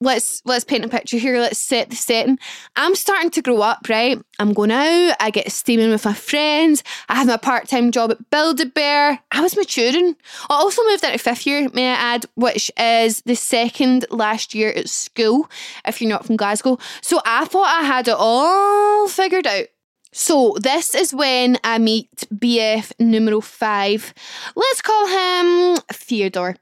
let's 0.00 0.42
let's 0.44 0.64
paint 0.64 0.84
a 0.84 0.88
picture 0.88 1.16
here. 1.16 1.38
Let's 1.38 1.58
set 1.58 1.90
the 1.90 1.96
setting. 1.96 2.38
I'm 2.76 2.94
starting 2.94 3.30
to 3.30 3.42
grow 3.42 3.60
up, 3.62 3.88
right? 3.88 4.20
I'm 4.38 4.52
going 4.52 4.70
out. 4.70 5.16
I 5.20 5.30
get 5.30 5.50
steaming 5.50 5.90
with 5.90 6.04
my 6.04 6.12
friends. 6.12 6.84
I 7.08 7.16
have 7.16 7.26
my 7.26 7.36
part 7.36 7.68
time 7.68 7.90
job 7.90 8.10
at 8.10 8.30
Build 8.30 8.60
a 8.60 8.66
Bear. 8.66 9.20
I 9.32 9.40
was 9.40 9.56
maturing. 9.56 10.16
I 10.48 10.54
also 10.54 10.82
moved 10.84 11.04
into 11.04 11.18
fifth 11.18 11.46
year, 11.46 11.68
may 11.72 11.90
I 11.90 12.14
add, 12.14 12.26
which 12.34 12.70
is 12.78 13.22
the 13.22 13.34
second 13.34 14.06
last 14.10 14.54
year 14.54 14.70
at 14.70 14.88
school. 14.88 15.50
If 15.86 16.00
you're 16.00 16.10
not 16.10 16.26
from 16.26 16.36
Glasgow, 16.36 16.78
so 17.00 17.20
I 17.24 17.44
thought 17.44 17.68
I 17.68 17.84
had 17.84 18.08
it 18.08 18.16
all 18.16 19.08
figured 19.08 19.46
out. 19.46 19.66
So 20.12 20.56
this 20.60 20.94
is 20.94 21.14
when 21.14 21.58
I 21.64 21.78
meet 21.78 22.10
BF 22.34 22.92
numero 22.98 23.40
five. 23.40 24.14
Let's 24.56 24.82
call 24.82 25.06
him 25.06 25.76
Theodore. 25.92 26.56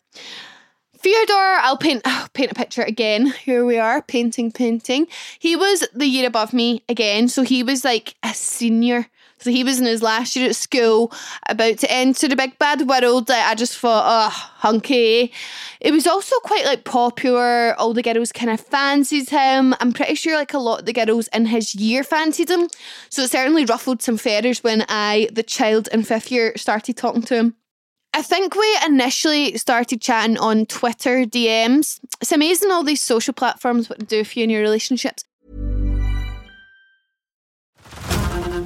Theodore, 1.07 1.59
I'll 1.61 1.77
paint 1.77 2.03
oh, 2.05 2.27
paint 2.35 2.51
a 2.51 2.55
picture 2.57 2.83
again. 2.83 3.27
Here 3.27 3.65
we 3.65 3.79
are, 3.79 4.03
painting, 4.03 4.51
painting. 4.51 5.07
He 5.39 5.55
was 5.55 5.87
the 5.95 6.09
year 6.09 6.27
above 6.27 6.53
me 6.53 6.83
again, 6.89 7.29
so 7.29 7.45
he 7.45 7.63
was 7.63 7.85
like 7.85 8.17
a 8.25 8.35
senior. 8.35 9.07
So 9.39 9.53
he 9.53 9.63
was 9.63 9.79
in 9.79 9.87
his 9.87 10.03
last 10.03 10.35
year 10.35 10.49
at 10.49 10.57
school, 10.57 11.13
about 11.49 11.79
to 11.79 11.93
enter 11.93 12.27
the 12.27 12.35
big 12.35 12.59
bad 12.59 12.89
world. 12.89 13.31
I 13.31 13.55
just 13.55 13.79
thought, 13.79 14.03
oh, 14.05 14.31
hunky. 14.57 15.33
It 15.79 15.93
was 15.93 16.09
also 16.09 16.35
quite 16.41 16.65
like 16.65 16.83
popular. 16.83 17.77
All 17.79 17.95
the 17.95 18.03
girls 18.03 18.33
kind 18.33 18.51
of 18.51 18.59
fancied 18.59 19.31
him. 19.31 19.77
I'm 19.79 19.93
pretty 19.93 20.17
sure 20.17 20.35
like 20.35 20.55
a 20.55 20.59
lot 20.59 20.81
of 20.81 20.87
the 20.87 20.93
girls 20.93 21.29
in 21.29 21.47
his 21.47 21.73
year 21.77 22.03
fancied 22.03 22.51
him. 22.51 22.67
So 23.11 23.23
it 23.23 23.31
certainly 23.31 23.65
ruffled 23.65 24.03
some 24.03 24.17
feathers 24.17 24.65
when 24.65 24.85
I, 24.89 25.29
the 25.33 25.45
child 25.45 25.89
in 25.93 26.03
fifth 26.03 26.33
year, 26.33 26.53
started 26.57 26.97
talking 26.97 27.23
to 27.23 27.37
him. 27.37 27.55
I 28.17 28.23
think 28.23 28.55
we 28.55 28.79
initially 28.87 29.59
started 29.59 30.01
chatting 30.01 30.39
on 30.39 30.65
Twitter 30.65 31.27
DMs. 31.27 32.01
It's 32.23 32.33
amazing 32.33 32.71
all 32.71 32.83
these 32.83 33.03
social 33.03 33.35
platforms 33.35 33.91
what 33.91 34.09
do 34.09 34.25
for 34.25 34.39
you 34.39 34.45
in 34.45 34.49
your 34.49 34.63
relationships. 34.63 35.23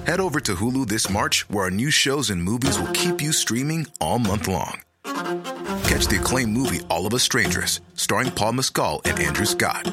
Head 0.06 0.20
over 0.20 0.38
to 0.38 0.54
Hulu 0.54 0.86
this 0.86 1.10
March, 1.10 1.50
where 1.50 1.64
our 1.64 1.70
new 1.72 1.90
shows 1.90 2.30
and 2.30 2.40
movies 2.40 2.78
will 2.78 2.92
keep 2.92 3.20
you 3.20 3.32
streaming 3.32 3.88
all 4.00 4.20
month 4.20 4.46
long. 4.46 4.82
Catch 5.02 6.06
the 6.06 6.18
acclaimed 6.20 6.52
movie 6.52 6.80
All 6.88 7.04
of 7.04 7.12
Us 7.12 7.24
Strangers, 7.24 7.80
starring 7.94 8.30
Paul 8.30 8.52
Mescal 8.52 9.00
and 9.04 9.18
Andrew 9.18 9.46
Scott. 9.46 9.92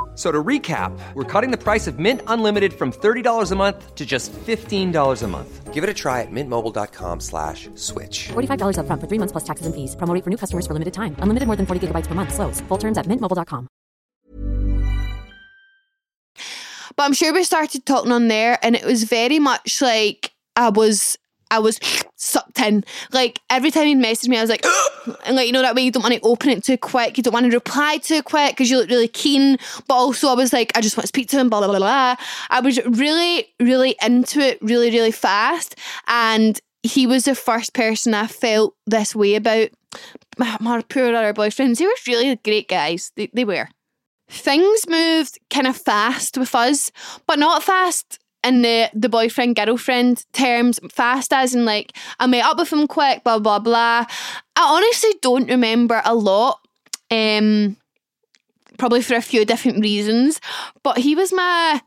So 0.13 0.29
to 0.29 0.43
recap, 0.43 0.91
we're 1.13 1.23
cutting 1.23 1.51
the 1.51 1.57
price 1.57 1.87
of 1.87 1.97
Mint 1.97 2.21
Unlimited 2.27 2.73
from 2.73 2.91
$30 2.91 3.51
a 3.51 3.55
month 3.55 3.95
to 3.95 4.05
just 4.05 4.33
$15 4.33 5.23
a 5.23 5.27
month. 5.27 5.73
Give 5.73 5.85
it 5.85 5.89
a 5.89 5.93
try 5.93 6.19
at 6.19 6.27
mintmobile.com 6.29 7.21
slash 7.21 7.69
switch. 7.75 8.27
$45 8.33 8.77
up 8.77 8.87
front 8.87 9.01
for 9.01 9.07
three 9.07 9.17
months 9.17 9.31
plus 9.31 9.45
taxes 9.45 9.65
and 9.65 9.73
fees. 9.73 9.95
Promo 9.95 10.21
for 10.21 10.29
new 10.29 10.35
customers 10.35 10.67
for 10.67 10.73
limited 10.73 10.93
time. 10.93 11.15
Unlimited 11.19 11.47
more 11.47 11.55
than 11.55 11.65
40 11.65 11.87
gigabytes 11.87 12.07
per 12.07 12.13
month. 12.13 12.33
Slows. 12.33 12.59
Full 12.67 12.77
terms 12.77 12.97
at 12.97 13.05
mintmobile.com. 13.05 13.69
But 16.97 17.03
I'm 17.03 17.13
sure 17.13 17.33
we 17.33 17.45
started 17.45 17.85
talking 17.85 18.11
on 18.11 18.27
there 18.27 18.59
and 18.61 18.75
it 18.75 18.83
was 18.83 19.05
very 19.05 19.39
much 19.39 19.81
like 19.81 20.33
I 20.57 20.69
was 20.69 21.17
I 21.51 21.59
was 21.59 21.79
sucked 22.15 22.59
in. 22.59 22.83
Like 23.11 23.39
every 23.49 23.69
time 23.69 23.85
he'd 23.85 23.95
message 23.95 24.29
me, 24.29 24.37
I 24.37 24.41
was 24.41 24.49
like, 24.49 24.65
and 25.25 25.35
like 25.35 25.47
you 25.47 25.53
know 25.53 25.61
that 25.61 25.75
way 25.75 25.83
you 25.83 25.91
don't 25.91 26.01
want 26.01 26.15
to 26.15 26.21
open 26.21 26.49
it 26.49 26.63
too 26.63 26.77
quick, 26.77 27.17
you 27.17 27.23
don't 27.23 27.33
want 27.33 27.45
to 27.45 27.51
reply 27.51 27.97
too 27.97 28.23
quick 28.23 28.53
because 28.53 28.71
you 28.71 28.77
look 28.77 28.89
really 28.89 29.07
keen. 29.07 29.57
But 29.87 29.95
also, 29.95 30.29
I 30.29 30.33
was 30.33 30.53
like, 30.53 30.71
I 30.75 30.81
just 30.81 30.97
want 30.97 31.03
to 31.03 31.07
speak 31.07 31.29
to 31.29 31.39
him. 31.39 31.49
Blah 31.49 31.59
blah 31.59 31.67
blah 31.67 31.79
blah. 31.79 32.15
I 32.49 32.61
was 32.61 32.83
really, 32.85 33.47
really 33.59 33.95
into 34.01 34.39
it, 34.39 34.59
really, 34.61 34.89
really 34.89 35.11
fast, 35.11 35.75
and 36.07 36.59
he 36.83 37.05
was 37.05 37.25
the 37.25 37.35
first 37.35 37.73
person 37.73 38.13
I 38.13 38.27
felt 38.27 38.75
this 38.87 39.15
way 39.15 39.35
about. 39.35 39.69
My, 40.37 40.57
my 40.61 40.81
poor 40.83 41.13
other 41.13 41.33
boyfriends, 41.33 41.77
they 41.77 41.85
were 41.85 41.91
really 42.07 42.37
great 42.37 42.69
guys. 42.69 43.11
They, 43.17 43.29
they 43.33 43.43
were. 43.43 43.67
Things 44.29 44.87
moved 44.87 45.37
kind 45.49 45.67
of 45.67 45.75
fast 45.75 46.37
with 46.37 46.55
us, 46.55 46.89
but 47.27 47.37
not 47.37 47.61
fast 47.61 48.20
in 48.43 48.61
the, 48.61 48.89
the 48.93 49.09
boyfriend 49.09 49.55
girlfriend 49.55 50.25
terms, 50.33 50.79
fast 50.91 51.33
as 51.33 51.53
in 51.53 51.65
like 51.65 51.95
I 52.19 52.27
met 52.27 52.45
up 52.45 52.57
with 52.57 52.71
him 52.71 52.87
quick, 52.87 53.23
blah 53.23 53.39
blah 53.39 53.59
blah. 53.59 54.05
I 54.55 54.75
honestly 54.75 55.11
don't 55.21 55.49
remember 55.49 56.01
a 56.05 56.15
lot. 56.15 56.59
Um, 57.09 57.77
probably 58.77 59.01
for 59.01 59.15
a 59.15 59.21
few 59.21 59.45
different 59.45 59.81
reasons, 59.81 60.39
but 60.81 60.97
he 60.97 61.13
was 61.13 61.33
my 61.33 61.81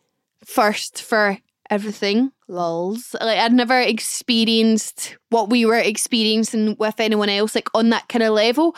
first 0.45 1.03
for 1.03 1.39
everything. 1.71 2.31
Lols. 2.49 3.15
Like 3.21 3.39
I'd 3.39 3.53
never 3.53 3.81
experienced 3.81 5.17
what 5.31 5.51
we 5.51 5.65
were 5.65 5.79
experiencing 5.79 6.77
with 6.79 7.01
anyone 7.01 7.29
else, 7.29 7.55
like 7.55 7.69
on 7.75 7.91
that 7.91 8.09
kind 8.09 8.23
of 8.23 8.35
level. 8.35 8.77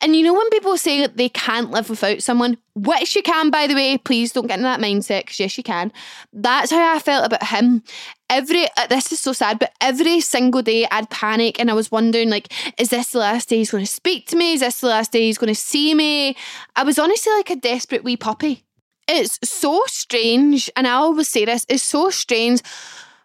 And 0.00 0.16
you 0.16 0.22
know 0.22 0.34
when 0.34 0.50
people 0.50 0.76
say 0.76 1.00
that 1.00 1.16
they 1.16 1.28
can't 1.28 1.70
live 1.70 1.88
without 1.88 2.22
someone, 2.22 2.58
which 2.74 3.14
you 3.14 3.22
can, 3.22 3.50
by 3.50 3.66
the 3.66 3.74
way, 3.74 3.96
please 3.96 4.32
don't 4.32 4.46
get 4.46 4.58
in 4.58 4.64
that 4.64 4.80
mindset, 4.80 5.22
because 5.22 5.40
yes, 5.40 5.56
you 5.56 5.64
can. 5.64 5.92
That's 6.32 6.70
how 6.70 6.94
I 6.94 6.98
felt 6.98 7.24
about 7.24 7.46
him. 7.46 7.82
Every 8.28 8.66
uh, 8.76 8.86
this 8.88 9.12
is 9.12 9.20
so 9.20 9.32
sad, 9.32 9.58
but 9.58 9.72
every 9.80 10.20
single 10.20 10.62
day 10.62 10.86
I'd 10.90 11.10
panic 11.10 11.60
and 11.60 11.70
I 11.70 11.74
was 11.74 11.92
wondering, 11.92 12.28
like, 12.30 12.52
is 12.78 12.88
this 12.88 13.10
the 13.10 13.18
last 13.20 13.48
day 13.48 13.58
he's 13.58 13.70
going 13.70 13.84
to 13.84 13.90
speak 13.90 14.26
to 14.28 14.36
me? 14.36 14.54
Is 14.54 14.60
this 14.60 14.80
the 14.80 14.88
last 14.88 15.12
day 15.12 15.20
he's 15.20 15.38
going 15.38 15.54
to 15.54 15.60
see 15.60 15.94
me? 15.94 16.36
I 16.74 16.82
was 16.82 16.98
honestly 16.98 17.32
like 17.34 17.50
a 17.50 17.56
desperate 17.56 18.02
wee 18.02 18.16
puppy. 18.16 18.64
It's 19.06 19.38
so 19.42 19.82
strange, 19.86 20.70
and 20.76 20.86
I 20.86 20.92
always 20.92 21.28
say 21.28 21.44
this, 21.44 21.66
it's 21.68 21.82
so 21.82 22.10
strange 22.10 22.62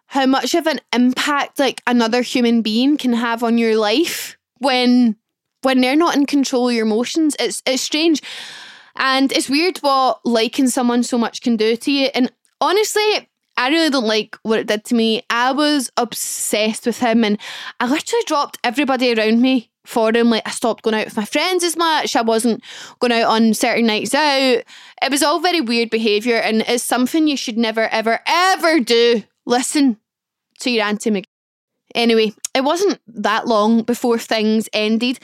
how 0.06 0.26
much 0.26 0.54
of 0.54 0.66
an 0.66 0.80
impact 0.92 1.58
like 1.58 1.82
another 1.86 2.22
human 2.22 2.62
being 2.62 2.96
can 2.96 3.12
have 3.12 3.44
on 3.44 3.58
your 3.58 3.76
life 3.76 4.36
when 4.58 5.16
when 5.62 5.80
they're 5.80 5.96
not 5.96 6.16
in 6.16 6.26
control 6.26 6.68
of 6.68 6.74
your 6.74 6.86
emotions. 6.86 7.36
It's 7.38 7.62
it's 7.64 7.82
strange. 7.82 8.20
And 8.96 9.30
it's 9.32 9.48
weird 9.48 9.78
what 9.78 10.20
liking 10.24 10.68
someone 10.68 11.04
so 11.04 11.16
much 11.16 11.42
can 11.42 11.56
do 11.56 11.76
to 11.76 11.92
you. 11.92 12.08
And 12.12 12.30
honestly, 12.60 13.28
I 13.56 13.68
really 13.68 13.90
don't 13.90 14.06
like 14.06 14.36
what 14.42 14.58
it 14.58 14.66
did 14.66 14.84
to 14.86 14.94
me. 14.94 15.22
I 15.30 15.52
was 15.52 15.90
obsessed 15.96 16.86
with 16.86 16.98
him 16.98 17.24
and 17.24 17.38
I 17.78 17.86
literally 17.86 18.24
dropped 18.26 18.58
everybody 18.64 19.14
around 19.14 19.40
me 19.40 19.70
for 19.90 20.14
him. 20.14 20.30
Like 20.30 20.46
I 20.46 20.50
stopped 20.50 20.82
going 20.82 20.94
out 20.94 21.06
with 21.06 21.16
my 21.16 21.24
friends 21.24 21.64
as 21.64 21.76
much. 21.76 22.16
I 22.16 22.22
wasn't 22.22 22.62
going 23.00 23.12
out 23.12 23.28
on 23.28 23.54
certain 23.54 23.86
nights 23.86 24.14
out. 24.14 24.62
It 25.02 25.10
was 25.10 25.22
all 25.22 25.40
very 25.40 25.60
weird 25.60 25.90
behaviour 25.90 26.36
and 26.36 26.62
it's 26.62 26.84
something 26.84 27.26
you 27.26 27.36
should 27.36 27.58
never, 27.58 27.88
ever, 27.88 28.20
ever 28.26 28.80
do. 28.80 29.22
Listen 29.46 29.98
to 30.60 30.70
your 30.70 30.84
Auntie 30.84 31.10
Mc. 31.10 31.26
Anyway, 31.94 32.32
it 32.54 32.62
wasn't 32.62 33.00
that 33.08 33.48
long 33.48 33.82
before 33.82 34.18
things 34.18 34.68
ended. 34.72 35.18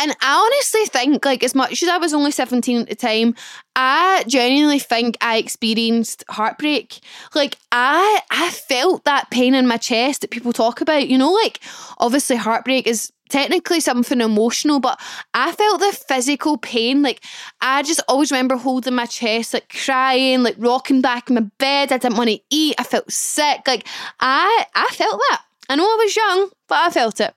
And 0.00 0.12
I 0.22 0.52
honestly 0.52 0.86
think, 0.86 1.24
like, 1.24 1.42
as 1.42 1.56
much 1.56 1.82
as 1.82 1.88
I 1.88 1.98
was 1.98 2.14
only 2.14 2.30
17 2.30 2.82
at 2.82 2.88
the 2.88 2.94
time, 2.94 3.34
I 3.74 4.24
genuinely 4.28 4.78
think 4.78 5.16
I 5.20 5.38
experienced 5.38 6.22
heartbreak. 6.30 7.00
Like, 7.34 7.56
I 7.72 8.20
I 8.30 8.50
felt 8.50 9.04
that 9.04 9.30
pain 9.30 9.54
in 9.54 9.66
my 9.66 9.76
chest 9.76 10.20
that 10.20 10.30
people 10.30 10.52
talk 10.52 10.80
about. 10.80 11.08
You 11.08 11.18
know, 11.18 11.32
like, 11.32 11.60
obviously, 11.98 12.36
heartbreak 12.36 12.86
is 12.86 13.12
technically 13.28 13.80
something 13.80 14.20
emotional, 14.20 14.80
but 14.80 15.00
I 15.34 15.52
felt 15.52 15.80
the 15.80 15.92
physical 16.08 16.56
pain. 16.58 17.02
Like, 17.02 17.22
I 17.60 17.82
just 17.82 18.02
always 18.08 18.30
remember 18.30 18.56
holding 18.56 18.94
my 18.94 19.06
chest, 19.06 19.54
like, 19.54 19.68
crying, 19.68 20.42
like, 20.42 20.56
rocking 20.58 21.00
back 21.00 21.28
in 21.28 21.34
my 21.36 21.46
bed. 21.58 21.92
I 21.92 21.98
didn't 21.98 22.16
want 22.18 22.30
to 22.30 22.40
eat. 22.50 22.74
I 22.78 22.84
felt 22.84 23.10
sick. 23.10 23.62
Like, 23.66 23.86
I 24.20 24.64
I 24.74 24.86
felt 24.92 25.20
that. 25.30 25.42
I 25.68 25.76
know 25.76 25.84
I 25.84 25.96
was 26.02 26.16
young, 26.16 26.50
but 26.68 26.78
I 26.78 26.90
felt 26.90 27.20
it. 27.20 27.34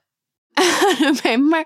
I 0.56 1.18
remember 1.24 1.64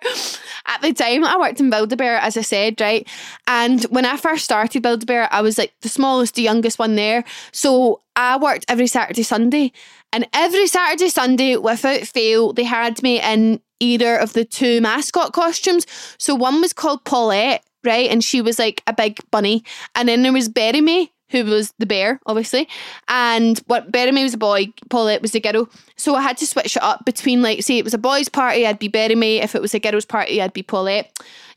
at 0.66 0.82
the 0.82 0.92
time 0.92 1.24
I 1.24 1.38
worked 1.38 1.60
in 1.60 1.70
Build-A-Bear, 1.70 2.18
as 2.18 2.36
I 2.36 2.42
said, 2.42 2.80
right? 2.80 3.08
And 3.46 3.82
when 3.84 4.04
I 4.04 4.16
first 4.16 4.44
started 4.44 4.82
Build-A-Bear, 4.82 5.32
I 5.32 5.40
was 5.40 5.58
like 5.58 5.74
the 5.82 5.88
smallest, 5.88 6.34
the 6.34 6.42
youngest 6.42 6.78
one 6.78 6.94
there. 6.94 7.24
So 7.52 8.02
I 8.14 8.36
worked 8.36 8.64
every 8.68 8.86
Saturday, 8.86 9.22
Sunday. 9.22 9.72
And 10.12 10.26
every 10.32 10.66
Saturday, 10.66 11.08
Sunday, 11.08 11.56
without 11.56 12.02
fail, 12.02 12.52
they 12.52 12.64
had 12.64 13.02
me 13.02 13.20
in 13.20 13.60
either 13.80 14.16
of 14.16 14.32
the 14.32 14.44
two 14.44 14.80
mascot 14.80 15.32
costumes. 15.32 15.86
So 16.18 16.34
one 16.34 16.60
was 16.60 16.72
called 16.72 17.04
Pawlette, 17.04 17.60
right? 17.84 18.08
And 18.10 18.22
she 18.22 18.40
was 18.40 18.58
like 18.58 18.82
a 18.86 18.92
big 18.92 19.18
bunny. 19.30 19.64
And 19.94 20.08
then 20.08 20.22
there 20.22 20.32
was 20.32 20.48
Bearemy, 20.48 21.10
who 21.30 21.44
was 21.44 21.72
the 21.78 21.86
bear, 21.86 22.20
obviously. 22.26 22.68
And 23.08 23.58
what 23.66 23.90
Bearemy 23.90 24.22
was 24.22 24.34
a 24.34 24.38
boy, 24.38 24.66
Pawlette 24.88 25.22
was 25.22 25.32
the 25.32 25.40
girl. 25.40 25.68
So 25.96 26.14
I 26.14 26.22
had 26.22 26.36
to 26.38 26.46
switch 26.46 26.76
it 26.76 26.82
up 26.82 27.04
between 27.04 27.42
like 27.42 27.62
say 27.62 27.78
it 27.78 27.84
was 27.84 27.94
a 27.94 27.98
boys' 27.98 28.28
party, 28.28 28.66
I'd 28.66 28.78
be 28.78 28.88
Bearemy. 28.88 29.42
If 29.42 29.54
it 29.54 29.62
was 29.62 29.74
a 29.74 29.80
girls' 29.80 30.04
party, 30.04 30.40
I'd 30.40 30.52
be 30.52 30.62
Pawlette 30.62 31.08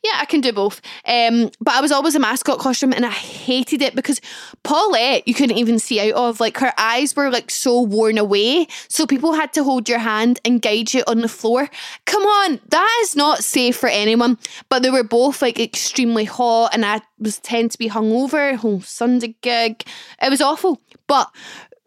yeah, 0.04 0.18
I 0.20 0.26
can 0.26 0.40
do 0.40 0.54
both. 0.54 0.82
Um, 1.06 1.52
but 1.60 1.74
I 1.74 1.82
was 1.82 1.92
always 1.92 2.16
a 2.16 2.20
mascot 2.20 2.60
costume 2.60 2.94
and 2.94 3.06
I 3.06 3.10
hated 3.10 3.82
it 3.82 3.96
because 3.96 4.22
Pawlette, 4.64 5.24
you 5.26 5.34
couldn't 5.34 5.58
even 5.58 5.78
see 5.78 6.00
out 6.00 6.16
of. 6.16 6.40
Like 6.40 6.58
her 6.60 6.74
eyes 6.78 7.16
were 7.16 7.30
like 7.30 7.52
so 7.52 7.82
worn 7.82 8.18
away. 8.18 8.68
So 8.88 9.06
people 9.06 9.34
had 9.34 9.52
to 9.54 9.64
hold 9.64 9.90
your 9.90 10.00
hand 10.00 10.40
and 10.46 10.62
guide 10.62 10.94
you 10.94 11.04
on 11.08 11.20
the 11.20 11.28
floor. 11.28 11.70
Come 12.06 12.24
on, 12.24 12.62
that 12.70 13.00
is 13.02 13.16
not 13.18 13.44
safe 13.44 13.76
for 13.76 13.90
anyone. 13.90 14.38
But 14.70 14.84
they 14.84 14.90
were 14.90 15.04
both 15.04 15.42
like 15.42 15.60
extremely 15.60 16.26
hot 16.26 16.74
and 16.74 16.86
I 16.86 17.02
was 17.20 17.40
tend 17.40 17.72
to 17.72 17.78
be 17.78 17.90
hungover, 17.90 18.56
whole 18.56 18.82
Sunday 18.82 19.36
gig. 19.42 19.84
It 20.22 20.30
was 20.30 20.42
awful. 20.42 20.82
But 21.08 21.30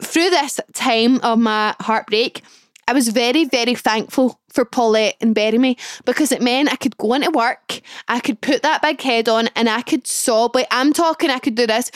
through 0.03 0.29
this 0.29 0.59
time 0.73 1.19
of 1.21 1.39
my 1.39 1.75
heartbreak, 1.79 2.43
I 2.87 2.93
was 2.93 3.09
very, 3.09 3.45
very 3.45 3.75
thankful 3.75 4.39
for 4.49 4.65
Pawlette 4.65 5.13
and 5.21 5.35
Bearemy 5.35 5.77
because 6.05 6.31
it 6.31 6.41
meant 6.41 6.71
I 6.71 6.75
could 6.75 6.97
go 6.97 7.13
into 7.13 7.31
work, 7.31 7.81
I 8.07 8.19
could 8.19 8.41
put 8.41 8.61
that 8.63 8.81
big 8.81 9.01
head 9.01 9.29
on, 9.29 9.49
and 9.55 9.69
I 9.69 9.81
could 9.81 10.05
sob. 10.07 10.55
Like 10.55 10.67
I'm 10.71 10.93
talking, 10.93 11.29
I 11.29 11.39
could 11.39 11.55
do 11.55 11.67
this 11.67 11.91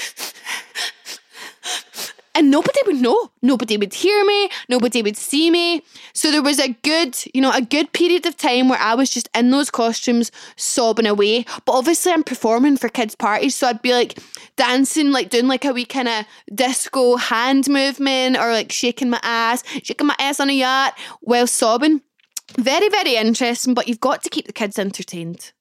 and 2.38 2.52
nobody 2.52 2.80
would 2.86 3.02
know. 3.02 3.32
Nobody 3.42 3.78
would 3.78 3.96
hear 3.96 4.24
me. 4.24 4.50
Nobody 4.70 5.02
would 5.02 5.18
see 5.18 5.50
me. 5.50 5.82
So 6.14 6.30
there 6.30 6.44
was 6.44 6.60
a 6.60 6.70
good, 6.84 7.18
you 7.34 7.42
know, 7.42 7.52
a 7.52 7.62
good 7.62 7.92
period 7.94 8.28
of 8.28 8.38
time 8.38 8.70
where 8.70 8.80
I 8.80 8.94
was 8.94 9.10
just 9.10 9.28
in 9.34 9.50
those 9.50 9.72
costumes 9.72 10.32
sobbing 10.56 11.08
away. 11.08 11.46
But 11.66 11.72
obviously, 11.74 12.12
I'm 12.12 12.24
performing 12.24 12.78
for 12.78 12.90
kids' 12.90 13.16
parties, 13.16 13.56
so 13.56 13.68
I'd 13.68 13.82
be 13.82 13.92
like 13.92 14.20
dancing, 14.56 15.12
like 15.12 15.30
doing 15.30 15.48
like 15.48 15.66
a 15.66 15.74
wee 15.74 15.86
kind 15.86 16.08
of 16.08 16.26
disco 16.54 17.16
hand 17.16 17.68
movement 17.68 18.38
or 18.38 18.52
like 18.52 18.72
shaking 18.72 19.10
my 19.10 19.20
ass, 19.24 19.64
shaking 19.82 20.08
my 20.08 20.16
ass 20.20 20.40
on 20.40 20.52
a 20.52 20.54
yacht 20.54 20.94
while 21.22 21.48
sobbing. 21.48 22.02
Very, 22.56 22.88
very 22.90 23.16
interesting, 23.16 23.74
but 23.74 23.88
you've 23.88 24.00
got 24.00 24.22
to 24.24 24.30
keep 24.30 24.46
the 24.46 24.54
kids 24.54 24.78
entertained. 24.78 25.54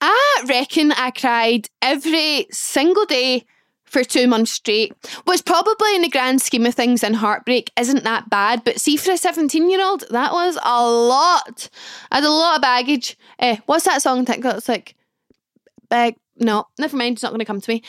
I 0.00 0.44
reckon 0.48 0.90
I 0.92 1.12
cried 1.12 1.68
every 1.80 2.48
single 2.50 3.04
day 3.04 3.44
for 3.90 4.04
two 4.04 4.26
months 4.28 4.52
straight, 4.52 4.94
which 5.24 5.44
probably 5.44 5.96
in 5.96 6.02
the 6.02 6.08
grand 6.08 6.40
scheme 6.40 6.64
of 6.64 6.74
things 6.74 7.02
in 7.02 7.14
heartbreak 7.14 7.70
isn't 7.78 8.04
that 8.04 8.30
bad. 8.30 8.62
But 8.64 8.80
see, 8.80 8.96
for 8.96 9.10
a 9.10 9.18
17 9.18 9.68
year 9.68 9.84
old, 9.84 10.04
that 10.10 10.32
was 10.32 10.56
a 10.62 10.88
lot. 10.88 11.68
I 12.10 12.16
had 12.16 12.24
a 12.24 12.30
lot 12.30 12.56
of 12.56 12.62
baggage. 12.62 13.18
Eh, 13.40 13.56
what's 13.66 13.84
that 13.84 14.00
song 14.00 14.24
It's 14.28 14.68
like, 14.68 14.94
big, 15.90 16.16
no, 16.40 16.66
never 16.78 16.96
mind, 16.96 17.14
it's 17.14 17.22
not 17.22 17.30
going 17.30 17.40
to 17.40 17.44
come 17.44 17.60
to 17.60 17.70
me. 17.70 17.82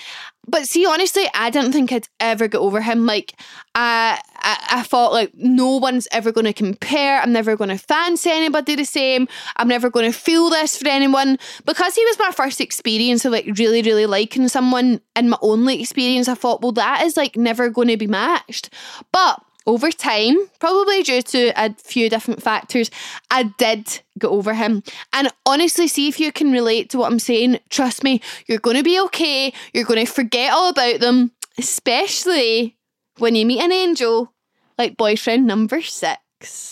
But 0.45 0.65
see, 0.65 0.85
honestly, 0.85 1.25
I 1.33 1.49
didn't 1.49 1.71
think 1.71 1.91
I'd 1.91 2.07
ever 2.19 2.47
get 2.47 2.57
over 2.57 2.81
him. 2.81 3.05
Like, 3.05 3.39
I, 3.75 4.19
I, 4.35 4.67
I 4.71 4.83
thought, 4.83 5.13
like, 5.13 5.31
no 5.35 5.77
one's 5.77 6.07
ever 6.11 6.31
going 6.31 6.45
to 6.45 6.53
compare. 6.53 7.21
I'm 7.21 7.31
never 7.31 7.55
going 7.55 7.69
to 7.69 7.77
fancy 7.77 8.29
anybody 8.29 8.75
the 8.75 8.83
same. 8.83 9.27
I'm 9.55 9.67
never 9.67 9.89
going 9.89 10.11
to 10.11 10.17
feel 10.17 10.49
this 10.49 10.77
for 10.77 10.87
anyone. 10.89 11.39
Because 11.65 11.95
he 11.95 12.03
was 12.05 12.19
my 12.19 12.31
first 12.31 12.59
experience 12.59 13.23
of, 13.23 13.31
like, 13.31 13.45
really, 13.57 13.81
really 13.81 14.05
liking 14.05 14.47
someone 14.47 14.99
and 15.15 15.29
my 15.29 15.37
only 15.41 15.79
experience, 15.79 16.27
I 16.27 16.35
thought, 16.35 16.61
well, 16.61 16.73
that 16.73 17.03
is, 17.03 17.15
like, 17.15 17.37
never 17.37 17.69
going 17.69 17.87
to 17.87 17.97
be 17.97 18.07
matched. 18.07 18.69
But 19.13 19.41
over 19.65 19.91
time, 19.91 20.37
probably 20.59 21.03
due 21.03 21.21
to 21.21 21.51
a 21.55 21.73
few 21.75 22.09
different 22.09 22.41
factors, 22.41 22.89
I 23.29 23.43
did 23.43 24.01
get 24.17 24.27
over 24.27 24.53
him. 24.53 24.83
And 25.13 25.29
honestly, 25.45 25.87
see 25.87 26.07
if 26.07 26.19
you 26.19 26.31
can 26.31 26.51
relate 26.51 26.89
to 26.91 26.97
what 26.97 27.11
I'm 27.11 27.19
saying. 27.19 27.59
Trust 27.69 28.03
me, 28.03 28.21
you're 28.47 28.59
going 28.59 28.77
to 28.77 28.83
be 28.83 28.99
okay. 29.01 29.53
You're 29.73 29.85
going 29.85 30.05
to 30.05 30.11
forget 30.11 30.53
all 30.53 30.69
about 30.69 30.99
them, 30.99 31.31
especially 31.57 32.77
when 33.17 33.35
you 33.35 33.45
meet 33.45 33.61
an 33.61 33.71
angel 33.71 34.33
like 34.77 34.97
boyfriend 34.97 35.45
number 35.45 35.81
six. 35.81 36.70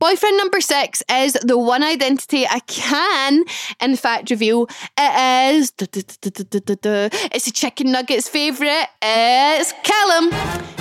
Boyfriend 0.00 0.38
number 0.38 0.62
six 0.62 1.02
is 1.10 1.34
the 1.34 1.58
one 1.58 1.82
identity 1.82 2.46
I 2.46 2.60
can, 2.60 3.44
in 3.82 3.96
fact, 3.96 4.30
reveal. 4.30 4.66
It 4.96 5.54
is. 5.54 5.74
It's 5.78 7.46
a 7.46 7.52
chicken 7.52 7.92
nuggets 7.92 8.26
favourite. 8.26 8.86
It's 9.02 9.74
Callum. 9.84 10.30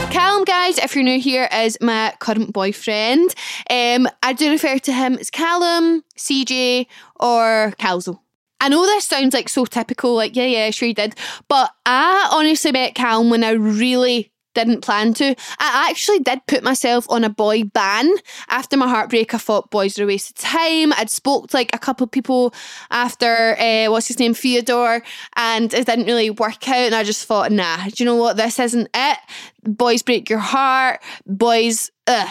Callum, 0.09 0.45
guys, 0.45 0.77
if 0.77 0.95
you're 0.95 1.03
new 1.03 1.19
here, 1.19 1.49
is 1.51 1.77
my 1.81 2.13
current 2.19 2.53
boyfriend. 2.53 3.35
Um, 3.69 4.07
I 4.23 4.31
do 4.31 4.51
refer 4.51 4.79
to 4.79 4.93
him 4.93 5.15
as 5.15 5.29
Callum, 5.29 6.05
CJ, 6.15 6.87
or 7.19 7.73
Calzo. 7.77 8.21
I 8.61 8.69
know 8.69 8.85
this 8.85 9.03
sounds 9.03 9.33
like 9.33 9.49
so 9.49 9.65
typical, 9.65 10.15
like, 10.15 10.37
yeah, 10.37 10.45
yeah, 10.45 10.69
sure 10.71 10.87
you 10.87 10.93
did. 10.93 11.15
But 11.49 11.71
I 11.85 12.29
honestly 12.31 12.71
met 12.71 12.95
Callum 12.95 13.29
when 13.29 13.43
I 13.43 13.51
really 13.51 14.31
didn't 14.53 14.81
plan 14.81 15.13
to. 15.15 15.35
I 15.59 15.87
actually 15.89 16.19
did 16.19 16.45
put 16.47 16.63
myself 16.63 17.05
on 17.09 17.23
a 17.23 17.29
boy 17.29 17.63
ban 17.63 18.09
after 18.49 18.77
my 18.77 18.87
heartbreak. 18.87 19.33
I 19.33 19.37
thought 19.37 19.69
boys 19.69 19.97
are 19.99 20.03
a 20.03 20.07
waste 20.07 20.31
of 20.31 20.35
time. 20.35 20.93
I'd 20.93 21.09
spoke 21.09 21.49
to 21.49 21.57
like 21.57 21.73
a 21.73 21.79
couple 21.79 22.07
people 22.07 22.53
after 22.91 23.55
uh, 23.59 23.91
what's 23.91 24.07
his 24.07 24.19
name 24.19 24.33
Theodore, 24.33 25.01
and 25.35 25.73
it 25.73 25.85
didn't 25.85 26.05
really 26.05 26.29
work 26.29 26.67
out. 26.67 26.75
And 26.75 26.95
I 26.95 27.03
just 27.03 27.25
thought, 27.25 27.51
nah, 27.51 27.85
do 27.85 27.93
you 27.97 28.05
know 28.05 28.15
what? 28.15 28.37
This 28.37 28.59
isn't 28.59 28.89
it. 28.93 29.17
Boys 29.63 30.03
break 30.03 30.29
your 30.29 30.39
heart. 30.39 31.01
Boys. 31.25 31.91
Ugh, 32.07 32.29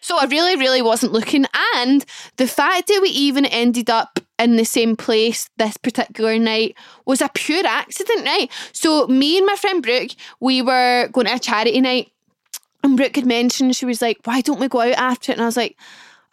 so 0.00 0.18
I 0.18 0.26
really, 0.26 0.56
really 0.56 0.82
wasn't 0.82 1.12
looking. 1.12 1.46
And 1.76 2.04
the 2.36 2.46
fact 2.46 2.88
that 2.88 3.00
we 3.00 3.08
even 3.08 3.46
ended 3.46 3.88
up 3.88 4.20
in 4.38 4.56
the 4.56 4.64
same 4.64 4.96
place 4.96 5.48
this 5.56 5.76
particular 5.76 6.38
night 6.38 6.76
was 7.06 7.20
a 7.20 7.30
pure 7.34 7.64
accident, 7.66 8.24
right? 8.24 8.50
So 8.72 9.06
me 9.06 9.38
and 9.38 9.46
my 9.46 9.56
friend 9.56 9.82
Brooke, 9.82 10.10
we 10.40 10.62
were 10.62 11.08
going 11.12 11.26
to 11.26 11.34
a 11.34 11.38
charity 11.38 11.80
night. 11.80 12.10
And 12.82 12.96
Brooke 12.96 13.16
had 13.16 13.26
mentioned, 13.26 13.76
she 13.76 13.86
was 13.86 14.02
like, 14.02 14.18
why 14.24 14.40
don't 14.40 14.60
we 14.60 14.68
go 14.68 14.80
out 14.80 14.98
after 14.98 15.32
it? 15.32 15.36
And 15.36 15.42
I 15.42 15.46
was 15.46 15.56
like, 15.56 15.76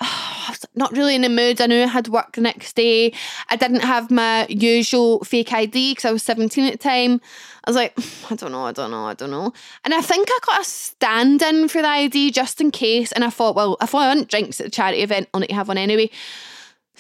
oh, 0.01 0.43
I 0.47 0.51
was 0.51 0.65
not 0.75 0.91
really 0.91 1.15
in 1.15 1.21
the 1.21 1.29
mood. 1.29 1.61
I 1.61 1.67
knew 1.67 1.83
I 1.83 1.87
had 1.87 2.07
work 2.07 2.33
the 2.33 2.41
next 2.41 2.75
day. 2.75 3.13
I 3.49 3.55
didn't 3.55 3.81
have 3.81 4.11
my 4.11 4.47
usual 4.49 5.23
fake 5.23 5.53
ID 5.53 5.91
because 5.91 6.05
I 6.05 6.11
was 6.11 6.23
17 6.23 6.65
at 6.65 6.71
the 6.73 6.77
time. 6.77 7.21
I 7.63 7.69
was 7.69 7.75
like, 7.75 7.93
I 8.31 8.35
don't 8.35 8.51
know, 8.51 8.65
I 8.65 8.71
don't 8.71 8.91
know, 8.91 9.05
I 9.05 9.13
don't 9.13 9.31
know. 9.31 9.53
And 9.85 9.93
I 9.93 10.01
think 10.01 10.27
I 10.29 10.39
got 10.45 10.61
a 10.61 10.65
stand 10.65 11.41
in 11.43 11.67
for 11.67 11.81
the 11.81 11.87
ID 11.87 12.31
just 12.31 12.59
in 12.59 12.71
case. 12.71 13.11
And 13.11 13.23
I 13.23 13.29
thought, 13.29 13.55
well, 13.55 13.77
if 13.81 13.93
I 13.93 14.13
want 14.13 14.29
drinks 14.29 14.59
at 14.59 14.65
the 14.65 14.71
charity 14.71 15.03
event, 15.03 15.29
I'll 15.33 15.41
to 15.41 15.53
have 15.53 15.67
one 15.67 15.77
anyway. 15.77 16.09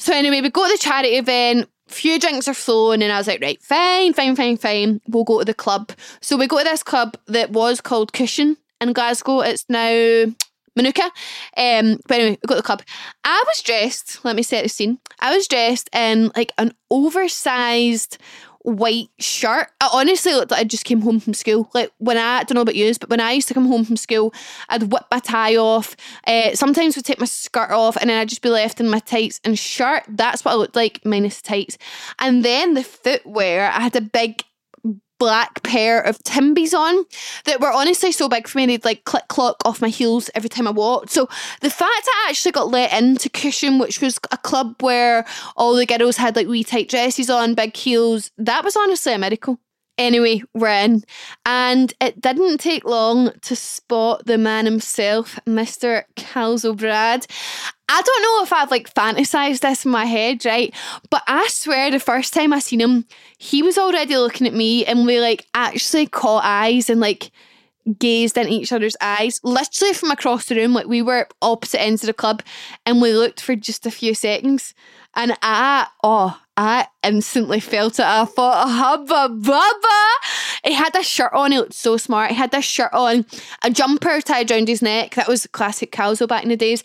So 0.01 0.15
anyway, 0.15 0.41
we 0.41 0.49
go 0.49 0.65
to 0.65 0.71
the 0.71 0.79
charity 0.79 1.09
event. 1.09 1.69
Few 1.87 2.19
drinks 2.19 2.47
are 2.47 2.55
flowing, 2.55 3.03
and 3.03 3.11
I 3.11 3.19
was 3.19 3.27
like, 3.27 3.39
right, 3.39 3.61
fine, 3.61 4.13
fine, 4.13 4.35
fine, 4.35 4.57
fine. 4.57 4.99
We'll 5.07 5.23
go 5.23 5.37
to 5.37 5.45
the 5.45 5.53
club. 5.53 5.91
So 6.21 6.37
we 6.37 6.47
go 6.47 6.57
to 6.57 6.63
this 6.63 6.81
club 6.81 7.17
that 7.27 7.51
was 7.51 7.81
called 7.81 8.11
Kushion 8.11 8.57
in 8.79 8.93
Glasgow. 8.93 9.41
It's 9.41 9.63
now 9.69 10.25
Manuka. 10.75 11.03
Um, 11.55 11.99
but 12.07 12.15
anyway, 12.15 12.39
we 12.41 12.47
got 12.47 12.55
the 12.55 12.63
club. 12.63 12.81
I 13.23 13.43
was 13.45 13.61
dressed, 13.61 14.25
let 14.25 14.35
me 14.35 14.41
set 14.41 14.63
the 14.63 14.69
scene. 14.69 14.97
I 15.19 15.35
was 15.35 15.47
dressed 15.47 15.87
in 15.93 16.31
like 16.35 16.51
an 16.57 16.73
oversized 16.89 18.17
white 18.63 19.09
shirt. 19.19 19.67
I 19.79 19.89
honestly 19.93 20.33
looked 20.33 20.51
like 20.51 20.61
I 20.61 20.63
just 20.63 20.85
came 20.85 21.01
home 21.01 21.19
from 21.19 21.33
school. 21.33 21.69
Like 21.73 21.91
when 21.97 22.17
I, 22.17 22.39
I 22.39 22.43
don't 22.43 22.55
know 22.55 22.61
about 22.61 22.75
you, 22.75 22.93
but 22.99 23.09
when 23.09 23.19
I 23.19 23.31
used 23.31 23.47
to 23.47 23.53
come 23.53 23.67
home 23.67 23.85
from 23.85 23.97
school, 23.97 24.33
I'd 24.69 24.91
whip 24.91 25.05
my 25.09 25.19
tie 25.19 25.55
off. 25.55 25.95
Uh, 26.27 26.53
sometimes 26.55 26.95
would 26.95 27.05
take 27.05 27.19
my 27.19 27.25
skirt 27.25 27.71
off, 27.71 27.97
and 27.97 28.09
then 28.09 28.19
I'd 28.19 28.29
just 28.29 28.41
be 28.41 28.49
left 28.49 28.79
in 28.79 28.89
my 28.89 28.99
tights 28.99 29.39
and 29.43 29.57
shirt. 29.57 30.03
That's 30.07 30.45
what 30.45 30.51
I 30.51 30.55
looked 30.55 30.75
like, 30.75 31.05
minus 31.05 31.41
tights. 31.41 31.77
And 32.19 32.43
then 32.45 32.73
the 32.73 32.83
footwear, 32.83 33.67
I 33.69 33.81
had 33.81 33.95
a 33.95 34.01
big 34.01 34.43
black 35.21 35.61
pair 35.61 36.01
of 36.01 36.17
Timbies 36.23 36.73
on 36.73 37.05
that 37.45 37.61
were 37.61 37.71
honestly 37.71 38.11
so 38.11 38.27
big 38.27 38.47
for 38.47 38.57
me 38.57 38.65
they'd 38.65 38.83
like 38.83 39.05
click 39.05 39.27
clock 39.27 39.57
off 39.65 39.79
my 39.79 39.89
heels 39.89 40.31
every 40.33 40.49
time 40.49 40.67
I 40.67 40.71
walked. 40.71 41.11
So 41.11 41.29
the 41.59 41.69
fact 41.69 42.07
I 42.07 42.27
actually 42.29 42.53
got 42.53 42.71
let 42.71 42.91
into 42.91 43.29
Kushion, 43.29 43.79
which 43.79 44.01
was 44.01 44.17
a 44.31 44.37
club 44.37 44.81
where 44.81 45.23
all 45.55 45.75
the 45.75 45.85
girls 45.85 46.17
had 46.17 46.35
like 46.35 46.47
wee 46.47 46.63
tight 46.63 46.89
dresses 46.89 47.29
on, 47.29 47.53
big 47.53 47.75
heels, 47.75 48.31
that 48.39 48.63
was 48.63 48.75
honestly 48.75 49.13
a 49.13 49.19
miracle. 49.19 49.59
Anyway, 49.97 50.41
we're 50.53 50.67
in. 50.67 51.03
And 51.45 51.93
it 52.01 52.19
didn't 52.19 52.59
take 52.59 52.85
long 52.85 53.31
to 53.41 53.55
spot 53.55 54.25
the 54.25 54.37
man 54.37 54.65
himself, 54.65 55.39
Mr. 55.45 56.03
Calzo 56.15 56.75
Brad. 56.75 57.27
I 57.87 58.01
don't 58.01 58.23
know 58.23 58.43
if 58.43 58.53
I've 58.53 58.71
like 58.71 58.93
fantasized 58.93 59.59
this 59.59 59.85
in 59.85 59.91
my 59.91 60.05
head, 60.05 60.45
right? 60.45 60.73
But 61.09 61.23
I 61.27 61.47
swear 61.49 61.91
the 61.91 61.99
first 61.99 62.33
time 62.33 62.53
I 62.53 62.59
seen 62.59 62.79
him, 62.79 63.05
he 63.37 63.61
was 63.61 63.77
already 63.77 64.15
looking 64.15 64.47
at 64.47 64.53
me 64.53 64.85
and 64.85 65.05
we 65.05 65.19
like 65.19 65.45
actually 65.53 66.07
caught 66.07 66.45
eyes 66.45 66.89
and 66.89 67.01
like 67.01 67.31
gazed 67.99 68.37
in 68.37 68.47
each 68.47 68.71
other's 68.71 68.95
eyes, 69.01 69.39
literally 69.43 69.93
from 69.93 70.11
across 70.11 70.45
the 70.45 70.55
room. 70.55 70.73
Like 70.73 70.87
we 70.87 71.01
were 71.01 71.27
opposite 71.41 71.81
ends 71.81 72.03
of 72.03 72.07
the 72.07 72.13
club 72.13 72.43
and 72.85 73.01
we 73.01 73.13
looked 73.13 73.41
for 73.41 73.55
just 73.55 73.85
a 73.85 73.91
few 73.91 74.13
seconds. 74.13 74.73
And 75.15 75.37
I, 75.41 75.87
oh, 76.03 76.39
I 76.55 76.87
instantly 77.03 77.59
felt 77.59 77.99
it. 77.99 78.05
I 78.05 78.25
thought, 78.25 78.69
hubba 78.69 79.33
bubba. 79.33 80.09
He 80.63 80.73
had 80.73 80.95
a 80.95 81.03
shirt 81.03 81.33
on. 81.33 81.51
He 81.51 81.57
looked 81.57 81.73
so 81.73 81.97
smart. 81.97 82.31
He 82.31 82.37
had 82.37 82.51
this 82.51 82.65
shirt 82.65 82.93
on, 82.93 83.25
a 83.63 83.69
jumper 83.69 84.21
tied 84.21 84.51
around 84.51 84.67
his 84.67 84.81
neck. 84.81 85.15
That 85.15 85.27
was 85.27 85.47
classic 85.47 85.91
Calzo 85.91 86.27
back 86.27 86.43
in 86.43 86.49
the 86.49 86.57
days. 86.57 86.83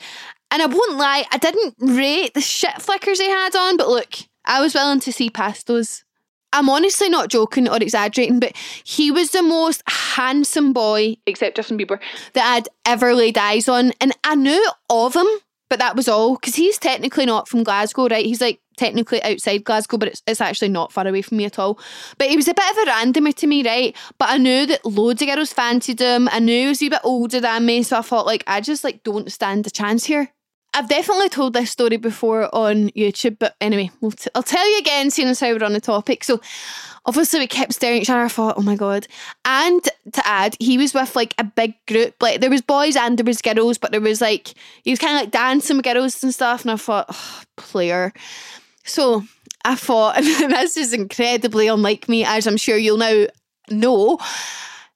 And 0.51 0.63
I 0.63 0.67
won't 0.67 0.97
lie, 0.97 1.25
I 1.31 1.39
didn't 1.39 1.75
rate 1.81 2.35
the 2.35 2.41
shit 2.41 2.81
flickers 2.81 3.21
he 3.21 3.29
had 3.29 3.55
on, 3.57 3.77
but 3.77 3.89
look, 3.89 4.15
I 4.45 4.61
was 4.61 4.75
willing 4.75 5.01
to 5.01 5.13
see 5.13 5.29
past 5.29 5.67
those. 5.67 6.05
I'm 6.53 6.71
honestly 6.71 7.11
not 7.11 7.29
joking 7.29 7.69
or 7.69 7.77
exaggerating, 7.77 8.39
but 8.39 8.57
he 8.85 9.11
was 9.11 9.31
the 9.31 9.43
most 9.43 9.83
handsome 9.89 10.73
boy, 10.73 11.17
except 11.27 11.57
Justin 11.57 11.77
Bieber, 11.77 11.99
that 12.35 12.55
I'd 12.57 12.69
ever 12.87 13.15
laid 13.15 13.37
eyes 13.37 13.69
on. 13.69 13.93
And 14.01 14.13
I 14.25 14.37
knew 14.37 14.65
of 14.89 15.15
him, 15.15 15.27
but 15.69 15.79
that 15.79 15.97
was 15.97 16.09
all. 16.09 16.37
Because 16.37 16.55
he's 16.55 16.79
technically 16.79 17.27
not 17.27 17.49
from 17.49 17.65
Glasgow, 17.65 18.09
right? 18.09 18.25
He's 18.25 18.41
like 18.41 18.61
technically 18.77 19.23
outside 19.23 19.65
Glasgow, 19.65 19.97
but 19.99 20.09
it's, 20.09 20.23
it's 20.27 20.41
actually 20.41 20.69
not 20.69 20.93
far 20.93 21.07
away 21.07 21.23
from 21.23 21.39
me 21.39 21.45
at 21.45 21.59
all. 21.59 21.79
But 22.19 22.29
he 22.29 22.37
was 22.37 22.49
a 22.49 22.55
bit 22.55 22.71
of 22.71 22.77
a 22.77 22.91
randomer 22.91 23.35
to 23.35 23.47
me, 23.47 23.65
right? 23.65 23.97
But 24.19 24.31
I 24.31 24.39
knew 24.39 24.67
that 24.67 24.85
loads 24.85 25.23
of 25.23 25.29
girls 25.29 25.53
fancied 25.53 26.01
him. 26.01 26.29
I 26.31 26.39
knew 26.39 26.63
he 26.63 26.69
was 26.69 26.83
a 26.83 26.89
bit 26.89 27.01
older 27.05 27.41
than 27.41 27.67
me, 27.67 27.83
so 27.83 27.99
I 27.99 28.03
thought 28.03 28.27
like 28.27 28.45
I 28.47 28.61
just 28.61 28.85
like 28.85 29.03
don't 29.03 29.31
stand 29.33 29.67
a 29.67 29.71
chance 29.71 30.05
here. 30.05 30.33
I've 30.77 30.91
definitely 30.91 31.31
told 31.31 31.55
this 31.55 31.71
story 31.71 31.97
before 31.97 32.55
on 32.55 32.91
YouTube, 32.91 33.39
but 33.39 33.57
anyway, 33.63 33.91
we'll 34.03 34.11
t- 34.11 34.29
I'll 34.35 34.43
tell 34.43 34.71
you 34.71 34.79
again, 34.79 35.11
seeing 35.11 35.27
as 35.27 35.41
how 35.41 35.51
we're 35.51 35.65
on 35.65 35.73
the 35.73 35.81
topic. 35.81 36.23
So, 36.23 36.39
obviously, 37.07 37.41
we 37.41 37.47
kept 37.47 37.73
staring 37.73 37.97
at 37.97 38.03
each 38.03 38.11
other. 38.11 38.21
I 38.21 38.29
thought, 38.29 38.59
oh 38.59 38.63
my 38.63 38.77
god! 38.77 39.07
And 39.47 39.83
to 39.83 40.29
add, 40.29 40.55
he 40.61 40.77
was 40.77 40.93
with 40.93 41.17
like 41.17 41.35
a 41.39 41.45
big 41.45 41.75
group. 41.89 42.17
Like 42.21 42.43
there 42.43 42.51
was 42.51 42.61
boys 42.61 42.95
and 42.95 43.17
there 43.19 43.25
was 43.25 43.41
girls, 43.41 43.79
but 43.79 43.91
there 43.91 44.03
was 44.03 44.21
like 44.21 44.53
he 44.85 44.91
was 44.91 44.99
kind 44.99 45.17
of 45.17 45.23
like 45.23 45.31
dancing 45.31 45.79
with 45.79 45.87
girls 45.87 46.23
and 46.23 46.35
stuff. 46.35 46.61
And 46.61 46.71
I 46.71 46.77
thought, 46.77 47.07
oh, 47.09 47.43
player. 47.57 48.13
So 48.85 49.25
I 49.65 49.77
thought, 49.77 50.19
and 50.19 50.27
this 50.27 50.77
is 50.77 50.93
incredibly 50.93 51.69
unlike 51.69 52.07
me, 52.07 52.23
as 52.23 52.47
I'm 52.47 52.59
sure 52.59 52.77
you'll 52.77 52.99
now 52.99 53.27
know. 53.71 54.19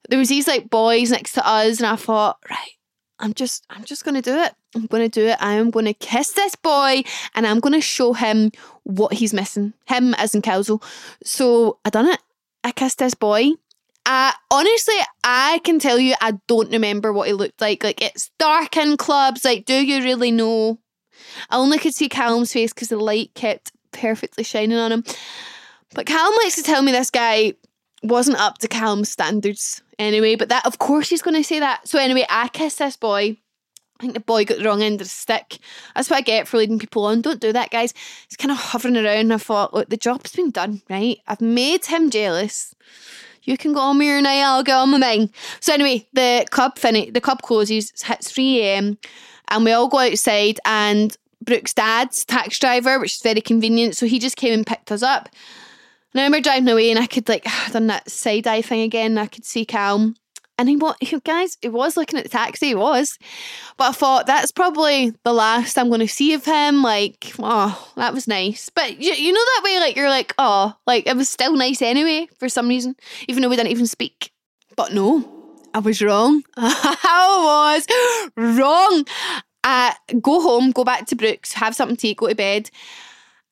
There 0.09 0.19
was 0.19 0.29
these 0.29 0.47
like 0.47 0.69
boys 0.69 1.09
next 1.09 1.31
to 1.33 1.47
us, 1.47 1.79
and 1.79 1.87
I 1.87 1.95
thought, 1.95 2.37
right, 2.51 2.73
I'm 3.17 3.33
just, 3.33 3.65
I'm 3.71 3.83
just 3.83 4.05
gonna 4.05 4.21
do 4.21 4.37
it. 4.37 4.53
I'm 4.75 4.85
going 4.85 5.03
to 5.03 5.09
do 5.09 5.27
it. 5.27 5.37
I 5.39 5.53
am 5.53 5.69
going 5.69 5.85
to 5.85 5.93
kiss 5.93 6.31
this 6.31 6.55
boy 6.55 7.03
and 7.35 7.45
I'm 7.45 7.59
going 7.59 7.73
to 7.73 7.81
show 7.81 8.13
him 8.13 8.51
what 8.83 9.13
he's 9.13 9.33
missing. 9.33 9.73
Him 9.85 10.13
as 10.15 10.33
in 10.33 10.41
Kelso. 10.41 10.79
So 11.23 11.79
I 11.83 11.89
done 11.89 12.07
it. 12.07 12.19
I 12.63 12.71
kissed 12.71 12.99
this 12.99 13.13
boy. 13.13 13.51
Uh, 14.05 14.31
honestly, 14.49 14.95
I 15.23 15.59
can 15.63 15.77
tell 15.79 15.99
you, 15.99 16.15
I 16.21 16.33
don't 16.47 16.71
remember 16.71 17.13
what 17.13 17.27
he 17.27 17.33
looked 17.33 17.61
like. 17.61 17.83
Like, 17.83 18.01
it's 18.01 18.31
dark 18.39 18.77
in 18.77 18.97
clubs. 18.97 19.45
Like, 19.45 19.65
do 19.65 19.75
you 19.75 20.03
really 20.03 20.31
know? 20.31 20.79
I 21.49 21.57
only 21.57 21.77
could 21.77 21.93
see 21.93 22.09
Callum's 22.09 22.53
face 22.53 22.73
because 22.73 22.87
the 22.87 22.97
light 22.97 23.31
kept 23.35 23.71
perfectly 23.91 24.43
shining 24.43 24.77
on 24.77 24.91
him. 24.91 25.03
But 25.93 26.07
Callum 26.07 26.33
likes 26.43 26.55
to 26.55 26.63
tell 26.63 26.81
me 26.81 26.91
this 26.91 27.11
guy 27.11 27.53
wasn't 28.01 28.39
up 28.39 28.57
to 28.59 28.67
Callum's 28.67 29.11
standards 29.11 29.81
anyway. 29.99 30.35
But 30.35 30.49
that, 30.49 30.65
of 30.65 30.79
course, 30.79 31.09
he's 31.09 31.21
going 31.21 31.37
to 31.37 31.43
say 31.43 31.59
that. 31.59 31.87
So, 31.87 31.99
anyway, 31.99 32.25
I 32.29 32.47
kissed 32.47 32.79
this 32.79 32.97
boy. 32.97 33.37
I 34.01 34.03
think 34.03 34.15
the 34.15 34.19
boy 34.19 34.45
got 34.45 34.57
the 34.57 34.63
wrong 34.63 34.81
end 34.81 34.99
of 34.99 35.05
the 35.05 35.11
stick. 35.11 35.59
That's 35.93 36.09
what 36.09 36.17
I 36.17 36.21
get 36.21 36.47
for 36.47 36.57
leading 36.57 36.79
people 36.79 37.05
on. 37.05 37.21
Don't 37.21 37.39
do 37.39 37.53
that, 37.53 37.69
guys. 37.69 37.93
He's 38.27 38.35
kind 38.35 38.51
of 38.51 38.57
hovering 38.57 38.97
around. 38.97 39.31
I 39.31 39.37
thought, 39.37 39.75
look, 39.75 39.89
the 39.89 39.97
job's 39.97 40.35
been 40.35 40.49
done, 40.49 40.81
right? 40.89 41.19
I've 41.27 41.39
made 41.39 41.85
him 41.85 42.09
jealous. 42.09 42.73
You 43.43 43.57
can 43.57 43.73
go 43.73 43.79
on 43.79 43.99
with 43.99 44.07
your 44.07 44.19
night, 44.19 44.41
I'll 44.41 44.63
go 44.63 44.79
on 44.79 44.91
with 44.91 45.01
mine. 45.01 45.29
So 45.59 45.75
anyway, 45.75 46.07
the 46.13 46.47
club 46.49 46.79
finish, 46.79 47.11
the 47.13 47.21
club 47.21 47.43
closes, 47.43 47.91
hits 48.01 48.31
3 48.31 48.61
a.m. 48.61 48.97
and 49.49 49.65
we 49.65 49.71
all 49.71 49.87
go 49.87 49.99
outside 49.99 50.59
and 50.65 51.15
Brooke's 51.39 51.73
dad's 51.73 52.25
tax 52.25 52.57
driver, 52.57 52.99
which 52.99 53.15
is 53.15 53.21
very 53.21 53.41
convenient, 53.41 53.95
so 53.95 54.07
he 54.07 54.17
just 54.17 54.35
came 54.35 54.53
and 54.53 54.65
picked 54.65 54.91
us 54.91 55.03
up. 55.03 55.29
Now 56.15 56.27
we're 56.29 56.41
driving 56.41 56.69
away 56.69 56.89
and 56.89 56.99
I 56.99 57.05
could 57.05 57.29
like 57.29 57.45
done 57.71 57.85
that 57.87 58.09
side 58.09 58.47
eye 58.47 58.63
thing 58.63 58.81
again. 58.81 59.19
I 59.19 59.27
could 59.27 59.45
see 59.45 59.63
Calm 59.63 60.15
and 60.61 60.69
he 60.69 60.75
what 60.75 60.97
guys, 61.23 61.57
he 61.61 61.69
was 61.69 61.97
looking 61.97 62.19
at 62.19 62.23
the 62.23 62.29
taxi, 62.29 62.67
he 62.67 62.75
was. 62.75 63.17
But 63.77 63.89
I 63.89 63.91
thought 63.93 64.27
that's 64.27 64.51
probably 64.51 65.11
the 65.23 65.33
last 65.33 65.77
I'm 65.77 65.89
going 65.89 66.01
to 66.01 66.07
see 66.07 66.33
of 66.33 66.45
him. 66.45 66.83
Like, 66.83 67.33
oh, 67.39 67.91
that 67.95 68.13
was 68.13 68.27
nice. 68.27 68.69
But 68.69 69.01
you, 69.01 69.11
you 69.13 69.33
know 69.33 69.39
that 69.39 69.61
way, 69.63 69.79
like 69.79 69.95
you're 69.95 70.09
like, 70.09 70.33
oh, 70.37 70.75
like 70.85 71.07
it 71.07 71.17
was 71.17 71.29
still 71.29 71.55
nice 71.55 71.81
anyway 71.81 72.27
for 72.37 72.47
some 72.47 72.67
reason, 72.67 72.95
even 73.27 73.41
though 73.41 73.49
we 73.49 73.55
didn't 73.55 73.71
even 73.71 73.87
speak. 73.87 74.31
But 74.75 74.93
no, 74.93 75.27
I 75.73 75.79
was 75.79 76.01
wrong. 76.01 76.43
I 76.57 77.75
was 77.75 77.87
wrong. 78.37 79.05
I 79.63 79.95
go 80.21 80.41
home, 80.41 80.71
go 80.71 80.83
back 80.83 81.07
to 81.07 81.15
Brooks, 81.15 81.53
have 81.53 81.75
something 81.75 81.97
to 81.97 82.07
eat, 82.07 82.17
go 82.17 82.27
to 82.27 82.35
bed. 82.35 82.69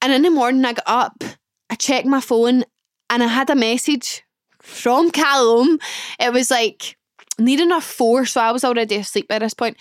And 0.01 0.13
in 0.13 0.21
the 0.21 0.29
morning, 0.29 0.63
I 0.63 0.73
got 0.73 0.83
up, 0.85 1.23
I 1.69 1.75
checked 1.75 2.07
my 2.07 2.21
phone, 2.21 2.63
and 3.09 3.23
I 3.23 3.27
had 3.27 3.49
a 3.49 3.55
message 3.55 4.23
from 4.61 5.11
Callum. 5.11 5.79
It 6.19 6.31
was 6.31 6.49
like, 6.49 6.95
need 7.39 7.59
enough 7.59 7.83
four, 7.83 8.25
so 8.25 8.41
I 8.41 8.51
was 8.51 8.63
already 8.63 8.95
asleep 8.95 9.27
by 9.27 9.39
this 9.39 9.53
point. 9.53 9.77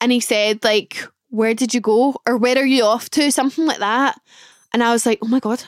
And 0.00 0.12
he 0.12 0.20
said, 0.20 0.64
like, 0.64 1.04
where 1.28 1.54
did 1.54 1.74
you 1.74 1.80
go? 1.80 2.16
Or 2.26 2.36
where 2.36 2.56
are 2.56 2.64
you 2.64 2.84
off 2.84 3.10
to? 3.10 3.30
Something 3.30 3.66
like 3.66 3.78
that. 3.78 4.20
And 4.72 4.82
I 4.82 4.92
was 4.92 5.06
like, 5.06 5.18
oh 5.22 5.28
my 5.28 5.40
God, 5.40 5.62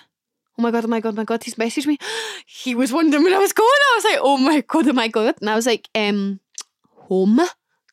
oh 0.58 0.62
my 0.62 0.70
God, 0.70 0.84
oh 0.84 0.88
my 0.88 1.00
God, 1.00 1.14
oh 1.14 1.16
my 1.16 1.24
God, 1.24 1.42
he's 1.42 1.56
messaged 1.56 1.86
me. 1.86 1.98
He 2.46 2.74
was 2.74 2.92
wondering 2.92 3.24
where 3.24 3.34
I 3.34 3.38
was 3.38 3.52
going. 3.52 3.68
I 3.68 3.94
was 3.96 4.04
like, 4.04 4.18
oh 4.22 4.36
my 4.36 4.60
God, 4.60 4.88
oh 4.88 4.92
my 4.92 5.08
God. 5.08 5.34
And 5.40 5.50
I 5.50 5.54
was 5.54 5.66
like, 5.66 5.88
um, 5.94 6.40
home 7.08 7.40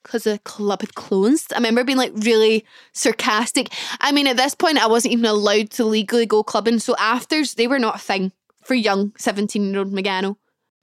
because 0.04 0.24
the 0.24 0.40
club 0.40 0.82
had 0.82 0.96
closed. 0.96 1.54
I 1.54 1.58
remember 1.58 1.84
being 1.84 1.98
like 1.98 2.12
really 2.16 2.66
sarcastic. 2.94 3.74
I 4.00 4.12
mean, 4.12 4.28
at 4.28 4.38
this 4.38 4.56
point, 4.56 4.78
I 4.78 4.88
wasn't 4.88 5.14
even 5.14 5.26
allowed 5.26 5.72
to 5.72 5.86
legally 5.86 6.26
go 6.26 6.44
clubbing. 6.44 6.80
So 6.80 6.96
afters, 6.98 7.56
they 7.56 7.68
were 7.68 7.80
not 7.80 7.96
a 7.96 8.00
thing 8.00 8.32
for 8.64 8.76
young 8.76 9.14
17 9.18 9.64
year 9.72 9.80
old 9.80 9.92
Megano. 9.92 10.38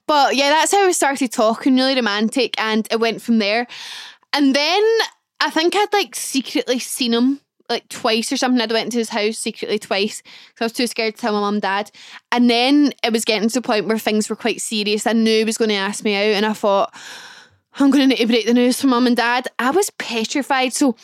But 0.07 0.35
yeah, 0.35 0.49
that's 0.49 0.71
how 0.71 0.85
we 0.85 0.93
started 0.93 1.31
talking, 1.31 1.75
really 1.75 1.95
romantic. 1.95 2.55
And 2.57 2.87
it 2.89 2.99
went 2.99 3.21
from 3.21 3.39
there. 3.39 3.67
And 4.33 4.55
then 4.55 4.83
I 5.39 5.49
think 5.49 5.75
I'd 5.75 5.93
like 5.93 6.15
secretly 6.15 6.79
seen 6.79 7.13
him 7.13 7.41
like 7.69 7.87
twice 7.89 8.31
or 8.31 8.37
something. 8.37 8.61
I'd 8.61 8.71
went 8.71 8.93
to 8.93 8.97
his 8.97 9.09
house 9.09 9.37
secretly 9.37 9.77
twice 9.77 10.21
because 10.21 10.61
I 10.61 10.65
was 10.65 10.73
too 10.73 10.87
scared 10.87 11.15
to 11.15 11.21
tell 11.21 11.33
my 11.33 11.41
mum 11.41 11.55
and 11.55 11.61
dad. 11.61 11.91
And 12.31 12.49
then 12.49 12.93
it 13.03 13.11
was 13.11 13.25
getting 13.25 13.49
to 13.49 13.55
the 13.55 13.61
point 13.61 13.87
where 13.87 13.99
things 13.99 14.29
were 14.29 14.35
quite 14.35 14.61
serious. 14.61 15.05
I 15.05 15.13
knew 15.13 15.39
he 15.39 15.43
was 15.43 15.57
going 15.57 15.69
to 15.69 15.75
ask 15.75 16.03
me 16.03 16.15
out, 16.15 16.35
and 16.35 16.45
I 16.45 16.53
thought, 16.53 16.93
I'm 17.79 17.91
going 17.91 18.01
to 18.01 18.07
need 18.07 18.21
to 18.21 18.27
break 18.27 18.45
the 18.45 18.53
news 18.53 18.81
for 18.81 18.87
mum 18.87 19.05
and 19.05 19.15
dad. 19.15 19.47
I 19.59 19.69
was 19.71 19.89
petrified. 19.91 20.73
So 20.73 20.95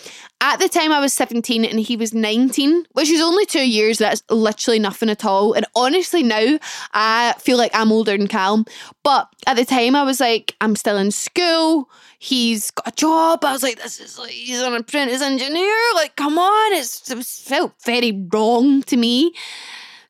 at 0.42 0.60
the 0.60 0.68
time 0.68 0.92
I 0.92 1.00
was 1.00 1.14
17 1.14 1.64
and 1.64 1.80
he 1.80 1.96
was 1.96 2.14
19, 2.14 2.88
which 2.94 3.10
is 3.10 3.22
only 3.22 3.46
two 3.46 3.68
years. 3.68 4.00
That's 4.00 4.24
literally 4.30 4.80
nothing 4.80 5.10
at 5.10 5.24
all. 5.24 5.54
And 5.54 5.66
honestly, 5.76 6.24
now 6.24 6.58
I 6.92 7.36
feel 7.40 7.58
like 7.58 7.72
I'm 7.74 7.92
older 7.92 8.18
than 8.18 8.28
Calm. 8.28 8.66
But 9.04 9.28
at 9.46 9.56
the 9.56 9.66
time 9.66 9.96
I 9.96 10.04
was 10.04 10.20
like, 10.20 10.56
I'm 10.62 10.76
still 10.76 10.98
in 10.98 11.12
school. 11.12 11.90
He's 12.18 12.72
got 12.72 12.88
a 12.88 12.96
job. 12.96 13.46
I 13.46 13.54
was 13.54 13.64
like, 13.64 13.82
this 13.82 14.00
is 14.00 14.18
like, 14.18 14.32
he's 14.32 14.62
an 14.62 14.74
apprentice 14.74 15.22
engineer. 15.22 15.76
Like, 15.96 16.16
come 16.16 16.40
on. 16.40 16.74
It's, 16.74 17.10
it 17.12 17.24
felt 17.24 17.74
very 17.86 18.28
wrong 18.32 18.82
to 18.84 18.98
me. 18.98 19.34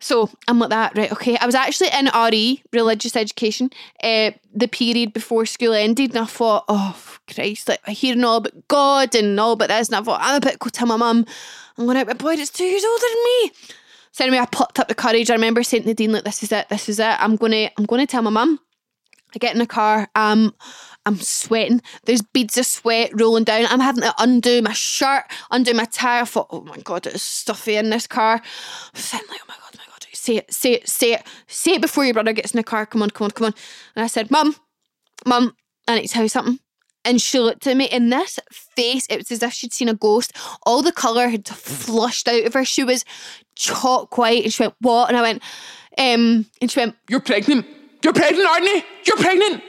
So 0.04 0.30
I'm 0.50 0.60
like 0.60 0.70
that, 0.72 0.98
right? 0.98 1.14
Okay. 1.14 1.38
I 1.38 1.46
was 1.46 1.56
actually 1.56 1.88
in 1.98 2.10
RE, 2.14 2.62
religious 2.74 3.16
education, 3.16 3.70
uh, 4.04 4.32
the 4.54 4.68
period 4.68 5.14
before 5.14 5.46
school 5.46 5.72
ended, 5.72 6.10
and 6.10 6.20
I 6.20 6.26
thought, 6.26 6.66
oh 6.68 7.02
Christ, 7.34 7.70
like 7.70 7.88
hearing 7.88 8.26
all 8.26 8.38
about 8.38 8.68
God 8.68 9.16
and 9.16 9.40
all 9.40 9.54
about 9.54 9.70
this, 9.70 9.88
and 9.88 9.96
I 9.96 10.02
thought 10.02 10.20
I'm 10.22 10.36
a 10.36 10.40
bit 10.42 10.60
go 10.60 10.70
tell 10.70 10.88
my 10.88 10.98
mum, 10.98 11.26
I'm 11.78 11.86
going 11.86 11.96
out 11.96 12.08
with 12.08 12.18
a 12.18 12.24
boy 12.24 12.36
that's 12.36 12.50
two 12.50 12.66
years 12.66 12.84
older 12.84 13.06
than 13.10 13.24
me. 13.24 13.52
So 14.12 14.26
anyway, 14.26 14.40
I 14.40 14.46
plucked 14.46 14.78
up 14.78 14.90
the 14.90 14.94
courage. 14.94 15.32
I 15.32 15.36
remember 15.36 15.64
saying 15.64 15.84
to 15.84 15.88
the 15.88 15.94
dean, 15.94 16.12
like, 16.12 16.26
this 16.26 16.44
is 16.44 16.52
it, 16.52 16.68
this 16.68 16.90
is 16.90 17.00
it. 17.00 17.22
I'm 17.22 17.38
gonna, 17.38 17.70
I'm 17.78 17.86
gonna 17.86 18.06
tell 18.06 18.22
my 18.24 18.30
mum. 18.30 18.60
I 19.34 19.40
get 19.40 19.54
in 19.54 19.60
the 19.60 19.66
car. 19.66 20.10
Um, 20.16 20.54
I'm 21.06 21.18
sweating. 21.18 21.82
There's 22.06 22.22
beads 22.22 22.58
of 22.58 22.66
sweat 22.66 23.12
rolling 23.14 23.44
down. 23.46 23.66
I'm 23.68 23.80
having 23.80 24.04
to 24.04 24.14
undo 24.20 24.62
my 24.62 24.74
shirt, 24.74 25.24
undo 25.50 25.74
my 25.74 25.86
tie. 25.86 26.22
I 26.22 26.26
thought, 26.26 26.48
oh 26.50 26.62
my 26.62 26.78
god, 26.78 27.08
it's 27.08 27.24
stuffy 27.24 27.76
in 27.76 27.90
this 27.90 28.06
car. 28.06 28.42
I'm 28.94 29.02
sitting 29.02 29.28
like, 29.30 29.42
oh 29.44 29.46
my 29.48 29.56
god, 29.56 29.63
say 30.24 30.38
it, 30.38 30.54
say 30.54 30.74
it, 30.74 30.88
say 30.90 31.14
it, 31.14 31.24
say 31.48 31.74
it 31.74 31.82
before 31.82 32.06
your 32.06 32.14
brother 32.14 32.34
gets 32.34 32.54
in 32.54 32.58
the 32.58 32.64
car. 32.64 32.86
Come 32.86 33.02
on, 33.02 33.10
come 33.10 33.26
on, 33.26 33.32
come 33.32 33.46
on. 33.46 33.54
And 33.96 34.04
I 34.04 34.08
said, 34.08 34.32
Mum, 34.32 34.56
Mum, 35.26 35.56
I 35.88 35.96
need 35.96 36.08
to 36.08 36.14
tell 36.14 36.24
you 36.24 36.30
something. 36.30 36.60
And 37.06 37.22
she 37.22 37.40
looked 37.40 37.68
at 37.68 37.76
me 37.76 37.86
in 37.86 38.10
this 38.10 38.40
face, 38.52 39.06
it 39.10 39.18
was 39.18 39.32
as 39.32 39.44
if 39.44 39.52
she'd 39.52 39.74
seen 39.74 39.90
a 39.90 39.94
ghost. 39.94 40.32
All 40.66 40.82
the 40.82 40.94
colour 40.94 41.28
had 41.28 41.46
flushed 41.48 42.30
out 42.30 42.46
of 42.46 42.54
her. 42.54 42.64
She 42.64 42.86
was 42.86 43.04
chalk 43.56 44.18
white. 44.18 44.46
And 44.46 44.54
she 44.54 44.64
went, 44.64 44.76
What? 44.80 45.10
And 45.10 45.18
I 45.18 45.22
went, 45.22 45.44
um, 45.98 46.46
and 46.62 46.72
she 46.72 46.80
went, 46.80 46.96
You're 47.10 47.20
pregnant. 47.20 47.66
You're 48.04 48.14
pregnant, 48.14 48.48
aren't 48.48 48.66
you? 48.66 48.82
You're 49.06 49.18
pregnant. 49.18 49.64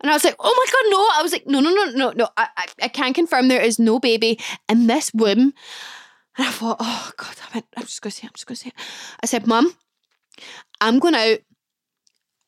And 0.00 0.10
I 0.10 0.14
was 0.14 0.24
like, 0.24 0.36
oh 0.38 0.44
my 0.44 0.72
God, 0.72 0.90
no. 0.90 1.18
I 1.18 1.22
was 1.22 1.32
like, 1.32 1.46
no, 1.46 1.60
no, 1.60 1.70
no, 1.70 1.84
no, 1.92 2.12
no. 2.14 2.28
I, 2.36 2.48
I, 2.58 2.66
I 2.82 2.88
can 2.88 3.14
confirm 3.14 3.48
there 3.48 3.62
is 3.62 3.78
no 3.78 3.98
baby 3.98 4.38
in 4.68 4.86
this 4.86 5.10
womb. 5.14 5.54
And 6.36 6.46
I 6.46 6.50
thought, 6.50 6.76
oh 6.78 7.10
God, 7.16 7.34
I 7.42 7.54
went, 7.54 7.66
I'm 7.74 7.84
just 7.84 8.02
going 8.02 8.10
to 8.10 8.16
say 8.16 8.26
it, 8.26 8.28
I'm 8.28 8.34
just 8.34 8.46
going 8.46 8.56
to 8.56 8.62
say 8.64 8.68
it. 8.68 8.74
I 9.22 9.26
said, 9.26 9.46
Mum, 9.46 9.74
I'm 10.80 10.98
going 10.98 11.14
out 11.14 11.38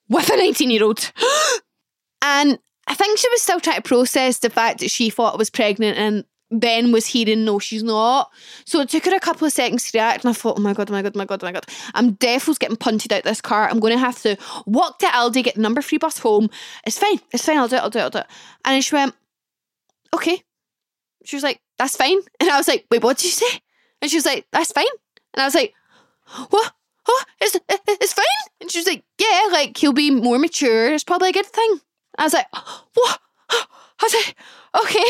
with 0.08 0.30
a 0.30 0.36
19 0.36 0.70
year 0.70 0.84
old. 0.84 1.12
and 2.22 2.58
I 2.86 2.94
think 2.94 3.18
she 3.18 3.28
was 3.30 3.42
still 3.42 3.60
trying 3.60 3.76
to 3.76 3.82
process 3.82 4.38
the 4.38 4.50
fact 4.50 4.80
that 4.80 4.90
she 4.90 5.10
thought 5.10 5.34
I 5.34 5.38
was 5.38 5.50
pregnant 5.50 5.98
and 5.98 6.24
then 6.50 6.92
was 6.92 7.06
hearing 7.06 7.44
no, 7.44 7.58
she's 7.58 7.82
not. 7.82 8.30
So 8.64 8.80
it 8.80 8.88
took 8.88 9.04
her 9.06 9.14
a 9.14 9.20
couple 9.20 9.46
of 9.46 9.52
seconds 9.52 9.90
to 9.90 9.98
react, 9.98 10.24
and 10.24 10.30
I 10.30 10.32
thought, 10.32 10.58
oh 10.58 10.62
my 10.62 10.74
god, 10.74 10.90
oh 10.90 10.92
my 10.92 11.02
god, 11.02 11.12
oh 11.16 11.18
my 11.18 11.24
god, 11.24 11.42
oh 11.42 11.46
my 11.46 11.52
god, 11.52 11.66
I'm 11.94 12.12
definitely 12.12 12.58
getting 12.60 12.76
punted 12.76 13.12
out 13.12 13.24
this 13.24 13.40
car. 13.40 13.68
I'm 13.68 13.80
going 13.80 13.92
to 13.92 13.98
have 13.98 14.20
to 14.22 14.36
walk 14.64 15.00
to 15.00 15.06
Aldi, 15.06 15.42
get 15.42 15.56
the 15.56 15.60
number 15.60 15.82
three 15.82 15.98
bus 15.98 16.18
home. 16.18 16.48
It's 16.86 16.98
fine, 16.98 17.20
it's 17.32 17.44
fine. 17.44 17.58
I'll 17.58 17.68
do 17.68 17.76
it. 17.76 17.82
I'll 17.82 17.90
do 17.90 17.98
it. 17.98 18.02
I'll 18.02 18.10
do 18.10 18.18
it. 18.18 18.26
And 18.64 18.84
she 18.84 18.94
went, 18.94 19.14
okay. 20.14 20.42
She 21.24 21.34
was 21.34 21.42
like, 21.42 21.60
that's 21.78 21.96
fine. 21.96 22.18
And 22.40 22.48
I 22.48 22.56
was 22.56 22.68
like, 22.68 22.86
wait, 22.90 23.02
what 23.02 23.16
did 23.16 23.24
you 23.24 23.30
say? 23.30 23.60
And 24.00 24.10
she 24.10 24.16
was 24.16 24.26
like, 24.26 24.46
that's 24.52 24.72
fine. 24.72 24.84
And 25.34 25.42
I 25.42 25.44
was 25.46 25.54
like, 25.54 25.74
what? 26.50 26.72
Oh, 27.08 27.24
it's, 27.40 27.56
it's 27.68 28.12
fine. 28.12 28.24
And 28.60 28.70
she 28.70 28.78
was 28.78 28.86
like, 28.86 29.04
yeah, 29.18 29.48
like 29.52 29.76
he'll 29.76 29.92
be 29.92 30.10
more 30.10 30.38
mature. 30.38 30.92
It's 30.92 31.04
probably 31.04 31.30
a 31.30 31.32
good 31.32 31.46
thing. 31.46 31.80
I 32.18 32.24
was 32.24 32.32
like, 32.32 32.46
what? 32.94 33.20
I 33.50 34.02
was 34.02 34.14
like, 34.14 34.36
okay. 34.82 35.04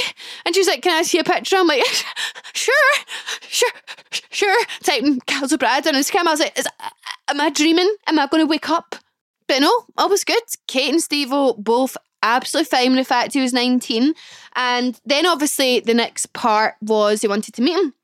And 0.44 0.54
she 0.54 0.60
was 0.60 0.68
like, 0.68 0.82
can 0.82 0.96
I 0.96 1.02
see 1.02 1.18
a 1.18 1.24
picture? 1.24 1.56
I'm 1.56 1.66
like, 1.66 1.82
sure, 2.54 2.74
sure, 3.48 3.68
sure. 4.30 4.56
Typing 4.82 5.20
Kelsey 5.26 5.56
mm, 5.56 5.58
Brad 5.58 5.86
on 5.86 5.94
Instagram. 5.94 6.26
I 6.26 6.30
was 6.30 6.40
like, 6.40 6.58
is, 6.58 6.66
uh, 6.66 6.90
am 7.28 7.40
I 7.40 7.50
dreaming? 7.50 7.92
Am 8.06 8.18
I 8.18 8.26
going 8.26 8.44
to 8.44 8.48
wake 8.48 8.68
up? 8.68 8.96
But 9.48 9.60
no, 9.60 9.86
all 9.96 10.08
was 10.08 10.24
good. 10.24 10.42
Kate 10.66 10.90
and 10.90 11.02
Steve 11.02 11.30
both 11.30 11.96
absolutely 12.22 12.68
fine 12.68 12.90
with 12.90 12.98
the 12.98 13.04
fact 13.04 13.34
he 13.34 13.40
was 13.40 13.52
19. 13.52 14.14
And 14.54 15.00
then 15.04 15.26
obviously 15.26 15.80
the 15.80 15.94
next 15.94 16.32
part 16.32 16.74
was 16.80 17.20
he 17.22 17.28
wanted 17.28 17.54
to 17.54 17.62
meet 17.62 17.76
him. 17.76 17.94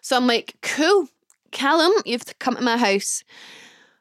So 0.00 0.16
I'm 0.16 0.26
like, 0.26 0.54
cool. 0.62 1.08
Calum, 1.54 1.92
you 2.04 2.12
have 2.12 2.26
to 2.26 2.34
come 2.34 2.56
to 2.56 2.62
my 2.62 2.76
house. 2.76 3.24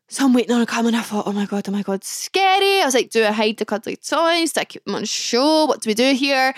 So 0.09 0.25
I'm 0.25 0.33
waiting 0.33 0.53
on 0.53 0.61
a 0.61 0.65
come 0.65 0.85
and 0.85 0.95
I 0.95 1.01
thought, 1.01 1.25
oh 1.25 1.31
my 1.31 1.45
god, 1.45 1.69
oh 1.69 1.71
my 1.71 1.81
god, 1.81 2.03
scary. 2.03 2.81
I 2.81 2.85
was 2.85 2.93
like, 2.93 3.09
do 3.09 3.23
I 3.23 3.31
hide 3.31 3.57
the 3.57 3.65
cuddly 3.65 3.95
toys? 3.95 4.51
Do 4.51 4.59
I 4.59 4.65
keep 4.65 4.83
them 4.83 4.95
on 4.95 5.05
show? 5.05 5.65
What 5.65 5.81
do 5.81 5.89
we 5.89 5.93
do 5.93 6.13
here? 6.13 6.53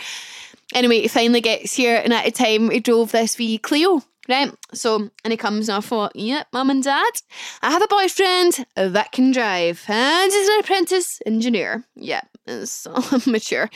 Anyway, 0.73 1.01
he 1.01 1.07
finally 1.07 1.41
gets 1.41 1.73
here 1.73 2.01
and 2.03 2.11
at 2.11 2.25
a 2.25 2.31
time 2.31 2.71
he 2.71 2.79
drove 2.79 3.11
this 3.11 3.37
wee 3.37 3.59
Clio. 3.59 4.01
Right, 4.27 4.51
so 4.73 5.11
and 5.23 5.31
he 5.31 5.37
comes 5.37 5.69
and 5.69 5.77
I 5.77 5.81
thought, 5.81 6.15
yep, 6.15 6.47
mum 6.51 6.71
and 6.71 6.81
dad, 6.81 7.11
I 7.61 7.69
have 7.69 7.83
a 7.83 7.87
boyfriend 7.87 8.65
that 8.75 9.11
can 9.11 9.31
drive, 9.31 9.85
and 9.87 10.31
he's 10.31 10.47
an 10.47 10.59
apprentice 10.61 11.21
engineer. 11.27 11.85
Yeah, 11.93 12.21
so 12.65 12.93
mature. 13.25 13.69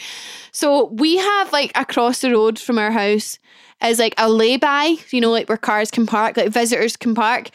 So 0.51 0.85
we 0.85 1.17
have 1.17 1.51
like 1.51 1.71
across 1.75 2.21
the 2.21 2.31
road 2.31 2.59
from 2.59 2.77
our 2.77 2.91
house 2.91 3.39
is 3.83 3.99
like 3.99 4.15
a 4.17 4.29
lay-by, 4.29 4.97
you 5.11 5.21
know, 5.21 5.31
like 5.31 5.47
where 5.49 5.57
cars 5.57 5.91
can 5.91 6.05
park, 6.05 6.37
like 6.37 6.49
visitors 6.49 6.97
can 6.97 7.15
park. 7.15 7.49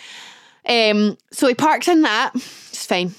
Um, 0.66 1.18
so 1.30 1.46
he 1.46 1.54
parks 1.54 1.88
in 1.88 2.02
that. 2.02 2.32
It's 2.34 2.86
fine. 2.86 3.14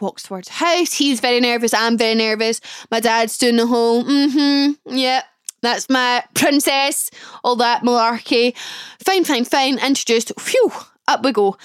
Walks 0.00 0.22
towards 0.22 0.48
the 0.48 0.54
house. 0.54 0.92
He's 0.92 1.20
very 1.20 1.40
nervous. 1.40 1.74
I'm 1.74 1.98
very 1.98 2.14
nervous. 2.14 2.60
My 2.90 3.00
dad's 3.00 3.36
doing 3.36 3.56
the 3.56 3.66
whole, 3.66 4.04
mm-hmm, 4.04 4.96
yeah, 4.96 5.22
that's 5.60 5.90
my 5.90 6.22
princess, 6.34 7.10
all 7.42 7.56
that 7.56 7.82
malarkey. 7.82 8.56
Fine, 9.04 9.24
fine, 9.24 9.44
fine. 9.44 9.78
Introduced. 9.78 10.32
Phew, 10.38 10.70
up 11.08 11.24
we 11.24 11.32
go. 11.32 11.56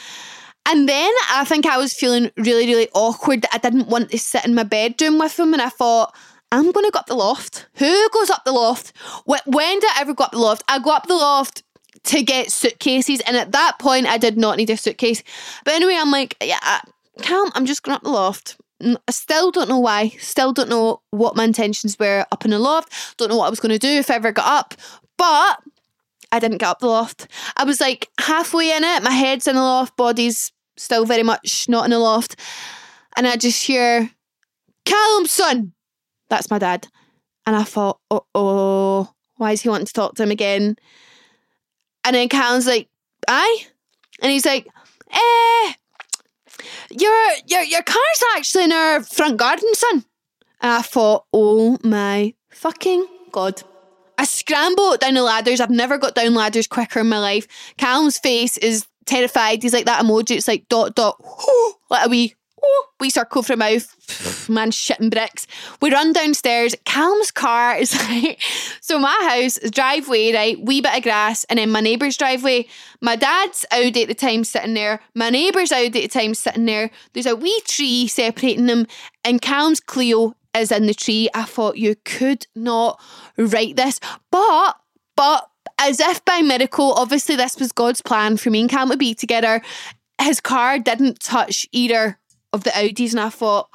And 0.65 0.87
then 0.87 1.11
I 1.29 1.43
think 1.45 1.65
I 1.65 1.77
was 1.77 1.93
feeling 1.93 2.31
really, 2.37 2.65
really 2.65 2.89
awkward 2.93 3.41
that 3.41 3.53
I 3.53 3.57
didn't 3.57 3.87
want 3.87 4.11
to 4.11 4.17
sit 4.17 4.45
in 4.45 4.55
my 4.55 4.63
bedroom 4.63 5.19
with 5.19 5.37
him. 5.37 5.53
And 5.53 5.61
I 5.61 5.69
thought, 5.69 6.15
I'm 6.51 6.71
going 6.71 6.85
to 6.85 6.91
go 6.91 6.99
up 6.99 7.07
the 7.07 7.15
loft. 7.15 7.67
Who 7.75 8.09
goes 8.09 8.29
up 8.29 8.45
the 8.45 8.53
loft? 8.53 8.93
When 9.25 9.79
did 9.79 9.89
I 9.95 10.01
ever 10.01 10.13
go 10.13 10.23
up 10.23 10.31
the 10.31 10.39
loft? 10.39 10.63
I 10.67 10.79
go 10.79 10.91
up 10.91 11.07
the 11.07 11.15
loft 11.15 11.63
to 12.05 12.23
get 12.23 12.51
suitcases. 12.51 13.21
And 13.21 13.35
at 13.35 13.51
that 13.51 13.77
point, 13.79 14.07
I 14.07 14.17
did 14.17 14.37
not 14.37 14.57
need 14.57 14.69
a 14.69 14.77
suitcase. 14.77 15.21
But 15.65 15.73
anyway, 15.73 15.97
I'm 15.99 16.11
like, 16.11 16.37
yeah, 16.41 16.81
calm. 17.21 17.51
I'm 17.55 17.65
just 17.65 17.83
going 17.83 17.95
up 17.95 18.03
the 18.03 18.09
loft. 18.09 18.57
I 18.81 19.11
still 19.11 19.51
don't 19.51 19.69
know 19.69 19.79
why. 19.79 20.09
Still 20.19 20.53
don't 20.53 20.69
know 20.69 21.01
what 21.11 21.35
my 21.35 21.43
intentions 21.43 21.99
were 21.99 22.25
up 22.31 22.45
in 22.45 22.51
the 22.51 22.59
loft. 22.59 23.17
Don't 23.17 23.29
know 23.29 23.37
what 23.37 23.47
I 23.47 23.49
was 23.49 23.59
going 23.59 23.73
to 23.73 23.79
do 23.79 23.87
if 23.87 24.09
I 24.09 24.15
ever 24.15 24.31
got 24.31 24.47
up. 24.47 24.73
But 25.17 25.61
I 26.31 26.39
didn't 26.39 26.57
get 26.57 26.69
up 26.69 26.79
the 26.79 26.87
loft. 26.87 27.27
I 27.57 27.63
was 27.63 27.79
like 27.79 28.09
halfway 28.19 28.75
in 28.75 28.83
it. 28.83 29.03
My 29.03 29.11
head's 29.11 29.47
in 29.47 29.55
the 29.55 29.61
loft, 29.61 29.95
body's 29.95 30.51
still 30.77 31.05
very 31.05 31.23
much 31.23 31.67
not 31.69 31.85
in 31.85 31.91
the 31.91 31.99
loft. 31.99 32.35
And 33.15 33.27
I 33.27 33.35
just 33.35 33.65
hear, 33.65 34.09
Calum, 34.85 35.25
son. 35.25 35.73
That's 36.29 36.49
my 36.49 36.59
dad. 36.59 36.87
And 37.45 37.55
I 37.55 37.63
thought, 37.63 37.99
oh, 38.09 38.25
oh, 38.33 39.13
why 39.35 39.51
is 39.51 39.61
he 39.61 39.69
wanting 39.69 39.87
to 39.87 39.93
talk 39.93 40.15
to 40.15 40.23
him 40.23 40.31
again? 40.31 40.77
And 42.03 42.15
then 42.15 42.29
Calum's 42.29 42.67
like, 42.67 42.89
aye. 43.27 43.65
And 44.21 44.31
he's 44.31 44.45
like, 44.45 44.67
eh, 45.11 45.73
your 46.91 47.13
your 47.47 47.61
your 47.61 47.83
car's 47.83 48.23
actually 48.35 48.65
in 48.65 48.71
our 48.71 49.03
front 49.03 49.37
garden, 49.37 49.73
son. 49.73 50.05
And 50.61 50.71
I 50.71 50.81
thought, 50.81 51.25
oh 51.33 51.77
my 51.83 52.33
fucking 52.49 53.05
god. 53.31 53.63
I 54.17 54.25
scramble 54.25 54.95
down 54.97 55.15
the 55.15 55.23
ladders. 55.23 55.59
I've 55.59 55.69
never 55.69 55.97
got 55.97 56.15
down 56.15 56.35
ladders 56.35 56.67
quicker 56.67 56.99
in 56.99 57.09
my 57.09 57.19
life. 57.19 57.47
Calum's 57.77 58.19
face 58.19 58.57
is 58.57 58.85
terrified. 59.05 59.63
He's 59.63 59.73
like 59.73 59.85
that 59.85 60.03
emoji. 60.03 60.37
It's 60.37 60.47
like 60.47 60.67
dot 60.69 60.95
dot 60.95 61.23
like 61.89 62.05
a 62.05 62.09
wee 62.09 62.35
Oh, 62.65 62.87
we 63.01 63.09
circle 63.09 63.43
for 63.43 63.57
mouth, 63.57 64.49
man 64.49 64.71
shitting 64.71 65.11
bricks. 65.11 65.47
We 65.81 65.91
run 65.91 66.13
downstairs. 66.13 66.73
Calm's 66.85 67.29
car 67.29 67.75
is 67.75 67.93
like, 68.09 68.41
so 68.79 68.97
my 68.97 69.17
house, 69.29 69.59
driveway, 69.69 70.31
right, 70.33 70.59
wee 70.59 70.79
bit 70.79 70.95
of 70.95 71.03
grass, 71.03 71.43
and 71.45 71.59
then 71.59 71.71
my 71.71 71.81
neighbour's 71.81 72.15
driveway. 72.15 72.65
My 73.01 73.17
dad's 73.17 73.65
Audi 73.71 74.03
at 74.03 74.07
the 74.07 74.15
time 74.15 74.45
sitting 74.45 74.75
there. 74.75 75.01
My 75.13 75.29
neighbour's 75.29 75.73
Audi 75.73 76.05
at 76.05 76.11
the 76.11 76.19
time 76.19 76.33
sitting 76.33 76.65
there. 76.65 76.89
There's 77.11 77.25
a 77.25 77.35
wee 77.35 77.61
tree 77.67 78.07
separating 78.07 78.67
them, 78.67 78.87
and 79.25 79.41
Calm's 79.41 79.81
Clio 79.81 80.33
is 80.55 80.71
in 80.71 80.85
the 80.85 80.93
tree. 80.93 81.29
I 81.33 81.43
thought 81.43 81.77
you 81.77 81.95
could 82.05 82.47
not 82.55 83.01
write 83.37 83.75
this, 83.75 83.99
but 84.31 84.77
but 85.17 85.49
as 85.79 85.99
if 85.99 86.23
by 86.25 86.41
miracle, 86.41 86.93
obviously 86.93 87.35
this 87.35 87.57
was 87.59 87.71
God's 87.71 88.01
plan 88.01 88.37
for 88.37 88.49
me 88.49 88.61
and 88.61 88.69
Cam 88.69 88.89
to 88.89 88.97
be 88.97 89.13
together. 89.13 89.61
His 90.21 90.39
car 90.39 90.79
didn't 90.79 91.19
touch 91.19 91.67
either 91.71 92.19
of 92.51 92.63
the 92.63 92.69
Audis, 92.71 93.11
and 93.11 93.19
I 93.19 93.29
thought, 93.29 93.69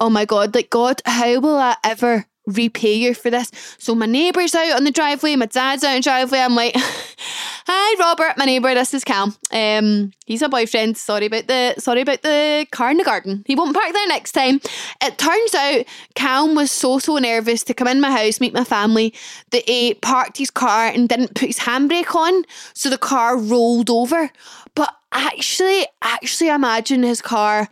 oh 0.00 0.10
my 0.10 0.24
God, 0.24 0.54
like 0.54 0.70
God, 0.70 1.00
how 1.06 1.38
will 1.40 1.56
I 1.56 1.76
ever 1.84 2.26
repay 2.46 2.94
you 2.94 3.14
for 3.14 3.30
this? 3.30 3.50
So 3.78 3.94
my 3.94 4.06
neighbour's 4.06 4.54
out 4.54 4.76
on 4.76 4.84
the 4.84 4.90
driveway, 4.90 5.36
my 5.36 5.46
dad's 5.46 5.84
out 5.84 5.90
on 5.90 5.96
the 5.96 6.02
driveway. 6.02 6.38
I'm 6.38 6.54
like, 6.54 6.74
hi 6.76 7.96
Robert, 7.98 8.36
my 8.36 8.44
neighbour, 8.44 8.74
this 8.74 8.94
is 8.94 9.04
Cal. 9.04 9.34
Um, 9.50 10.12
he's 10.26 10.42
a 10.42 10.48
boyfriend. 10.48 10.96
Sorry 10.96 11.26
about 11.26 11.46
the 11.46 11.74
sorry 11.78 12.02
about 12.02 12.22
the 12.22 12.66
car 12.70 12.90
in 12.90 12.96
the 12.96 13.04
garden. 13.04 13.44
He 13.46 13.54
won't 13.54 13.74
park 13.74 13.92
there 13.92 14.08
next 14.08 14.32
time. 14.32 14.60
It 15.02 15.18
turns 15.18 15.54
out 15.54 15.84
Cal 16.14 16.54
was 16.54 16.70
so 16.70 16.98
so 16.98 17.18
nervous 17.18 17.62
to 17.64 17.74
come 17.74 17.88
in 17.88 18.00
my 18.00 18.10
house, 18.10 18.40
meet 18.40 18.54
my 18.54 18.64
family, 18.64 19.14
that 19.50 19.68
he 19.68 19.94
parked 19.94 20.38
his 20.38 20.50
car 20.50 20.86
and 20.86 21.08
didn't 21.08 21.34
put 21.34 21.48
his 21.48 21.58
handbrake 21.58 22.14
on, 22.14 22.44
so 22.74 22.90
the 22.90 22.98
car 22.98 23.36
rolled 23.36 23.90
over. 23.90 24.30
But 24.74 24.94
actually, 25.12 25.86
actually 26.02 26.50
imagine 26.50 27.02
his 27.02 27.22
car 27.22 27.68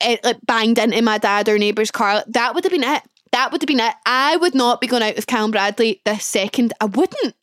it 0.00 0.22
like 0.24 0.38
banged 0.46 0.78
into 0.78 1.02
my 1.02 1.18
dad 1.18 1.48
or 1.48 1.58
neighbour's 1.58 1.90
car. 1.90 2.22
That 2.28 2.54
would 2.54 2.64
have 2.64 2.70
been 2.70 2.84
it. 2.84 3.02
That 3.32 3.52
would 3.52 3.62
have 3.62 3.66
been 3.66 3.80
it. 3.80 3.94
I 4.06 4.36
would 4.36 4.54
not 4.54 4.80
be 4.80 4.86
going 4.86 5.02
out 5.02 5.16
with 5.16 5.26
Callum 5.26 5.50
Bradley 5.50 6.00
this 6.04 6.24
second. 6.24 6.72
I 6.80 6.86
wouldn't. 6.86 7.34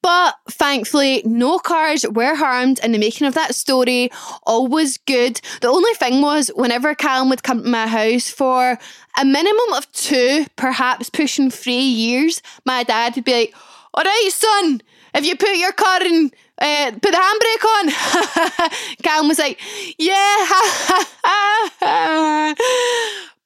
But 0.00 0.36
thankfully, 0.48 1.22
no 1.24 1.58
cars 1.58 2.06
were 2.08 2.36
harmed 2.36 2.78
in 2.84 2.92
the 2.92 2.98
making 2.98 3.26
of 3.26 3.34
that 3.34 3.54
story. 3.54 4.10
All 4.44 4.68
was 4.68 4.96
good. 4.96 5.40
The 5.60 5.68
only 5.68 5.92
thing 5.94 6.22
was, 6.22 6.48
whenever 6.54 6.94
Callum 6.94 7.28
would 7.30 7.42
come 7.42 7.62
to 7.64 7.68
my 7.68 7.88
house 7.88 8.28
for 8.30 8.78
a 9.18 9.24
minimum 9.24 9.72
of 9.74 9.90
two, 9.92 10.46
perhaps 10.56 11.10
pushing 11.10 11.50
three 11.50 11.80
years, 11.80 12.40
my 12.64 12.84
dad 12.84 13.16
would 13.16 13.24
be 13.24 13.32
like, 13.34 13.54
All 13.92 14.04
right, 14.04 14.28
son, 14.30 14.80
if 15.14 15.26
you 15.26 15.36
put 15.36 15.56
your 15.56 15.72
car 15.72 16.00
in, 16.02 16.30
uh, 16.60 16.92
put 16.92 17.12
the 17.12 17.18
handbrake 17.18 17.64
on. 17.76 18.70
Callum 19.02 19.28
was 19.28 19.38
like, 19.40 19.58
Yeah. 19.98 20.46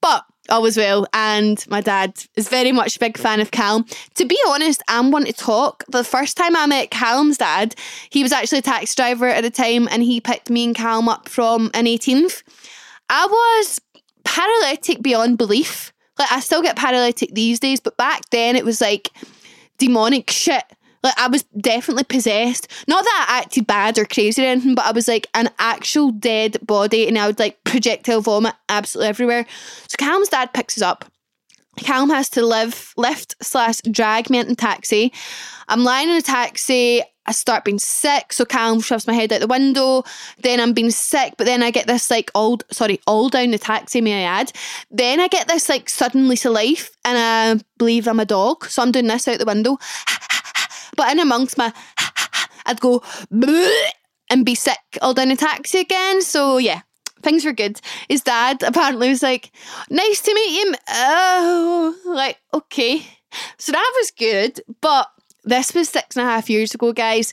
but 0.03 0.25
all 0.49 0.63
will. 0.63 1.07
and 1.13 1.65
my 1.69 1.81
dad 1.81 2.25
is 2.37 2.49
very 2.49 2.73
much 2.73 2.97
a 2.97 2.99
big 2.99 3.17
fan 3.17 3.41
of 3.41 3.51
Callum. 3.51 3.85
To 4.15 4.25
be 4.25 4.39
honest, 4.49 4.83
I'm 4.89 5.11
one 5.11 5.25
to 5.25 5.33
talk. 5.33 5.85
The 5.89 6.05
first 6.05 6.37
time 6.37 6.57
I 6.57 6.67
met 6.67 6.91
Callum's 6.91 7.39
dad, 7.39 7.75
he 8.11 8.23
was 8.23 8.33
actually 8.33 8.59
a 8.59 8.63
taxi 8.63 8.95
driver 8.97 9.27
at 9.27 9.43
the 9.43 9.51
time, 9.51 9.89
and 9.91 10.03
he 10.03 10.21
picked 10.21 10.51
me 10.51 10.65
and 10.65 10.75
Callum 10.75 11.09
up 11.09 11.29
from 11.29 11.71
an 11.75 11.87
18th. 11.87 12.43
I 13.09 13.27
was 13.27 13.81
paralytic 14.25 15.03
beyond 15.03 15.39
belief. 15.39 15.93
Like 16.19 16.31
I 16.31 16.41
still 16.41 16.63
get 16.63 16.77
paralytic 16.77 17.35
these 17.35 17.61
days, 17.61 17.81
but 17.81 17.97
back 17.97 18.29
then 18.31 18.57
it 18.57 18.65
was 18.65 18.81
like 18.81 19.11
demonic 19.79 20.31
shit. 20.31 20.65
Like 21.03 21.19
I 21.19 21.29
was 21.29 21.43
definitely 21.61 22.05
possessed. 22.05 22.69
Not 22.87 23.05
that 23.05 23.27
I 23.29 23.39
acted 23.39 23.67
bad 23.67 23.99
or 23.99 24.05
crazy 24.05 24.43
or 24.43 24.47
anything, 24.47 24.75
but 24.75 24.87
I 24.87 24.93
was 24.93 25.09
like 25.09 25.27
an 25.35 25.51
actual 25.59 26.11
dead 26.13 26.59
body 26.65 27.09
and 27.09 27.19
I 27.19 27.27
would 27.27 27.39
like 27.39 27.63
projectile 27.65 28.21
vomit 28.21 28.55
absolutely 28.69 29.09
everywhere. 29.09 29.47
So 29.89 29.97
Callum's 29.99 30.29
dad 30.29 30.53
picks 30.53 30.77
us 30.77 30.83
up. 30.83 31.05
Callum 31.79 32.11
has 32.11 32.29
to 32.31 32.45
live 32.45 32.93
lift 32.97 33.35
slash 33.43 33.81
drag 33.91 34.31
me 34.31 34.39
into 34.39 34.55
taxi. 34.55 35.13
I'm 35.69 35.85
lying 35.85 36.11
in 36.11 36.17
a 36.17 36.23
taxi. 36.23 37.03
I 37.25 37.31
start 37.33 37.65
being 37.65 37.79
sick, 37.79 38.33
so 38.33 38.45
Callum 38.45 38.81
shoves 38.81 39.07
my 39.07 39.13
head 39.13 39.33
out 39.33 39.41
the 39.41 39.47
window. 39.47 40.03
Then 40.39 40.59
I'm 40.61 40.73
being 40.73 40.91
sick, 40.91 41.35
but 41.39 41.45
then 41.45 41.63
I 41.63 41.71
get 41.71 41.87
this 41.87 42.11
like 42.11 42.33
all 42.35 42.59
sorry, 42.73 43.01
all 43.07 43.29
down 43.29 43.53
the 43.53 43.59
taxi, 43.59 44.01
may 44.01 44.25
I 44.25 44.41
add. 44.41 44.53
Then 44.91 45.21
I 45.21 45.29
get 45.29 45.47
this 45.47 45.69
like 45.69 45.89
sudden 45.89 46.29
lease 46.29 46.45
of 46.45 46.53
life, 46.53 46.91
and 47.05 47.17
I 47.17 47.65
believe 47.79 48.09
I'm 48.09 48.19
a 48.19 48.25
dog, 48.25 48.65
so 48.67 48.83
I'm 48.83 48.91
doing 48.91 49.07
this 49.07 49.29
out 49.29 49.39
the 49.39 49.45
window. 49.45 49.79
But 50.97 51.11
in 51.13 51.19
amongst 51.19 51.59
my, 51.59 51.73
I'd 52.67 52.81
go 52.81 53.03
and 54.31 54.45
be 54.45 54.55
sick 54.55 54.79
all 55.01 55.15
down 55.15 55.29
the 55.29 55.37
taxi 55.37 55.79
again. 55.81 56.23
So 56.23 56.59
yeah, 56.59 56.83
things 57.23 57.45
were 57.45 57.53
good. 57.53 57.81
His 58.09 58.23
dad 58.23 58.63
apparently 58.63 59.09
was 59.09 59.23
like, 59.23 59.51
"Nice 59.91 60.21
to 60.23 60.35
meet 60.35 60.67
him." 60.67 60.75
Oh, 60.89 61.97
like 62.07 62.39
okay. 62.55 63.07
So 63.59 63.73
that 63.73 63.93
was 63.97 64.11
good, 64.11 64.61
but 64.81 65.09
this 65.45 65.75
was 65.75 65.89
six 65.89 66.17
and 66.17 66.27
a 66.27 66.31
half 66.31 66.51
years 66.51 66.75
ago, 66.75 66.93
guys. 66.93 67.33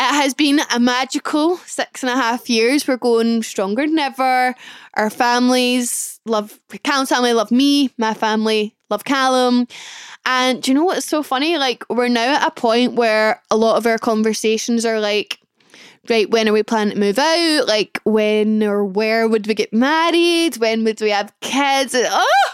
It 0.00 0.12
has 0.12 0.34
been 0.34 0.60
a 0.74 0.80
magical 0.80 1.56
six 1.58 2.02
and 2.02 2.10
a 2.10 2.16
half 2.16 2.50
years. 2.50 2.86
We're 2.86 2.96
going 2.96 3.42
stronger 3.42 3.86
than 3.86 3.98
ever. 3.98 4.54
Our 4.94 5.08
families 5.08 6.20
love 6.26 6.58
Callum's 6.82 7.10
family, 7.10 7.32
love 7.32 7.52
me. 7.52 7.90
My 7.96 8.12
family 8.12 8.74
love 8.90 9.04
Callum. 9.04 9.66
And 10.26 10.62
do 10.62 10.70
you 10.70 10.74
know 10.74 10.84
what's 10.84 11.06
so 11.06 11.22
funny? 11.22 11.58
Like, 11.58 11.84
we're 11.88 12.08
now 12.08 12.36
at 12.36 12.48
a 12.48 12.50
point 12.50 12.94
where 12.94 13.42
a 13.50 13.56
lot 13.56 13.76
of 13.76 13.86
our 13.86 13.98
conversations 13.98 14.84
are 14.84 14.98
like, 14.98 15.38
right, 16.08 16.28
when 16.28 16.48
are 16.48 16.52
we 16.52 16.62
planning 16.62 16.94
to 16.94 17.00
move 17.00 17.18
out? 17.18 17.68
Like, 17.68 18.00
when 18.04 18.62
or 18.62 18.84
where 18.84 19.28
would 19.28 19.46
we 19.46 19.54
get 19.54 19.72
married? 19.72 20.56
When 20.56 20.82
would 20.84 21.00
we 21.00 21.10
have 21.10 21.32
kids? 21.40 21.94
Oh, 21.96 22.50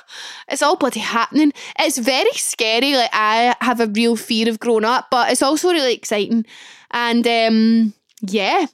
it's 0.48 0.62
all 0.62 0.76
bloody 0.76 1.00
happening. 1.00 1.52
It's 1.78 1.98
very 1.98 2.32
scary. 2.32 2.94
Like, 2.96 3.10
I 3.12 3.56
have 3.60 3.80
a 3.80 3.86
real 3.86 4.16
fear 4.16 4.48
of 4.48 4.60
growing 4.60 4.84
up, 4.84 5.06
but 5.10 5.30
it's 5.30 5.42
also 5.42 5.70
really 5.70 5.94
exciting. 5.94 6.44
And 6.90 7.26
um, 7.26 7.94
yeah, 8.22 8.66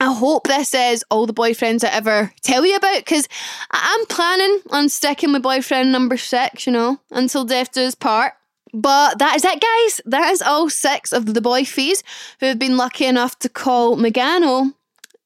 I 0.00 0.12
hope 0.12 0.46
this 0.46 0.74
is 0.74 1.04
all 1.10 1.26
the 1.26 1.34
boyfriends 1.34 1.84
I 1.84 1.88
ever 1.88 2.32
tell 2.42 2.66
you 2.66 2.76
about 2.76 2.98
because 2.98 3.28
I'm 3.70 4.06
planning 4.06 4.60
on 4.70 4.88
sticking 4.88 5.32
with 5.32 5.42
boyfriend 5.42 5.90
number 5.90 6.16
six, 6.16 6.66
you 6.66 6.72
know, 6.72 7.00
until 7.10 7.44
death 7.44 7.72
do 7.72 7.90
part. 7.98 8.34
But 8.74 9.18
that 9.20 9.36
is 9.36 9.44
it, 9.44 9.60
guys. 9.60 10.00
That 10.04 10.30
is 10.32 10.42
all 10.42 10.68
six 10.68 11.12
of 11.12 11.32
the 11.32 11.40
boyfies 11.40 12.02
who 12.40 12.46
have 12.46 12.58
been 12.58 12.76
lucky 12.76 13.06
enough 13.06 13.38
to 13.38 13.48
call 13.48 13.96
Megano 13.96 14.74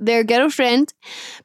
their 0.01 0.25
girlfriend. 0.25 0.93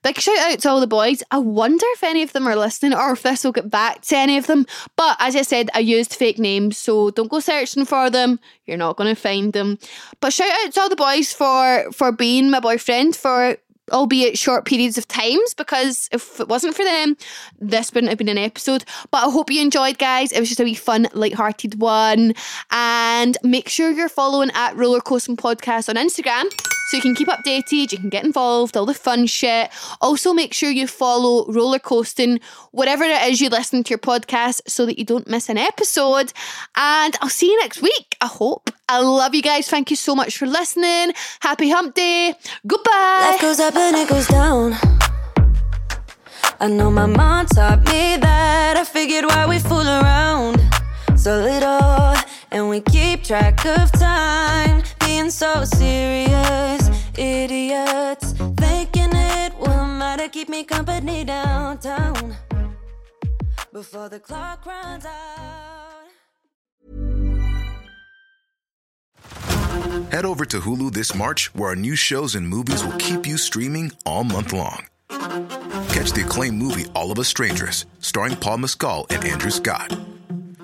Big 0.02 0.20
shout 0.20 0.38
out 0.38 0.60
to 0.60 0.70
all 0.70 0.80
the 0.80 0.88
boys. 0.88 1.22
I 1.30 1.38
wonder 1.38 1.86
if 1.90 2.04
any 2.04 2.24
of 2.24 2.34
them 2.34 2.48
are 2.48 2.56
listening 2.56 2.94
or 2.94 3.12
if 3.12 3.24
this 3.24 3.44
will 3.44 3.52
get 3.52 3.70
back 3.70 4.02
to 4.02 4.18
any 4.18 4.38
of 4.38 4.48
them. 4.48 4.66
But 4.96 5.18
as 5.20 5.36
I 5.36 5.42
said, 5.42 5.70
I 5.74 5.80
used 5.80 6.16
fake 6.16 6.40
names, 6.40 6.78
so 6.78 7.12
don't 7.12 7.30
go 7.30 7.40
searching 7.40 7.86
for 7.86 8.10
them. 8.10 8.40
You're 8.66 8.78
not 8.78 8.98
going 8.98 9.14
to 9.14 9.22
find 9.22 9.54
them. 9.54 9.78
But 10.22 10.34
shout 10.34 10.52
out 10.64 10.72
to 10.74 10.82
all 10.82 10.90
the 10.90 10.96
boys 10.96 11.34
for 11.34 11.92
for 11.92 12.12
being 12.12 12.50
my 12.50 12.60
boyfriend 12.60 13.16
for 13.16 13.58
albeit 13.92 14.38
short 14.38 14.66
periods 14.66 14.98
of 14.98 15.08
times 15.08 15.54
because 15.54 16.10
if 16.12 16.40
it 16.40 16.48
wasn't 16.48 16.76
for 16.76 16.84
them 16.84 17.16
this 17.60 17.94
wouldn't 17.94 18.10
have 18.10 18.18
been 18.18 18.30
an 18.30 18.38
episode 18.38 18.84
but 19.12 19.20
i 19.20 19.30
hope 19.30 19.52
you 19.52 19.62
enjoyed 19.62 19.98
guys 20.00 20.32
it 20.32 20.40
was 20.40 20.50
just 20.50 20.60
a 20.60 20.64
wee 20.64 20.74
fun 20.74 21.08
light-hearted 21.14 21.80
one 21.80 22.34
and 22.72 23.38
make 23.44 23.70
sure 23.70 23.92
you're 23.92 24.10
following 24.10 24.50
at 24.56 24.76
roller 24.76 25.02
coasting 25.02 25.38
podcast 25.38 25.88
on 25.88 25.96
instagram 25.96 26.46
so 26.86 26.98
you 26.98 27.02
can 27.02 27.16
keep 27.16 27.28
updated, 27.28 27.92
you 27.92 27.98
can 27.98 28.10
get 28.10 28.24
involved, 28.24 28.78
all 28.78 28.86
the 28.86 28.94
fun 28.94 29.26
shit. 29.26 29.70
Also, 30.02 30.34
make 30.34 30.54
sure 30.54 30.70
you 30.70 30.88
follow 30.88 31.52
Roller 31.52 31.80
Coasting, 31.80 32.40
whatever 32.72 33.04
it 33.04 33.22
is 33.30 33.42
you 33.42 33.50
listen 33.50 33.84
to 33.84 33.90
your 33.90 34.00
podcast, 34.00 34.62
so 34.68 34.86
that 34.86 34.98
you 34.98 35.06
don't 35.06 35.28
miss 35.28 35.50
an 35.50 35.58
episode. 35.58 36.32
And 36.76 37.16
I'll 37.22 37.30
see 37.30 37.52
you 37.52 37.60
next 37.60 37.82
week, 37.82 38.16
I 38.22 38.28
hope. 38.28 38.70
I 38.88 39.02
love 39.02 39.34
you 39.34 39.42
guys. 39.42 39.68
Thank 39.68 39.90
you 39.90 39.96
so 39.96 40.16
much 40.16 40.38
for 40.38 40.46
listening. 40.46 41.14
Happy 41.40 41.70
hump 41.70 41.96
day. 41.96 42.36
Goodbye. 42.68 43.32
Life 43.32 43.42
goes 43.42 43.60
up 43.60 43.76
and 43.76 43.98
it 43.98 44.08
goes 44.08 44.28
down. 44.28 44.74
I 46.60 46.68
know 46.68 46.90
my 46.92 47.06
mom 47.06 47.48
taught 47.48 47.80
me 47.80 48.18
that. 48.18 48.78
I 48.78 48.84
figured 48.84 49.26
why 49.26 49.48
we 49.48 49.60
fool 49.60 49.88
around 49.88 50.62
so 51.18 51.42
little, 51.42 52.16
and 52.52 52.70
we 52.70 52.82
keep 52.82 53.24
track 53.24 53.66
of 53.66 53.92
time. 53.94 54.84
Being 55.16 55.30
so 55.30 55.64
serious, 55.64 56.90
idiots. 57.18 58.34
Thinking 58.58 59.14
it 59.14 59.58
will 59.58 59.86
matter, 59.86 60.28
keep 60.28 60.50
me 60.50 60.66
company 60.66 61.24
downtown. 61.24 62.36
Before 63.72 64.10
the 64.10 64.20
clock 64.20 64.66
runs 64.66 65.06
out. 65.06 66.04
Head 70.12 70.26
over 70.26 70.44
to 70.44 70.60
Hulu 70.60 70.92
this 70.92 71.16
March, 71.16 71.50
where 71.56 71.70
our 71.70 71.78
new 71.78 71.96
shows 71.96 72.36
and 72.36 72.46
movies 72.46 72.84
will 72.84 72.98
keep 72.98 73.26
you 73.26 73.38
streaming 73.38 73.94
all 74.06 74.26
month 74.26 74.52
long. 74.52 74.86
Catch 75.96 76.12
the 76.12 76.24
acclaimed 76.26 76.58
movie 76.58 76.88
All 76.94 77.10
of 77.10 77.20
Us 77.20 77.30
Strangers, 77.30 77.86
starring 78.00 78.36
Paul 78.36 78.58
Mescal 78.58 79.06
and 79.10 79.24
Andrew 79.24 79.52
Scott. 79.52 79.98